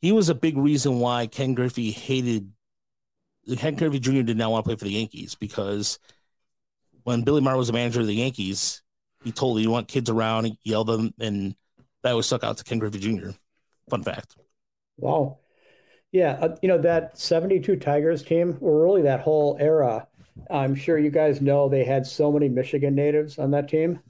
he 0.00 0.12
was 0.12 0.28
a 0.28 0.34
big 0.34 0.56
reason 0.56 1.00
why 1.00 1.26
Ken 1.26 1.54
Griffey 1.54 1.90
hated 1.90 2.52
Ken 3.56 3.74
Griffey 3.74 3.98
Jr. 3.98 4.22
did 4.22 4.36
not 4.36 4.50
want 4.50 4.64
to 4.64 4.68
play 4.68 4.76
for 4.76 4.84
the 4.84 4.92
Yankees 4.92 5.34
because 5.34 5.98
when 7.08 7.22
Billy 7.22 7.40
Martin 7.40 7.56
was 7.56 7.68
the 7.68 7.72
manager 7.72 8.00
of 8.02 8.06
the 8.06 8.14
Yankees, 8.14 8.82
he 9.24 9.32
told 9.32 9.58
you 9.60 9.70
want 9.70 9.88
kids 9.88 10.10
around, 10.10 10.44
he 10.44 10.58
yelled 10.62 10.88
them, 10.88 11.14
and 11.18 11.56
that 12.02 12.12
was 12.12 12.26
stuck 12.26 12.44
out 12.44 12.58
to 12.58 12.64
Ken 12.64 12.78
Griffey 12.78 12.98
Jr. 12.98 13.30
Fun 13.88 14.02
fact. 14.02 14.36
wow, 14.98 15.38
yeah, 16.12 16.32
uh, 16.32 16.56
you 16.60 16.68
know 16.68 16.76
that 16.76 17.18
72 17.18 17.76
Tigers 17.76 18.22
team, 18.22 18.58
or 18.60 18.82
really 18.82 19.00
that 19.02 19.20
whole 19.20 19.56
era. 19.58 20.06
I'm 20.50 20.74
sure 20.74 20.98
you 20.98 21.10
guys 21.10 21.40
know 21.40 21.70
they 21.70 21.82
had 21.82 22.06
so 22.06 22.30
many 22.30 22.50
Michigan 22.50 22.94
natives 22.94 23.38
on 23.38 23.52
that 23.52 23.68
team. 23.68 24.00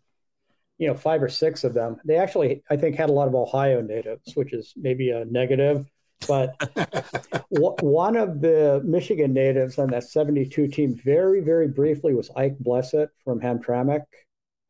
You 0.78 0.88
know, 0.88 0.94
five 0.94 1.22
or 1.22 1.28
six 1.28 1.62
of 1.62 1.74
them. 1.74 2.01
They 2.05 2.16
actually, 2.16 2.64
I 2.68 2.76
think, 2.76 2.96
had 2.96 3.11
a 3.11 3.12
lot 3.12 3.28
of 3.28 3.34
Ohio 3.36 3.80
natives, 3.80 4.34
which 4.34 4.53
is 4.53 4.74
maybe 4.76 5.11
a 5.11 5.24
negative. 5.24 5.86
But 6.26 6.56
w- 7.50 7.76
one 7.80 8.16
of 8.16 8.40
the 8.40 8.82
Michigan 8.84 9.32
natives 9.32 9.78
on 9.78 9.88
that 9.90 10.04
72 10.04 10.68
team, 10.68 11.00
very, 11.04 11.40
very 11.40 11.68
briefly, 11.68 12.14
was 12.14 12.30
Ike 12.36 12.58
Blessitt 12.58 13.08
from 13.24 13.40
Hamtramck. 13.40 14.02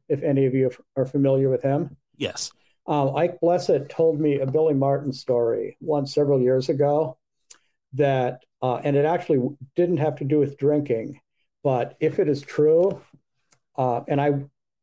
If 0.08 0.22
any 0.22 0.46
of 0.46 0.54
you 0.54 0.70
are 0.96 1.04
familiar 1.06 1.50
with 1.50 1.62
him, 1.62 1.96
Yes. 2.16 2.50
um, 2.86 3.14
Ike 3.16 3.38
Blessitt 3.42 3.88
told 3.88 4.20
me 4.20 4.40
a 4.40 4.46
Billy 4.46 4.74
Martin 4.74 5.12
story 5.12 5.76
once 5.80 6.14
several 6.14 6.40
years 6.40 6.68
ago 6.68 7.18
that, 7.94 8.42
uh, 8.62 8.76
and 8.76 8.96
it 8.96 9.04
actually 9.04 9.46
didn't 9.76 9.98
have 9.98 10.16
to 10.16 10.24
do 10.24 10.38
with 10.38 10.56
drinking, 10.58 11.20
but 11.62 11.96
if 12.00 12.18
it 12.18 12.28
is 12.28 12.40
true, 12.40 13.02
uh, 13.76 14.00
and 14.08 14.20
I, 14.20 14.32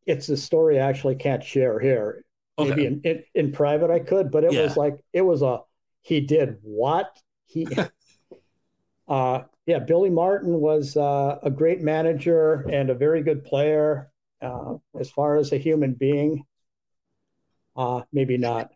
it's 0.06 0.30
a 0.30 0.38
story 0.38 0.80
I 0.80 0.88
actually 0.88 1.16
can't 1.16 1.44
share 1.44 1.80
here. 1.80 2.24
Maybe 2.58 2.72
Okay. 2.72 2.86
in, 2.86 3.02
in, 3.04 3.24
in 3.34 3.52
private 3.52 3.90
I 3.90 4.00
could, 4.00 4.32
but 4.32 4.44
it 4.44 4.54
Yeah. 4.54 4.62
was 4.64 4.78
like, 4.78 4.98
it 5.12 5.22
was 5.22 5.42
a, 5.42 5.62
he 6.06 6.22
did 6.22 6.58
what? 6.62 7.20
He, 7.46 7.68
Uh, 9.08 9.44
yeah, 9.66 9.80
Billy 9.80 10.10
Martin 10.10 10.60
was 10.60 10.98
uh, 10.98 11.40
a 11.44 11.50
great 11.50 11.82
manager 11.82 12.66
and 12.72 12.90
a 12.90 12.96
very 12.96 13.22
good 13.22 13.44
player. 13.44 14.12
Uh, 14.42 14.76
as 15.00 15.10
far 15.10 15.38
as 15.38 15.52
a 15.52 15.58
human 15.58 15.94
being, 15.94 16.44
uh, 17.76 18.02
maybe 18.12 18.38
not. 18.38 18.72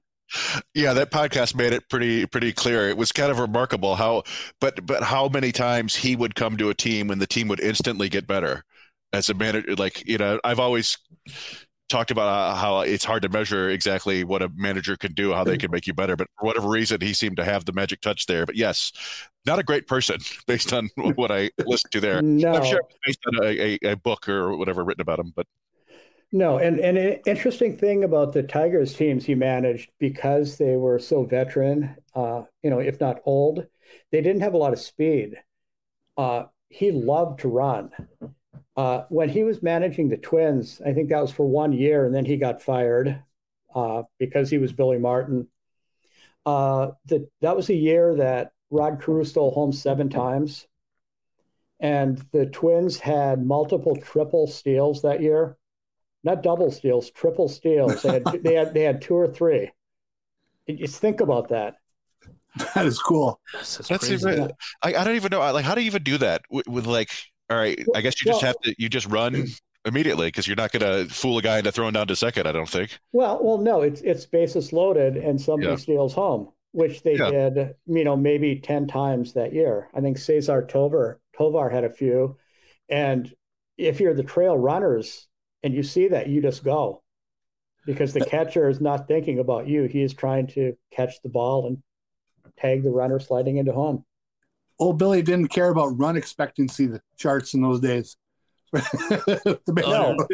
Yeah, 0.74 0.94
that 0.94 1.12
podcast 1.12 1.56
made 1.56 1.74
it 1.74 1.90
pretty 1.90 2.26
pretty 2.28 2.54
clear. 2.54 2.88
It 2.88 2.98
was 2.98 3.12
kind 3.12 3.32
of 3.32 3.40
remarkable 3.40 3.96
how, 3.96 4.24
but 4.62 4.86
but 4.86 5.04
how 5.04 5.28
many 5.28 5.52
times 5.52 5.96
he 5.96 6.16
would 6.16 6.36
come 6.36 6.56
to 6.58 6.70
a 6.70 6.76
team 6.76 7.10
and 7.10 7.20
the 7.20 7.28
team 7.28 7.48
would 7.48 7.60
instantly 7.60 8.10
get 8.10 8.28
better 8.28 8.64
as 9.12 9.30
a 9.30 9.34
manager. 9.34 9.76
Like 9.76 10.08
you 10.08 10.18
know, 10.18 10.40
I've 10.44 10.60
always 10.60 10.98
talked 11.90 12.12
about 12.12 12.58
how 12.58 12.82
it's 12.82 13.04
hard 13.04 13.24
to 13.24 13.30
measure 13.30 13.70
exactly 13.70 14.24
what 14.24 14.42
a 14.42 14.50
manager 14.56 14.96
can 14.96 15.14
do, 15.14 15.34
how 15.34 15.44
they 15.44 15.58
can 15.58 15.72
make 15.72 15.88
you 15.88 15.94
better. 15.94 16.16
But 16.16 16.28
for 16.38 16.46
whatever 16.46 16.70
reason, 16.70 17.02
he 17.02 17.14
seemed 17.14 17.38
to 17.38 17.44
have 17.44 17.66
the 17.66 17.74
magic 17.74 18.00
touch 18.02 18.28
there. 18.28 18.46
But 18.46 18.56
yes, 18.56 18.92
not 19.46 19.60
a 19.60 19.64
great 19.64 19.88
person 19.88 20.20
based 20.48 20.72
on 20.72 20.90
what 21.16 21.32
I 21.32 21.50
listened 21.66 21.92
to 21.94 22.00
there. 22.00 22.22
No. 22.22 22.54
I'm 22.54 22.64
sure 22.64 22.82
based 23.06 23.20
on 23.28 23.44
a, 23.44 23.78
a, 23.84 23.92
a 23.92 23.96
book 23.96 24.30
or 24.30 24.56
whatever 24.56 24.84
written 24.84 25.02
about 25.02 25.20
him. 25.20 25.34
But 25.36 25.48
No, 26.32 26.60
and 26.60 26.80
and 26.80 26.98
an 26.98 27.20
interesting 27.26 27.76
thing 27.78 28.04
about 28.04 28.34
the 28.34 28.44
Tigers 28.44 28.94
teams 28.94 29.26
he 29.26 29.36
managed 29.36 29.90
because 30.00 30.58
they 30.58 30.78
were 30.78 31.00
so 31.00 31.24
veteran, 31.24 31.96
uh, 32.14 32.44
you 32.64 32.70
know, 32.70 32.80
if 32.80 33.00
not 33.02 33.22
old, 33.26 33.66
they 34.12 34.22
didn't 34.22 34.42
have 34.42 34.54
a 34.54 34.58
lot 34.58 34.74
of 34.74 34.80
speed. 34.80 35.36
Uh, 36.18 36.44
he 36.70 36.92
loved 36.92 37.40
to 37.40 37.48
run. 37.48 37.92
Uh, 38.80 39.06
when 39.10 39.28
he 39.28 39.44
was 39.44 39.62
managing 39.62 40.08
the 40.08 40.16
Twins, 40.16 40.82
I 40.86 40.94
think 40.94 41.10
that 41.10 41.22
was 41.22 41.32
for 41.32 41.46
one 41.46 41.74
year, 41.74 42.06
and 42.06 42.16
then 42.16 42.24
he 42.24 42.38
got 42.38 42.62
fired 42.62 43.22
uh, 43.76 44.04
because 44.20 44.50
he 44.50 44.58
was 44.58 44.72
Billy 44.72 44.98
Martin. 44.98 45.48
Uh, 46.46 46.92
the, 47.06 47.28
that 47.42 47.58
was 47.58 47.70
a 47.70 47.76
year 47.76 48.16
that 48.16 48.54
Rod 48.70 49.02
Carew 49.02 49.26
stole 49.26 49.52
home 49.52 49.74
seven 49.74 50.08
times, 50.10 50.66
and 51.82 52.24
the 52.32 52.46
Twins 52.46 52.98
had 53.00 53.46
multiple 53.46 53.98
triple 53.98 54.48
steals 54.48 55.02
that 55.02 55.22
year 55.22 55.58
not 56.24 56.44
double 56.44 56.72
steals, 56.72 57.12
triple 57.12 57.50
steals. 57.50 58.02
They 58.02 58.14
had 58.14 58.24
they 58.44 58.54
had 58.54 58.74
they 58.74 58.84
had 58.84 59.02
two 59.02 59.16
or 59.16 59.28
three. 59.28 59.72
Just 60.70 61.02
think 61.02 61.20
about 61.22 61.50
that. 61.50 61.76
That 62.76 62.86
is 62.86 63.00
cool. 63.00 63.40
That's, 63.54 63.78
that's 63.78 63.90
that's 63.90 64.08
crazy. 64.08 64.30
even, 64.30 64.52
I, 64.82 64.96
I 64.96 65.04
don't 65.04 65.16
even 65.16 65.32
know. 65.32 65.40
Like, 65.40 65.66
how 65.66 65.76
do 65.76 65.82
you 65.82 65.88
even 65.88 66.04
do 66.04 66.18
that 66.20 66.44
with, 66.50 66.68
with 66.68 66.86
like? 66.86 67.12
All 67.50 67.58
right, 67.58 67.80
I 67.96 68.02
guess 68.02 68.22
you 68.24 68.30
just 68.32 68.44
Well- 68.44 68.54
have 68.54 68.60
to. 68.62 68.76
You 68.78 68.90
just 68.90 69.08
run 69.08 69.46
immediately 69.86 70.28
because 70.28 70.48
you're 70.48 70.56
not 70.56 70.72
going 70.72 71.08
to 71.08 71.12
fool 71.14 71.38
a 71.38 71.42
guy 71.42 71.58
into 71.58 71.72
throwing 71.72 71.94
down 71.94 72.08
to 72.08 72.16
second. 72.16 72.48
I 72.48 72.52
don't 72.52 72.70
think. 72.70 73.00
Well, 73.12 73.40
well, 73.44 73.58
no, 73.58 73.82
it's 73.82 74.02
it's 74.02 74.26
bases 74.26 74.72
loaded, 74.72 75.18
and 75.18 75.42
somebody 75.42 75.72
Yeah. 75.72 75.76
steals 75.78 76.14
home, 76.14 76.50
which 76.74 77.02
they 77.02 77.16
Yeah. 77.16 77.50
did, 77.50 77.76
you 77.88 78.04
know, 78.04 78.16
maybe 78.16 78.60
ten 78.60 78.88
times 78.88 79.34
that 79.34 79.54
year. 79.54 79.90
I 79.94 80.02
think 80.02 80.18
Cesar 80.18 80.64
Tovar 80.66 81.20
Tovar 81.36 81.70
had 81.70 81.84
a 81.86 81.90
few, 81.90 82.38
and 82.90 83.34
if 83.78 84.00
you're 84.00 84.14
the 84.14 84.24
trail 84.24 84.58
runners 84.58 85.28
and 85.64 85.74
you 85.74 85.82
see 85.84 86.10
that, 86.10 86.28
you 86.28 86.42
just 86.42 86.64
go, 86.64 87.02
because 87.86 88.14
the 88.14 88.26
catcher 88.26 88.70
is 88.70 88.80
not 88.82 89.08
thinking 89.08 89.40
about 89.40 89.68
you; 89.68 89.86
he 89.86 90.04
is 90.04 90.14
trying 90.14 90.48
to 90.48 90.78
catch 90.92 91.22
the 91.24 91.30
ball 91.30 91.66
and 91.66 91.82
tag 92.58 92.84
the 92.84 92.92
runner 92.92 93.20
sliding 93.20 93.58
into 93.58 93.72
home. 93.72 94.06
Old 94.80 94.98
Billy 94.98 95.22
didn't 95.22 95.50
care 95.50 95.70
about 95.70 95.98
run 96.00 96.16
expectancy 96.16 96.88
the 96.88 97.02
charts 97.18 97.54
in 97.54 97.62
those 97.62 97.80
days. 97.80 98.18
No. 99.78 100.18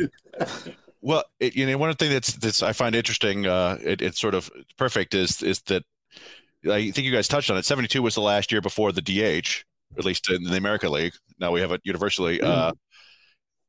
Well, 1.02 1.24
it, 1.39 1.56
you 1.56 1.68
know, 1.68 1.78
one 1.78 1.91
of 1.91 1.98
the 2.00 2.04
things 2.04 2.14
that's 2.16 2.34
that's 2.34 2.64
I 2.64 2.74
find 2.74 2.96
interesting, 2.96 3.46
uh, 3.46 3.78
it, 3.80 4.02
it's 4.02 4.20
sort 4.20 4.34
of 4.34 4.50
perfect 4.76 5.14
is 5.14 5.43
is 5.43 5.62
that 5.68 5.84
I 6.66 6.89
think 6.89 7.06
you 7.06 7.12
guys 7.12 7.28
touched 7.28 7.52
on 7.52 7.58
it. 7.58 7.66
Seventy 7.66 7.88
two 7.88 8.02
was 8.02 8.16
the 8.16 8.22
last 8.22 8.52
year 8.52 8.60
before 8.60 8.91
the 8.91 9.04
DH, 9.04 9.64
at 10.00 10.04
least 10.04 10.28
in 10.32 10.43
the 10.43 10.58
American 10.58 10.89
League. 10.89 11.14
Now 11.39 11.52
we 11.52 11.62
have 11.62 11.72
it 11.72 11.82
universally. 11.84 12.41
Uh, 12.41 12.72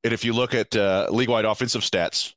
and 0.03 0.15
if 0.15 0.25
you 0.25 0.33
look 0.33 0.55
at 0.55 0.75
uh, 0.75 1.09
league 1.11 1.29
wide 1.29 1.45
offensive 1.45 1.83
stats 1.83 2.33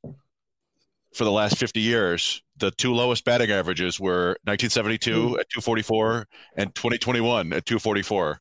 for 1.14 1.24
the 1.24 1.32
last 1.32 1.57
fifty 1.57 1.82
years, 1.82 2.41
the 2.60 2.72
two 2.72 2.93
lowest 2.93 3.26
batting 3.26 3.51
averages 3.51 3.99
were 3.99 4.38
1972 4.43 5.39
at 5.39 5.49
244 5.49 6.28
and 6.57 6.76
2021 6.76 7.53
at 7.53 7.66
244. 7.66 8.39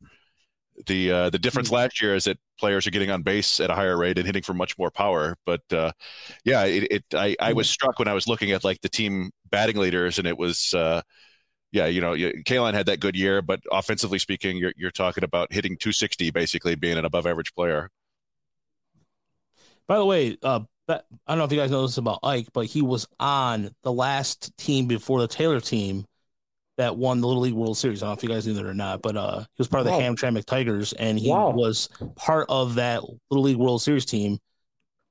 The 0.86 1.10
uh, 1.10 1.30
the 1.30 1.38
difference 1.38 1.72
last 1.72 2.00
year 2.00 2.14
is 2.14 2.24
that 2.24 2.38
players 2.58 2.86
are 2.86 2.90
getting 2.90 3.10
on 3.10 3.22
base 3.22 3.58
at 3.58 3.70
a 3.70 3.74
higher 3.74 3.96
rate 3.96 4.16
and 4.16 4.26
hitting 4.26 4.42
for 4.42 4.54
much 4.54 4.78
more 4.78 4.90
power. 4.90 5.36
But 5.44 5.62
uh, 5.72 5.90
yeah, 6.44 6.64
it, 6.64 6.84
it 6.90 7.04
I, 7.14 7.34
I 7.40 7.52
was 7.52 7.68
struck 7.68 7.98
when 7.98 8.06
I 8.06 8.12
was 8.12 8.28
looking 8.28 8.52
at 8.52 8.62
like 8.62 8.80
the 8.80 8.88
team 8.88 9.30
batting 9.50 9.76
leaders, 9.76 10.18
and 10.18 10.28
it 10.28 10.38
was 10.38 10.72
uh, 10.74 11.02
yeah, 11.72 11.86
you 11.86 12.00
know, 12.00 12.14
Kaline 12.14 12.74
had 12.74 12.86
that 12.86 13.00
good 13.00 13.16
year, 13.16 13.42
but 13.42 13.60
offensively 13.72 14.18
speaking, 14.18 14.56
you're 14.56 14.72
you're 14.76 14.90
talking 14.92 15.24
about 15.24 15.52
hitting 15.52 15.76
260 15.76 16.30
basically 16.30 16.76
being 16.76 16.96
an 16.96 17.04
above 17.04 17.26
average 17.26 17.54
player. 17.54 17.90
By 19.88 19.96
the 19.96 20.04
way, 20.04 20.38
uh, 20.42 20.60
I 20.89 21.01
don't 21.28 21.39
know 21.39 21.45
if 21.45 21.53
you 21.53 21.59
guys 21.59 21.70
know 21.70 21.82
this 21.82 21.99
about 21.99 22.20
Ike, 22.22 22.49
but 22.53 22.66
he 22.66 22.82
was 22.82 23.07
on 23.20 23.70
the 23.82 23.93
last 23.93 24.57
team 24.57 24.86
before 24.86 25.20
the 25.20 25.28
Taylor 25.28 25.61
team 25.61 26.07
that 26.78 26.97
won 26.97 27.20
the 27.20 27.26
Little 27.26 27.43
League 27.43 27.55
World 27.55 27.76
Series. 27.76 28.03
I 28.03 28.07
don't 28.07 28.12
know 28.12 28.18
if 28.18 28.22
you 28.22 28.28
guys 28.28 28.47
knew 28.47 28.55
that 28.55 28.64
or 28.64 28.72
not, 28.74 29.03
but 29.03 29.16
uh, 29.16 29.41
he 29.41 29.47
was 29.59 29.68
part 29.68 29.80
of 29.80 29.86
the 29.86 29.93
Wow. 29.93 30.01
Hamtramck 30.01 30.45
Tigers, 30.45 30.93
and 30.95 31.18
he 31.18 31.28
Wow. 31.28 31.51
was 31.51 31.89
part 32.16 32.47
of 32.49 32.76
that 32.76 33.03
Little 33.30 33.45
League 33.45 33.57
World 33.57 33.82
Series 33.82 34.07
team, 34.07 34.39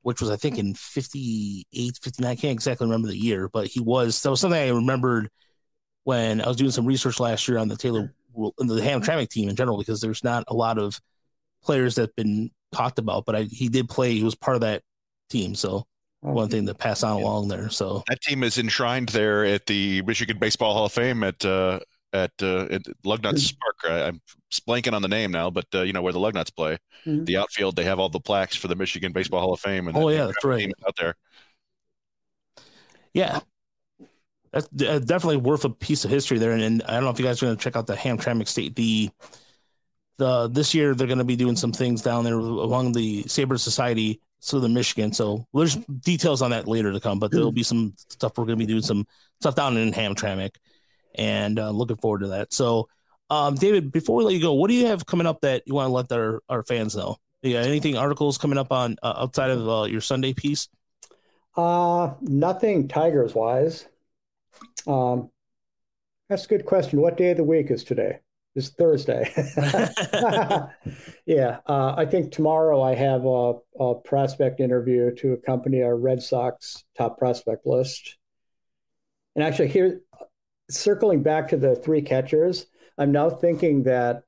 which 0.02 0.22
was 0.22 0.30
I 0.30 0.38
think 0.38 0.58
in 0.58 0.74
58, 0.74 2.00
59. 2.02 2.32
I 2.32 2.36
can't 2.36 2.54
exactly 2.54 2.88
remember 2.88 3.10
the 3.10 3.18
year, 3.18 3.50
but 3.50 3.68
he 3.68 3.80
was. 3.80 4.22
That 4.22 4.32
was 4.32 4.40
something 4.40 4.60
I 4.60 4.70
remembered 4.70 5.30
when 6.06 6.42
I 6.42 6.48
was 6.48 6.58
doing 6.58 6.72
some 6.72 6.86
research 6.86 7.20
last 7.20 7.48
year 7.48 7.58
on 7.58 7.68
the 7.68 7.76
Taylor 7.76 8.14
the 8.36 8.82
Hamtramck 8.82 9.30
team 9.30 9.50
in 9.50 9.56
general, 9.56 9.78
because 9.78 10.00
there's 10.00 10.24
not 10.24 10.44
a 10.48 10.54
lot 10.54 10.78
of 10.78 11.00
players 11.64 11.96
that 11.96 12.02
have 12.04 12.16
been 12.16 12.52
talked 12.72 13.00
about, 13.00 13.26
but 13.26 13.36
I, 13.36 13.44
he 13.44 13.68
did 13.68 13.90
play. 13.90 14.14
He 14.14 14.24
was 14.24 14.36
part 14.36 14.56
of 14.56 14.62
that 14.62 14.84
team, 15.30 15.56
so 15.56 15.86
one 16.22 16.50
thing 16.50 16.66
to 16.66 16.74
pass 16.74 17.04
on 17.04 17.22
along 17.22 17.48
there. 17.48 17.70
So 17.70 18.04
That 18.08 18.22
team 18.22 18.44
is 18.44 18.58
enshrined 18.58 19.10
there 19.10 19.46
at 19.46 19.66
the 19.66 20.02
Michigan 20.04 20.38
Baseball 20.40 20.74
Hall 20.74 20.86
of 20.86 20.92
Fame 20.92 21.24
at 21.24 21.44
uh, 21.46 21.80
at 22.14 22.32
uh, 22.42 22.68
at 22.72 22.84
Lugnuts 23.06 23.56
Park. 23.60 23.76
I, 23.86 24.08
I'm 24.08 24.22
blanking 24.68 24.94
on 24.94 25.02
the 25.02 25.08
name 25.08 25.32
now, 25.32 25.50
but 25.50 25.66
uh, 25.76 25.82
you 25.84 25.94
know 25.94 26.02
where 26.02 26.14
the 26.14 26.20
Lugnuts 26.20 26.54
play. 26.56 26.78
Mhm. 27.06 27.26
The 27.26 27.38
outfield, 27.38 27.76
they 27.76 27.84
have 27.84 28.00
all 28.00 28.10
the 28.10 28.20
plaques 28.20 28.56
for 28.56 28.68
the 28.68 28.76
Michigan 28.76 29.12
Baseball 29.12 29.40
Hall 29.42 29.54
of 29.54 29.60
Fame. 29.60 29.88
And 29.88 29.96
Oh, 29.98 30.10
yeah, 30.10 30.26
that's 30.26 30.44
right. 30.44 30.72
out 30.88 30.96
there. 30.98 31.16
yeah, 33.14 33.40
that's 34.52 34.68
uh, 34.82 35.00
definitely 35.00 35.38
worth 35.38 35.66
a 35.66 35.70
piece 35.70 36.06
of 36.06 36.12
history 36.12 36.38
there. 36.40 36.52
And, 36.52 36.62
and 36.62 36.84
I 36.84 36.94
don't 36.94 37.04
know 37.04 37.10
if 37.10 37.20
you 37.20 37.26
guys 37.26 37.42
are 37.42 37.48
going 37.48 37.58
to 37.58 37.64
check 37.64 37.76
out 37.76 37.88
the 37.88 37.96
Hamtramck 37.96 38.48
State. 38.48 38.76
The 38.76 39.10
the 40.18 40.48
this 40.48 40.74
year 40.74 40.96
they're 40.96 41.08
going 41.08 41.20
to 41.20 41.24
be 41.24 41.36
doing 41.36 41.56
some 41.56 41.72
things 41.72 42.02
down 42.02 42.24
there 42.24 42.40
among 42.40 42.94
the 42.94 43.24
Saber 43.28 43.58
Society, 43.58 44.20
Southern 44.40 44.74
Michigan. 44.74 45.12
So 45.14 45.46
there's 45.54 45.76
details 45.76 46.42
on 46.42 46.52
that 46.52 46.68
later 46.68 46.92
to 46.92 47.00
come, 47.00 47.20
but 47.20 47.32
there'll 47.32 47.52
be 47.52 47.64
some 47.64 47.94
stuff 48.10 48.38
we're 48.38 48.46
going 48.46 48.60
to 48.60 48.66
be 48.66 48.72
doing 48.72 48.84
some 48.84 49.06
stuff 49.40 49.56
down 49.56 49.78
in 49.78 49.92
Hamtramck, 49.92 50.52
and 51.16 51.60
uh, 51.60 51.72
looking 51.72 51.98
forward 51.98 52.20
to 52.20 52.28
that. 52.28 52.54
So, 52.54 52.88
um, 53.30 53.56
David, 53.56 53.92
before 53.92 54.18
we 54.18 54.24
let 54.24 54.34
you 54.34 54.42
go, 54.42 54.54
what 54.54 54.70
do 54.70 54.76
you 54.76 54.88
have 54.88 55.06
coming 55.06 55.28
up 55.28 55.42
that 55.42 55.64
you 55.66 55.74
want 55.74 55.88
to 55.88 55.94
let 55.94 56.12
our 56.12 56.42
our 56.50 56.64
fans 56.64 56.96
know? 56.96 57.18
Yeah, 57.42 57.60
anything 57.60 57.98
articles 57.98 58.38
coming 58.38 58.58
up 58.58 58.72
on 58.72 58.98
uh, 59.04 59.14
outside 59.18 59.52
of 59.52 59.68
uh, 59.68 59.84
your 59.84 60.02
Sunday 60.02 60.34
piece? 60.34 60.68
Uh, 61.56 62.14
nothing 62.22 62.88
Tigers 62.88 63.34
wise. 63.34 63.88
Um, 64.86 65.30
that's 66.30 66.46
a 66.46 66.48
good 66.48 66.66
question. 66.66 67.02
What 67.02 67.18
day 67.18 67.32
of 67.32 67.38
the 67.38 67.44
week 67.44 67.72
is 67.72 67.84
today? 67.84 68.20
It's 68.58 68.70
Thursday. 68.70 69.32
yeah, 71.28 71.60
uh, 71.68 71.94
I 71.96 72.08
think 72.08 72.32
tomorrow 72.32 72.82
I 72.82 72.96
have 72.96 73.24
a, 73.24 73.54
a 73.80 73.96
prospect 73.96 74.60
interview 74.60 75.14
to 75.18 75.34
accompany 75.34 75.84
our 75.84 75.96
Red 75.96 76.24
Sox 76.24 76.84
top 76.98 77.20
prospect 77.20 77.68
list. 77.68 78.18
And 79.36 79.44
actually, 79.44 79.68
here, 79.68 80.02
circling 80.72 81.22
back 81.22 81.50
to 81.50 81.58
the 81.58 81.76
three 81.76 82.02
catchers, 82.02 82.66
I'm 82.98 83.12
now 83.12 83.30
thinking 83.30 83.84
that 83.84 84.24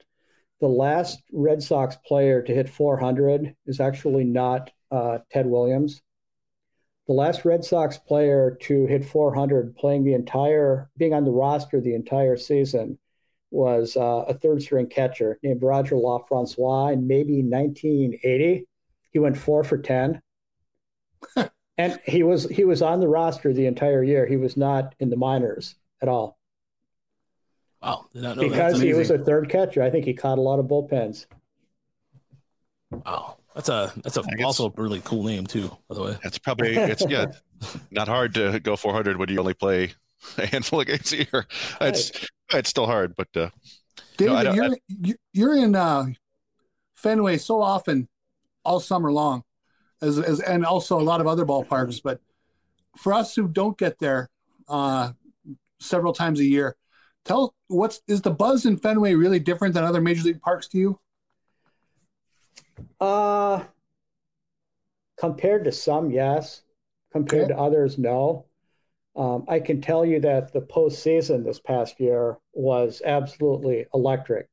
the 0.62 0.68
last 0.68 1.24
Red 1.34 1.64
Sox 1.64 1.98
player 2.06 2.44
to 2.44 2.54
hit 2.54 2.70
400 2.70 3.56
is 3.66 3.80
actually 3.80 4.26
not 4.26 4.70
uh, 4.92 5.18
Ted 5.32 5.48
Williams 5.48 6.04
the 7.08 7.14
last 7.14 7.44
Red 7.44 7.66
Sox 7.66 7.98
player 7.98 8.56
to 8.62 8.86
hit 8.86 9.04
400 9.04 9.76
playing 9.76 10.04
the 10.04 10.14
entire, 10.14 10.92
being 10.96 11.16
on 11.16 11.26
the 11.26 11.32
roster 11.32 11.82
the 11.82 11.96
entire 11.96 12.38
season 12.38 13.00
was 13.52 13.98
uh, 13.98 14.26
a 14.28 14.34
third 14.34 14.62
string 14.62 14.88
catcher 14.88 15.40
named 15.44 15.64
Roger 15.64 15.96
LaFrancois 15.96 16.94
in 16.94 17.08
maybe 17.08 17.42
1980. 17.42 18.68
He 19.12 19.20
went 19.20 19.38
four 19.38 19.64
for 19.64 19.78
10. 19.78 20.22
and 21.78 22.00
he 22.06 22.24
was 22.24 22.48
he 22.50 22.64
was 22.64 22.82
on 22.82 23.00
the 23.00 23.08
roster 23.08 23.54
the 23.54 23.66
entire 23.66 24.04
year. 24.04 24.26
He 24.26 24.38
was 24.38 24.56
not 24.56 24.94
in 25.00 25.10
the 25.10 25.18
minors 25.18 25.76
at 26.02 26.08
all 26.08 26.40
Wow, 27.82 28.06
did 28.14 28.24
not 28.24 28.36
know 28.38 28.44
that. 28.44 28.50
because 28.50 28.82
he 28.82 28.94
was 28.94 29.10
a 29.10 29.18
third 29.18 29.50
catcher. 29.50 29.82
I 29.82 29.90
think 29.90 30.06
he 30.06 30.14
caught 30.14 30.38
a 30.38 30.42
lot 30.42 30.60
of 30.60 30.66
bullpens. 30.66 31.26
Wow, 32.92 33.38
that's 33.56 33.70
a 33.70 33.92
that's 34.04 34.18
a 34.18 34.22
I 34.22 34.36
guess- 34.36 34.46
also 34.46 34.68
a 34.68 34.82
really 34.82 35.02
cool 35.06 35.24
name 35.24 35.46
too. 35.46 35.70
By 35.88 35.96
the 35.96 36.04
way, 36.04 36.18
that's 36.24 36.38
probably 36.38 36.76
it's 36.76 37.06
yeah, 37.08 37.26
not 37.92 38.08
hard 38.08 38.34
to 38.36 38.60
go 38.60 38.76
400 38.76 39.18
when 39.18 39.30
you 39.30 39.40
only 39.40 39.54
play 39.54 39.94
a 40.38 40.46
handful 40.52 40.82
of 40.82 40.88
games 40.88 41.12
a 41.14 41.18
year. 41.18 41.46
It's 41.82 42.12
it's 42.54 42.70
still 42.70 42.86
hard, 42.88 43.16
but 43.16 43.28
uh, 43.36 43.50
David, 44.18 44.36
I 44.36 44.44
don't- 44.44 44.56
you're 44.56 44.78
you- 44.88 45.16
you're 45.34 45.56
in 45.56 45.76
uh, 45.76 46.06
Fenway 46.96 47.38
so 47.38 47.62
often, 47.62 48.08
all 48.66 48.80
summer 48.80 49.12
long, 49.12 49.44
as, 50.02 50.20
as 50.20 50.40
and 50.40 50.66
also 50.66 51.00
a 51.00 51.04
lot 51.04 51.22
of 51.22 51.28
other 51.28 51.46
ballparks. 51.46 52.02
But 52.04 52.20
for 52.98 53.14
us 53.14 53.36
who 53.36 53.48
don't 53.48 53.78
get 53.78 54.00
there 54.00 54.30
uh, 54.68 55.12
several 55.80 56.12
times 56.14 56.40
a 56.40 56.46
year, 56.46 56.76
tell 57.24 57.54
what's 57.68 58.02
is 58.08 58.22
the 58.22 58.32
buzz 58.32 58.66
in 58.66 58.78
Fenway 58.78 59.14
really 59.14 59.40
different 59.40 59.74
than 59.76 59.84
other 59.84 60.02
major 60.02 60.24
league 60.24 60.42
parks 60.42 60.68
to 60.70 60.78
you? 60.78 61.00
Uh, 63.00 63.64
compared 65.18 65.64
to 65.66 65.72
some, 65.72 66.12
yes. 66.12 66.64
Compared 67.12 67.44
Okay. 67.46 67.54
to 67.54 67.60
others, 67.60 67.98
no. 67.98 68.46
Um, 69.20 69.44
I 69.50 69.60
can 69.60 69.82
tell 69.82 70.06
you 70.06 70.22
that 70.22 70.54
the 70.54 70.62
postseason 70.62 71.44
this 71.44 71.60
past 71.60 72.00
year 72.00 72.38
was 72.54 73.02
absolutely 73.04 73.86
electric, 73.94 74.48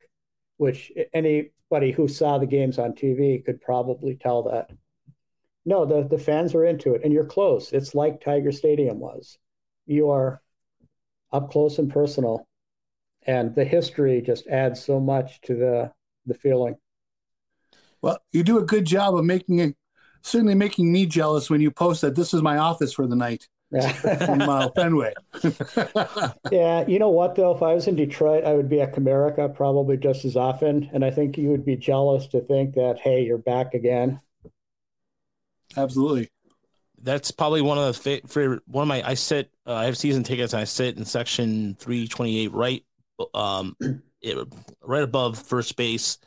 which 0.56 0.90
anybody 1.14 1.92
who 1.92 2.08
saw 2.08 2.36
the 2.38 2.46
games 2.46 2.76
on 2.76 2.92
TV 2.92 3.44
could 3.44 3.60
probably 3.60 4.16
tell 4.16 4.42
that. 4.42 4.70
No, 5.64 5.84
the, 5.84 6.02
the 6.08 6.18
fans 6.18 6.52
are 6.52 6.64
into 6.64 6.94
it, 6.94 7.02
and 7.04 7.12
you're 7.12 7.24
close. 7.24 7.72
It's 7.72 7.94
like 7.94 8.20
Tiger 8.20 8.50
Stadium 8.50 8.98
was. 8.98 9.38
You 9.86 10.10
are 10.10 10.42
up 11.32 11.52
close 11.52 11.78
and 11.78 11.88
personal, 11.88 12.48
and 13.24 13.54
the 13.54 13.64
history 13.64 14.20
just 14.20 14.48
adds 14.48 14.82
so 14.82 14.98
much 14.98 15.40
to 15.42 15.54
the 15.54 15.92
the 16.26 16.34
feeling. 16.34 16.74
Well, 18.02 18.18
you 18.32 18.42
do 18.42 18.58
a 18.58 18.64
good 18.64 18.84
job 18.84 19.14
of 19.14 19.24
making 19.24 19.60
it, 19.60 19.76
certainly 20.22 20.56
making 20.56 20.90
me 20.90 21.06
jealous 21.06 21.48
when 21.48 21.60
you 21.60 21.70
post 21.70 22.00
that 22.00 22.16
this 22.16 22.34
is 22.34 22.42
my 22.42 22.58
office 22.58 22.92
for 22.92 23.06
the 23.06 23.14
night 23.14 23.46
from 23.82 24.40
Yeah. 24.40 24.46
uh, 24.48 24.70
Fenway. 24.70 25.12
Yeah, 26.52 26.86
you 26.86 26.98
know 26.98 27.10
what 27.10 27.34
though? 27.34 27.54
If 27.54 27.62
I 27.62 27.74
was 27.74 27.86
in 27.88 27.96
Detroit, 27.96 28.44
I 28.44 28.54
would 28.54 28.68
be 28.68 28.80
at 28.80 28.94
Comerica 28.94 29.54
probably 29.54 29.96
just 29.96 30.24
as 30.24 30.36
often, 30.36 30.90
and 30.92 31.04
I 31.04 31.10
think 31.10 31.36
you 31.38 31.48
would 31.50 31.64
be 31.64 31.76
jealous 31.76 32.26
to 32.28 32.40
think 32.40 32.74
that, 32.74 32.98
hey, 32.98 33.22
you're 33.24 33.38
back 33.38 33.74
again. 33.74 34.20
Absolutely. 35.76 36.30
That's 37.02 37.30
probably 37.30 37.60
one 37.62 37.78
of 37.78 37.86
the 37.86 37.92
fa- 38.20 38.26
favorite. 38.28 38.62
One 38.66 38.82
of 38.82 38.88
my 38.88 39.06
I 39.06 39.14
sit. 39.14 39.50
Uh, 39.66 39.74
I 39.74 39.84
have 39.84 39.98
season 39.98 40.22
tickets. 40.24 40.52
and 40.54 40.60
I 40.60 40.64
sit 40.64 40.96
in 40.96 41.04
section 41.04 41.74
three 41.78 42.08
twenty 42.08 42.40
eight, 42.40 42.52
right, 42.52 42.84
um, 43.34 43.76
it, 44.22 44.48
right 44.82 45.02
above 45.02 45.38
first 45.38 45.76
base. 45.76 46.18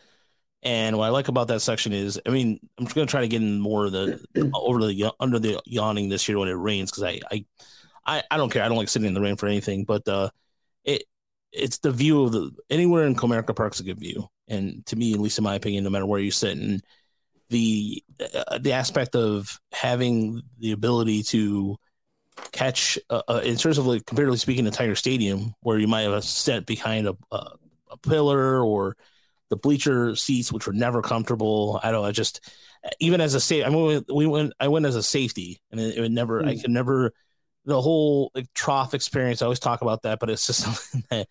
And 0.62 0.98
what 0.98 1.06
I 1.06 1.10
like 1.10 1.30
about 1.30 1.48
that 1.48 1.62
section 1.62 1.94
is, 1.94 2.20
I 2.26 2.32
mean, 2.32 2.60
I'm 2.78 2.86
just 2.86 2.96
gonna 2.96 3.08
try 3.08 3.22
to 3.22 3.28
get 3.28 3.42
in 3.42 3.60
more 3.60 3.86
of 3.86 3.92
the 3.94 4.26
over 4.54 4.86
the 4.86 5.12
under 5.20 5.40
the 5.40 5.62
yawning 5.66 6.10
this 6.10 6.28
year 6.28 6.38
when 6.38 6.50
it 6.50 6.54
rains 6.54 6.92
because 6.92 7.04
I, 7.04 7.20
I 7.32 7.46
I 8.06 8.24
I 8.32 8.38
don't 8.38 8.52
care. 8.52 8.64
I 8.64 8.68
don't 8.68 8.78
like 8.78 8.90
sitting 8.90 9.08
in 9.08 9.14
the 9.14 9.22
rain 9.22 9.38
for 9.38 9.48
anything, 9.48 9.86
but 9.86 10.08
uh, 10.08 10.30
it 10.84 11.04
it's 11.52 11.78
the 11.80 11.92
view 11.92 12.24
of 12.24 12.32
the 12.34 12.52
anywhere 12.70 13.06
in 13.06 13.16
Comerica 13.16 13.56
Park's 13.56 13.80
a 13.80 13.84
good 13.84 14.00
view, 14.00 14.28
and 14.48 14.86
to 14.88 14.96
me, 14.96 15.14
at 15.14 15.20
least 15.20 15.38
in 15.38 15.44
my 15.44 15.56
opinion, 15.56 15.84
no 15.86 15.90
matter 15.90 16.06
where 16.06 16.20
you 16.20 16.32
sit, 16.32 16.58
and 16.58 16.84
the 17.50 18.04
uh, 18.20 18.58
the 18.60 18.74
aspect 18.74 19.16
of 19.16 19.60
having 19.72 20.42
the 20.60 20.74
ability 20.74 21.24
to 21.24 21.78
catch 22.52 23.00
uh, 23.10 23.22
uh, 23.28 23.42
in 23.44 23.56
terms 23.56 23.78
of 23.78 23.86
like 23.86 24.06
comparatively 24.06 24.38
speaking 24.38 24.66
to 24.66 24.72
Tiger 24.72 24.96
Stadium, 24.96 25.54
where 25.62 25.78
you 25.80 25.88
might 25.88 26.02
have 26.02 26.14
a 26.14 26.22
set 26.22 26.66
behind 26.66 27.08
a, 27.08 27.16
a 27.32 27.52
a 27.92 27.98
pillar 27.98 28.64
or 28.64 28.96
the 29.50 29.56
bleacher 29.58 30.16
seats, 30.16 30.52
which 30.52 30.68
were 30.68 30.74
never 30.74 31.02
comfortable. 31.02 31.80
I 31.84 31.92
don't. 31.92 32.06
I 32.06 32.12
just 32.12 32.42
even 33.00 33.20
as 33.22 33.34
a 33.34 33.40
safe. 33.40 33.66
I 33.66 33.70
mean, 33.70 34.04
we 34.14 34.26
went. 34.28 34.54
I 34.60 34.68
went 34.68 34.86
as 34.86 34.96
a 34.96 35.04
safety, 35.04 35.62
and 35.72 35.80
it, 35.80 35.98
it 35.98 36.02
would 36.02 36.12
never. 36.12 36.42
I 36.42 36.54
Mm. 36.56 36.62
could 36.62 36.72
never. 36.72 37.12
The 37.66 37.82
whole 37.82 38.32
like, 38.34 38.52
trough 38.54 38.94
experience. 38.94 39.42
I 39.42 39.46
always 39.46 39.60
talk 39.60 39.82
about 39.82 40.04
that, 40.04 40.20
but 40.20 40.30
it's 40.30 40.48
just 40.48 40.62
something 40.64 41.04
that 41.10 41.28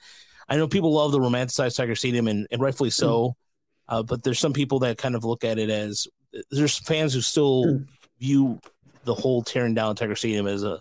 I 0.49 0.57
know 0.57 0.69
people 0.69 0.93
love 0.93 1.13
the 1.13 1.19
romanticized 1.19 1.77
Tiger 1.77 1.95
Stadium, 1.97 2.29
and, 2.29 2.47
and 2.51 2.61
rightfully 2.61 2.91
so. 2.91 3.37
Uh, 3.89 4.03
but 4.03 4.23
there's 4.23 4.39
some 4.39 4.53
people 4.53 4.81
that 4.81 4.99
kind 4.99 5.15
of 5.15 5.25
look 5.25 5.45
at 5.45 5.59
it 5.59 5.71
as 5.71 6.07
there's 6.51 6.79
fans 6.79 7.15
who 7.15 7.23
still 7.23 7.81
view 8.21 8.61
the 9.05 9.15
whole 9.15 9.43
tearing 9.43 9.75
down 9.75 9.97
Tiger 9.97 10.15
Stadium 10.15 10.47
as 10.47 10.63
a 10.63 10.81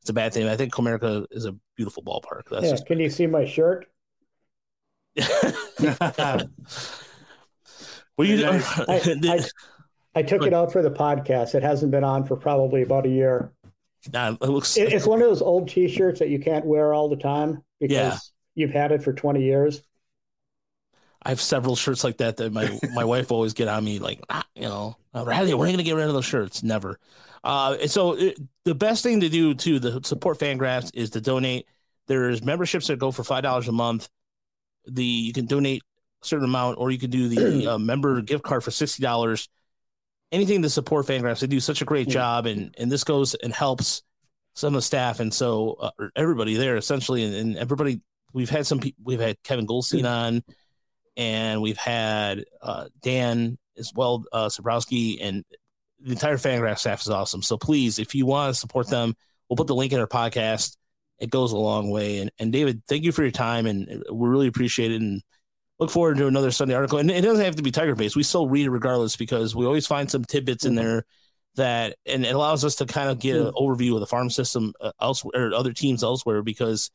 it's 0.00 0.10
a 0.10 0.14
bad 0.14 0.32
thing. 0.32 0.48
I 0.48 0.56
think 0.56 0.72
Comerica 0.72 1.26
is 1.30 1.44
a 1.44 1.54
beautiful 1.76 2.02
ballpark. 2.02 2.42
That's 2.50 2.64
yeah, 2.64 2.70
just 2.70 2.86
can 2.86 3.00
you 3.00 3.10
see 3.10 3.26
my 3.26 3.44
shirt? 3.44 3.86
Do 5.16 5.24
you 8.24 8.46
I, 8.46 8.62
I, 8.88 9.44
I 10.14 10.22
took 10.22 10.42
it 10.44 10.54
out 10.54 10.72
for 10.72 10.82
the 10.82 10.90
podcast. 10.90 11.54
It 11.54 11.62
hasn't 11.62 11.90
been 11.90 12.04
on 12.04 12.24
for 12.24 12.36
probably 12.36 12.82
about 12.82 13.06
a 13.06 13.10
year. 13.10 13.52
Nah, 14.12 14.32
it 14.40 14.40
looks 14.40 14.76
It, 14.76 14.92
it's 14.92 15.06
one 15.06 15.20
of 15.20 15.28
those 15.28 15.42
old 15.42 15.68
T-shirts 15.68 16.20
that 16.20 16.28
you 16.28 16.38
can't 16.38 16.64
wear 16.64 16.94
all 16.94 17.08
the 17.08 17.16
time 17.16 17.62
because 17.80 17.90
Yeah. 17.90 18.16
you've 18.54 18.70
had 18.70 18.92
it 18.92 19.02
for 19.02 19.12
20 19.12 19.42
years. 19.42 19.82
I 21.22 21.30
have 21.30 21.40
several 21.40 21.74
shirts 21.74 22.04
like 22.04 22.18
that 22.18 22.36
that 22.36 22.52
my 22.52 22.78
my 22.94 23.04
wife 23.04 23.32
always 23.32 23.52
get 23.52 23.66
on 23.66 23.84
me 23.84 23.98
like 23.98 24.20
ah, 24.30 24.46
you 24.54 24.62
know 24.62 24.96
Riley 25.12 25.54
we're 25.54 25.66
not 25.66 25.72
gonna 25.72 25.82
get 25.82 25.96
rid 25.96 26.06
of 26.06 26.14
those 26.14 26.24
shirts 26.24 26.62
never 26.62 27.00
uh 27.42 27.76
and 27.80 27.90
so 27.90 28.12
it, 28.12 28.38
the 28.64 28.76
best 28.76 29.02
thing 29.02 29.18
to 29.20 29.28
do 29.28 29.52
to 29.54 29.80
the 29.80 30.00
support 30.04 30.38
Fangraphs 30.38 30.92
is 30.94 31.10
to 31.10 31.20
donate 31.20 31.66
there's 32.06 32.44
memberships 32.44 32.86
that 32.86 33.00
go 33.00 33.10
for 33.10 33.24
five 33.24 33.42
dollars 33.42 33.66
a 33.66 33.72
month 33.72 34.08
the 34.86 35.04
you 35.04 35.32
can 35.32 35.46
donate 35.46 35.82
a 36.22 36.26
certain 36.26 36.44
amount 36.44 36.78
or 36.78 36.90
you 36.90 36.98
can 36.98 37.10
do 37.10 37.28
the 37.28 37.66
uh, 37.72 37.78
member 37.78 38.20
gift 38.22 38.44
card 38.44 38.62
for 38.64 38.70
sixty 38.70 39.02
dollars 39.02 39.48
anything 40.32 40.62
to 40.62 40.70
support 40.70 41.06
Fangraphs 41.06 41.40
they 41.40 41.46
do 41.46 41.60
such 41.60 41.82
a 41.82 41.84
great 41.84 42.08
Yeah. 42.08 42.14
job 42.14 42.46
and 42.46 42.74
and 42.78 42.90
this 42.90 43.04
goes 43.04 43.34
and 43.34 43.52
helps 43.52 44.02
some 44.54 44.68
of 44.74 44.78
the 44.78 44.82
staff 44.82 45.20
and 45.20 45.32
so 45.32 45.74
uh, 45.74 45.90
everybody 46.16 46.54
there 46.54 46.76
essentially 46.76 47.24
and, 47.24 47.34
and 47.34 47.56
everybody 47.56 48.00
we've 48.32 48.50
had 48.50 48.66
some 48.66 48.78
people 48.80 49.02
we've 49.04 49.20
had 49.20 49.36
Kevin 49.42 49.66
Goldstein 49.66 50.06
on 50.06 50.42
and 51.16 51.62
we've 51.62 51.78
had 51.78 52.44
uh, 52.60 52.86
Dan 53.00 53.56
as 53.78 53.92
well, 53.94 54.24
uh, 54.32 54.46
Szymborski, 54.48 55.18
and 55.20 55.44
the 56.00 56.12
entire 56.12 56.36
Fangraph 56.36 56.78
staff 56.78 57.00
is 57.00 57.08
awesome. 57.08 57.42
So 57.42 57.56
please, 57.56 57.98
if 57.98 58.14
you 58.14 58.26
want 58.26 58.54
to 58.54 58.60
support 58.60 58.88
them, 58.88 59.14
we'll 59.48 59.56
put 59.56 59.66
the 59.66 59.74
link 59.74 59.92
in 59.92 60.00
our 60.00 60.06
podcast. 60.06 60.75
It 61.18 61.30
goes 61.30 61.52
a 61.52 61.58
long 61.58 61.90
way. 61.90 62.18
And, 62.18 62.30
and 62.38 62.52
David, 62.52 62.82
thank 62.86 63.04
you 63.04 63.12
for 63.12 63.22
your 63.22 63.30
time, 63.30 63.66
and 63.66 64.04
we 64.12 64.28
really 64.28 64.48
appreciate 64.48 64.92
it. 64.92 65.00
And 65.00 65.22
look 65.78 65.90
forward 65.90 66.18
to 66.18 66.26
another 66.26 66.50
Sunday 66.50 66.74
article. 66.74 66.98
And 66.98 67.10
it 67.10 67.22
doesn't 67.22 67.44
have 67.44 67.56
to 67.56 67.62
be 67.62 67.70
Tiger 67.70 67.94
based. 67.94 68.16
We 68.16 68.22
still 68.22 68.48
read 68.48 68.66
it 68.66 68.70
regardless 68.70 69.16
because 69.16 69.54
we 69.54 69.66
always 69.66 69.86
find 69.86 70.10
some 70.10 70.24
tidbits 70.24 70.64
in 70.64 70.74
mm-hmm. 70.74 70.84
there 70.84 71.06
that, 71.56 71.96
and 72.04 72.24
it 72.24 72.34
allows 72.34 72.64
us 72.64 72.76
to 72.76 72.86
kind 72.86 73.10
of 73.10 73.18
get 73.18 73.36
an 73.36 73.46
mm-hmm. 73.46 73.56
overview 73.56 73.94
of 73.94 74.00
the 74.00 74.06
farm 74.06 74.30
system 74.30 74.74
uh, 74.80 74.92
elsewhere, 75.00 75.48
or 75.48 75.54
other 75.54 75.72
teams 75.72 76.02
elsewhere 76.02 76.42
because. 76.42 76.90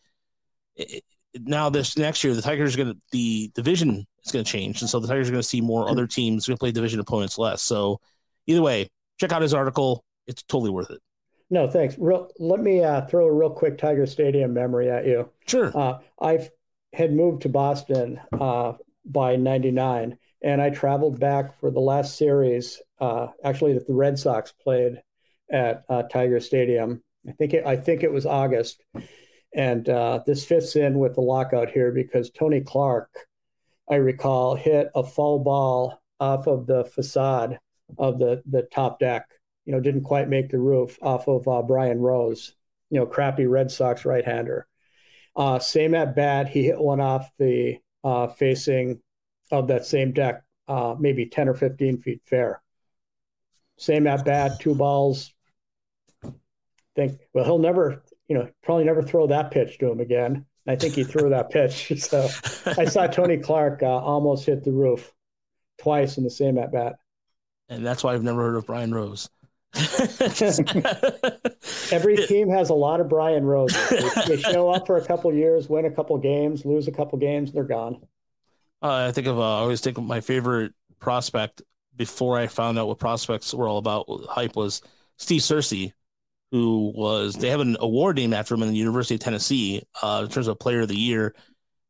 It, 0.75 1.03
now 1.39 1.69
this 1.69 1.97
next 1.97 2.23
year 2.23 2.33
the 2.33 2.41
Tigers 2.41 2.73
are 2.73 2.77
going 2.77 2.93
to 2.93 2.99
the 3.11 3.51
division 3.55 4.05
is 4.25 4.31
going 4.31 4.43
to 4.43 4.51
change, 4.51 4.81
and 4.81 4.89
so 4.89 4.99
the 4.99 5.07
Tigers 5.07 5.29
are 5.29 5.31
going 5.31 5.41
to 5.41 5.47
see 5.47 5.61
more 5.61 5.83
mm-hmm. 5.83 5.91
other 5.91 6.07
teams 6.07 6.45
going 6.45 6.57
to 6.57 6.59
play 6.59 6.71
division 6.71 6.99
opponents 6.99 7.37
less. 7.37 7.61
So 7.61 7.99
either 8.47 8.61
way, 8.61 8.89
check 9.19 9.31
out 9.31 9.41
his 9.41 9.53
article; 9.53 10.03
it's 10.27 10.43
totally 10.43 10.71
worth 10.71 10.91
it. 10.91 10.99
No, 11.51 11.67
thanks. 11.67 11.97
Real, 11.99 12.31
let 12.39 12.61
me 12.61 12.81
uh, 12.81 13.01
throw 13.01 13.27
a 13.27 13.31
real 13.31 13.49
quick 13.49 13.77
Tiger 13.77 14.05
Stadium 14.05 14.53
memory 14.53 14.89
at 14.89 15.05
you. 15.05 15.29
Sure. 15.45 15.77
Uh, 15.77 15.99
I 16.19 16.47
had 16.93 17.11
moved 17.11 17.41
to 17.41 17.49
Boston 17.49 18.21
uh, 18.31 18.73
by 19.05 19.35
'99, 19.35 20.17
and 20.41 20.61
I 20.61 20.69
traveled 20.69 21.19
back 21.19 21.59
for 21.59 21.69
the 21.69 21.81
last 21.81 22.17
series. 22.17 22.81
Uh, 23.01 23.27
actually, 23.43 23.73
that 23.73 23.85
the 23.85 23.93
Red 23.93 24.17
Sox 24.17 24.53
played 24.63 25.01
at 25.51 25.83
uh, 25.89 26.03
Tiger 26.03 26.39
Stadium. 26.39 27.03
I 27.27 27.33
think 27.33 27.53
it, 27.53 27.65
I 27.65 27.75
think 27.75 28.03
it 28.03 28.13
was 28.13 28.25
August, 28.25 28.81
and 29.53 29.87
uh, 29.89 30.21
this 30.25 30.45
fits 30.45 30.77
in 30.77 30.99
with 30.99 31.15
the 31.15 31.21
lockout 31.21 31.69
here 31.69 31.91
because 31.91 32.31
Tony 32.31 32.61
Clark, 32.61 33.09
I 33.89 33.95
recall, 33.95 34.55
hit 34.55 34.87
a 34.95 35.03
foul 35.03 35.39
ball 35.39 36.01
off 36.21 36.47
of 36.47 36.65
the 36.65 36.85
facade 36.85 37.59
of 37.97 38.19
the 38.19 38.41
the 38.49 38.61
top 38.71 38.99
deck. 38.99 39.27
You 39.65 39.73
know, 39.73 39.79
didn't 39.79 40.03
quite 40.03 40.29
make 40.29 40.49
the 40.49 40.59
roof 40.59 40.97
off 41.01 41.27
of 41.27 41.47
uh, 41.47 41.61
Brian 41.61 41.99
Rose. 41.99 42.53
You 42.89 42.99
know, 42.99 43.05
crappy 43.05 43.45
Red 43.45 43.71
Sox 43.71 44.05
right-hander. 44.05 44.67
Uh, 45.35 45.59
same 45.59 45.95
at 45.95 46.15
bat, 46.15 46.49
he 46.49 46.63
hit 46.65 46.79
one 46.79 46.99
off 46.99 47.29
the 47.37 47.77
uh, 48.03 48.27
facing 48.27 49.01
of 49.51 49.67
that 49.67 49.85
same 49.85 50.11
deck, 50.11 50.43
uh, 50.67 50.95
maybe 50.99 51.25
10 51.25 51.47
or 51.47 51.53
15 51.53 51.99
feet 51.99 52.21
fair. 52.25 52.61
Same 53.77 54.07
at 54.07 54.25
bat, 54.25 54.59
two 54.59 54.75
balls. 54.75 55.33
Think, 56.95 57.19
well, 57.33 57.45
he'll 57.45 57.59
never, 57.59 58.03
you 58.27 58.35
know, 58.35 58.49
probably 58.61 58.83
never 58.83 59.01
throw 59.01 59.27
that 59.27 59.51
pitch 59.51 59.77
to 59.79 59.89
him 59.89 60.01
again. 60.01 60.45
I 60.67 60.75
think 60.75 60.93
he 60.93 61.03
threw 61.03 61.29
that 61.29 61.49
pitch. 61.49 61.91
So 61.97 62.27
I 62.65 62.85
saw 62.85 63.07
Tony 63.07 63.37
Clark 63.37 63.83
uh, 63.83 63.87
almost 63.87 64.45
hit 64.45 64.63
the 64.63 64.71
roof 64.71 65.13
twice 65.79 66.17
in 66.17 66.23
the 66.23 66.29
same 66.29 66.57
at 66.57 66.71
bat. 66.71 66.97
and 67.69 67.85
that's 67.85 68.03
why 68.03 68.13
I've 68.13 68.23
never 68.23 68.41
heard 68.41 68.55
of 68.55 68.65
Brian 68.65 68.93
Rose. 68.93 69.29
Every 71.91 72.17
team 72.17 72.49
has 72.49 72.69
a 72.69 72.73
lot 72.73 72.99
of 72.99 73.09
Brian 73.09 73.45
Rose. 73.45 73.79
They, 73.89 74.09
they 74.27 74.37
show 74.41 74.69
up 74.69 74.85
for 74.85 74.97
a 74.97 75.05
couple 75.05 75.33
years, 75.33 75.69
win 75.69 75.85
a 75.85 75.91
couple 75.91 76.17
games, 76.17 76.65
lose 76.65 76.87
a 76.87 76.91
couple 76.91 77.17
games, 77.17 77.51
they're 77.51 77.63
gone. 77.63 78.01
Uh, 78.81 79.05
I 79.07 79.11
think 79.11 79.27
of 79.27 79.39
uh, 79.39 79.57
I 79.57 79.59
always 79.61 79.81
think 79.81 79.97
of 79.97 80.03
my 80.03 80.21
favorite 80.21 80.73
prospect 80.99 81.61
before 81.95 82.37
I 82.37 82.47
found 82.47 82.79
out 82.79 82.87
what 82.87 82.99
prospects 82.99 83.53
were 83.53 83.67
all 83.67 83.77
about. 83.77 84.05
Hype 84.29 84.55
was 84.55 84.81
Steve 85.17 85.41
Searcy, 85.41 85.93
who 86.51 86.91
was 86.95 87.35
they 87.35 87.49
have 87.49 87.59
an 87.59 87.77
award 87.79 88.17
named 88.17 88.33
after 88.33 88.55
him 88.55 88.63
in 88.63 88.69
the 88.69 88.75
University 88.75 89.15
of 89.15 89.21
Tennessee 89.21 89.83
uh, 90.01 90.21
in 90.25 90.31
terms 90.31 90.47
of 90.47 90.59
Player 90.59 90.81
of 90.81 90.87
the 90.89 90.95
Year. 90.97 91.33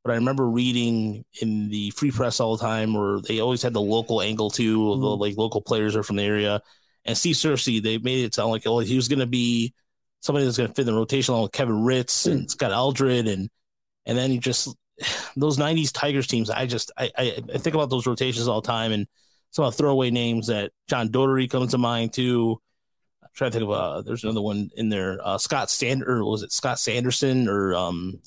but 0.04 0.12
I 0.12 0.16
remember 0.16 0.48
reading 0.50 1.26
in 1.42 1.70
the 1.70 1.92
free 1.92 2.12
press 2.12 2.40
all 2.40 2.58
the 2.58 2.64
time 2.64 2.94
where 2.94 3.22
they 3.22 3.40
always 3.40 3.62
had 3.62 3.74
the 3.74 3.82
local 3.82 4.22
angle 4.22 4.50
too, 4.50 5.00
the 5.00 5.16
like 5.18 5.38
local 5.38 5.62
players 5.62 5.96
are 5.96 6.04
from 6.04 6.18
the 6.18 6.24
area. 6.24 6.62
And 7.06 7.18
Steve 7.18 7.36
Searcy, 7.36 7.82
they 7.82 7.98
made 7.98 8.26
it 8.26 8.36
sound 8.36 8.52
like 8.52 8.66
oh, 8.66 8.80
he 8.80 8.96
was 8.96 9.08
going 9.08 9.20
to 9.20 9.26
be 9.26 9.74
somebody 10.20 10.46
that's 10.46 10.58
going 10.58 10.70
to 10.70 10.76
fit 10.76 10.88
in 10.88 10.94
the 10.94 11.00
rotation 11.00 11.34
along 11.34 11.44
with 11.44 11.52
Kevin 11.52 11.84
Ritz 11.84 12.28
and 12.28 12.50
Scott 12.50 12.72
Aldred, 12.72 13.28
and 13.28 13.50
and 14.06 14.18
then 14.18 14.32
you 14.32 14.40
just 14.40 14.76
those 15.36 15.58
'90s 15.58 15.92
Tigers 15.92 16.28
teams. 16.28 16.50
I 16.50 16.66
just 16.66 16.92
I, 16.98 17.12
I 17.18 17.44
I 17.54 17.58
think 17.58 17.76
about 17.76 17.90
those 17.90 18.08
rotations 18.08 18.48
all 18.48 18.62
the 18.62 18.68
time, 18.68 18.92
and 18.92 19.08
some 19.52 19.66
of 19.66 19.74
the 19.74 19.78
throwaway 19.78 20.12
names 20.12 20.48
that 20.48 20.72
John 20.88 21.12
Doherty 21.12 21.48
comes 21.48 21.72
to 21.72 21.78
mind 21.78 22.14
too. 22.14 22.62
I'm 23.22 23.30
trying 23.34 23.52
to 23.52 23.60
think 23.60 23.70
of 23.70 23.76
uh, 23.76 24.02
there's 24.02 24.24
another 24.24 24.42
one 24.42 24.70
in 24.76 24.90
there. 24.90 25.20
Uh, 25.24 25.38
Scott 25.38 25.70
Sand 25.70 26.04
or 26.04 26.24
was 26.24 26.44
it 26.44 26.52
Scott 26.52 26.80
Sanderson 26.80 27.48
or 27.48 27.74
um 27.76 28.20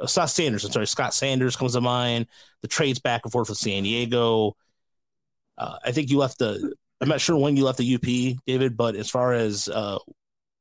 uh, 0.00 0.06
Scott 0.06 0.30
Sanders? 0.30 0.64
I'm 0.64 0.72
sorry, 0.72 0.86
Scott 0.86 1.14
Sanders 1.14 1.56
comes 1.56 1.74
to 1.74 1.80
mind. 1.80 2.26
The 2.62 2.68
trades 2.68 2.98
back 2.98 3.22
and 3.24 3.32
forth 3.32 3.48
with 3.48 3.58
San 3.58 3.82
Diego. 3.82 4.56
Uh, 5.56 5.76
I 5.84 5.92
think 5.92 6.10
you 6.10 6.18
left 6.18 6.38
the. 6.38 6.74
I'm 7.00 7.08
not 7.08 7.20
sure 7.20 7.36
when 7.36 7.56
you 7.56 7.64
left 7.64 7.78
the 7.78 7.94
UP, 7.94 8.38
David, 8.46 8.76
but 8.76 8.94
as 8.94 9.08
far 9.08 9.32
as 9.32 9.68
uh, 9.68 9.98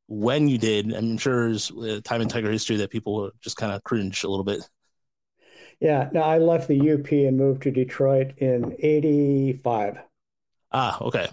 when 0.07 0.47
you 0.47 0.57
did, 0.57 0.93
I'm 0.93 1.17
sure 1.17 1.49
there's 1.49 1.69
a 1.71 2.01
time 2.01 2.21
in 2.21 2.29
Tiger 2.29 2.51
history 2.51 2.77
that 2.77 2.89
people 2.91 3.31
just 3.41 3.57
kind 3.57 3.73
of 3.73 3.83
cringe 3.83 4.23
a 4.23 4.29
little 4.29 4.45
bit. 4.45 4.67
Yeah, 5.79 6.09
no, 6.11 6.21
I 6.21 6.39
left 6.39 6.67
the 6.67 6.75
UP 6.75 7.25
and 7.25 7.37
moved 7.37 7.63
to 7.63 7.71
Detroit 7.71 8.33
in 8.37 8.75
'85. 8.79 9.99
Ah, 10.71 10.97
okay, 11.01 11.27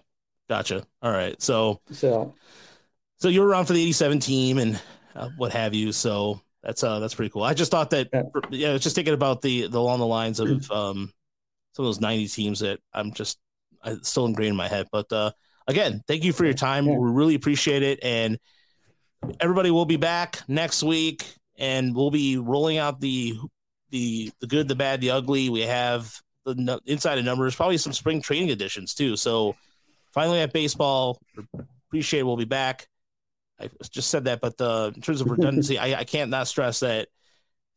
gotcha. 0.49 0.85
All 1.03 1.11
right, 1.11 1.41
so 1.41 1.81
So 1.93 2.35
so 3.19 3.29
you're 3.29 3.47
around 3.47 3.67
for 3.67 3.73
the 3.73 3.83
87 3.83 4.21
team 4.21 4.59
and 4.59 4.81
uh, 5.15 5.31
what 5.37 5.53
have 5.53 5.75
you 5.75 5.93
so 5.93 6.41
that's 6.63 6.85
uh 6.85 6.99
that's 6.99 7.15
pretty 7.15 7.31
cool 7.31 7.43
i 7.43 7.55
just 7.55 7.71
thought 7.71 7.91
that 7.91 8.09
Yeah. 8.13 8.23
yeah, 8.51 8.71
I 8.71 8.73
was 8.75 8.83
just 8.83 8.95
thinking 8.95 9.15
about 9.15 9.41
the 9.43 9.69
the 9.69 9.79
along 9.79 10.01
the 10.01 10.07
lines 10.07 10.41
of 10.41 10.71
um 10.71 11.13
some 11.75 11.85
of 11.85 11.89
those 11.89 12.01
90 12.01 12.29
teams 12.29 12.61
that 12.61 12.81
i'm 12.93 13.13
just 13.13 13.39
I, 13.87 13.97
still 14.03 14.27
ingrained 14.27 14.51
in 14.51 14.57
my 14.57 14.69
head. 14.69 14.87
But 14.93 15.11
uh 15.13 15.31
again 15.67 16.03
thank 16.07 16.25
you 16.25 16.33
for 16.33 16.45
your 16.45 16.55
time. 16.55 16.87
Yeah. 16.87 16.97
we 16.97 17.11
really 17.11 17.35
appreciate 17.35 17.83
it. 17.83 18.01
And 18.03 18.39
everybody 19.41 19.71
will 19.71 19.87
be 19.87 19.97
back 19.97 20.43
next 20.49 20.83
week 20.83 21.27
and 21.59 21.95
we'll 21.95 22.11
be 22.11 22.37
rolling 22.37 22.79
out 22.79 23.01
the 23.01 23.35
the 23.91 24.31
the 24.41 24.47
good 24.47 24.69
the 24.69 24.75
bad 24.75 25.01
the 25.01 25.11
ugly. 25.11 25.49
We 25.49 25.63
have 25.63 26.13
the 26.45 26.55
nu- 26.55 26.81
inside 26.87 27.19
of 27.19 27.25
numbers 27.25 27.55
probably 27.55 27.79
some 27.79 27.93
spring 27.93 28.21
training 28.21 28.51
editions 28.51 28.95
too. 28.95 29.17
So 29.17 29.57
finally 30.13 30.41
at 30.41 30.53
baseball 30.53 31.19
appreciate 31.89 32.21
it. 32.21 32.25
We'll 32.25 32.37
be 32.37 32.45
back. 32.45 32.89
I 33.59 33.71
just 33.91 34.11
said 34.11 34.25
that, 34.25 34.41
but 34.41 34.61
uh, 34.61 34.91
in 34.95 35.01
terms 35.01 35.21
of 35.21 35.31
redundancy, 35.31 35.79
I, 35.79 36.01
I 36.01 36.05
can't 36.05 36.31
not 36.31 36.49
stress 36.49 36.81
that. 36.81 37.09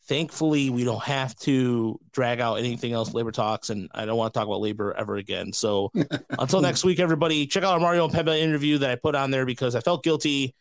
Thankfully, 0.09 0.71
we 0.71 0.83
don't 0.83 1.03
have 1.03 1.35
to 1.41 1.99
drag 2.11 2.39
out 2.39 2.55
anything 2.55 2.93
else 2.93 3.13
labor 3.13 3.31
talks, 3.31 3.69
and 3.69 3.89
I 3.93 4.07
don't 4.07 4.17
want 4.17 4.33
to 4.33 4.39
talk 4.39 4.47
about 4.47 4.59
labor 4.59 4.91
ever 4.97 5.17
again. 5.17 5.53
So 5.53 5.91
until 6.31 6.61
next 6.61 6.83
week, 6.83 6.99
everybody, 6.99 7.45
check 7.45 7.63
out 7.63 7.73
our 7.73 7.79
Mario 7.79 8.07
Impemba 8.07 8.35
interview 8.39 8.79
that 8.79 8.89
I 8.89 8.95
put 8.95 9.13
on 9.13 9.29
there 9.29 9.45
because 9.45 9.75
I 9.75 9.81
felt 9.81 10.03
guilty 10.03 10.55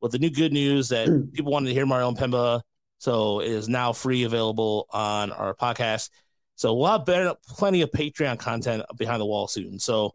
with 0.00 0.12
the 0.12 0.18
new 0.18 0.30
good 0.30 0.54
news 0.54 0.88
that 0.88 1.06
mm. 1.06 1.30
people 1.34 1.52
wanted 1.52 1.68
to 1.68 1.74
hear 1.74 1.84
Mario 1.84 2.10
Impemba. 2.10 2.62
So 2.96 3.40
it 3.40 3.48
is 3.48 3.68
now 3.68 3.92
free 3.92 4.22
available 4.22 4.86
on 4.90 5.32
our 5.32 5.54
podcast. 5.54 6.08
So 6.56 6.72
we'll 6.72 6.90
have 6.90 7.04
better, 7.04 7.34
plenty 7.46 7.82
of 7.82 7.90
Patreon 7.90 8.38
content 8.38 8.84
behind 8.96 9.20
the 9.20 9.26
wall 9.26 9.48
soon. 9.48 9.78
So 9.80 10.14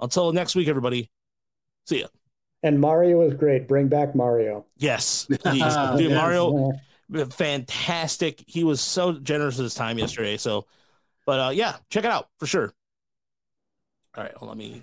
until 0.00 0.32
next 0.32 0.56
week, 0.56 0.68
everybody, 0.68 1.10
see 1.86 2.00
ya. 2.00 2.06
and 2.62 2.80
Mario 2.80 3.20
is 3.20 3.34
great. 3.34 3.68
Bring 3.68 3.88
back 3.88 4.14
Mario. 4.14 4.64
Yes, 4.78 5.26
please. 5.30 5.58
Yeah. 5.58 5.94
Dude, 5.98 6.10
Yes. 6.10 6.16
Mario, 6.16 6.72
fantastic. 7.30 8.44
He 8.46 8.64
was 8.64 8.80
so 8.80 9.12
generous 9.12 9.56
with 9.56 9.64
his 9.64 9.74
time 9.74 9.98
yesterday. 9.98 10.36
So, 10.36 10.66
but 11.26 11.40
uh, 11.40 11.50
yeah, 11.50 11.76
check 11.90 12.04
it 12.04 12.10
out 12.10 12.28
for 12.38 12.46
sure. 12.46 12.72
All 14.16 14.24
right, 14.24 14.32
well, 14.40 14.48
let 14.48 14.56
me 14.56 14.82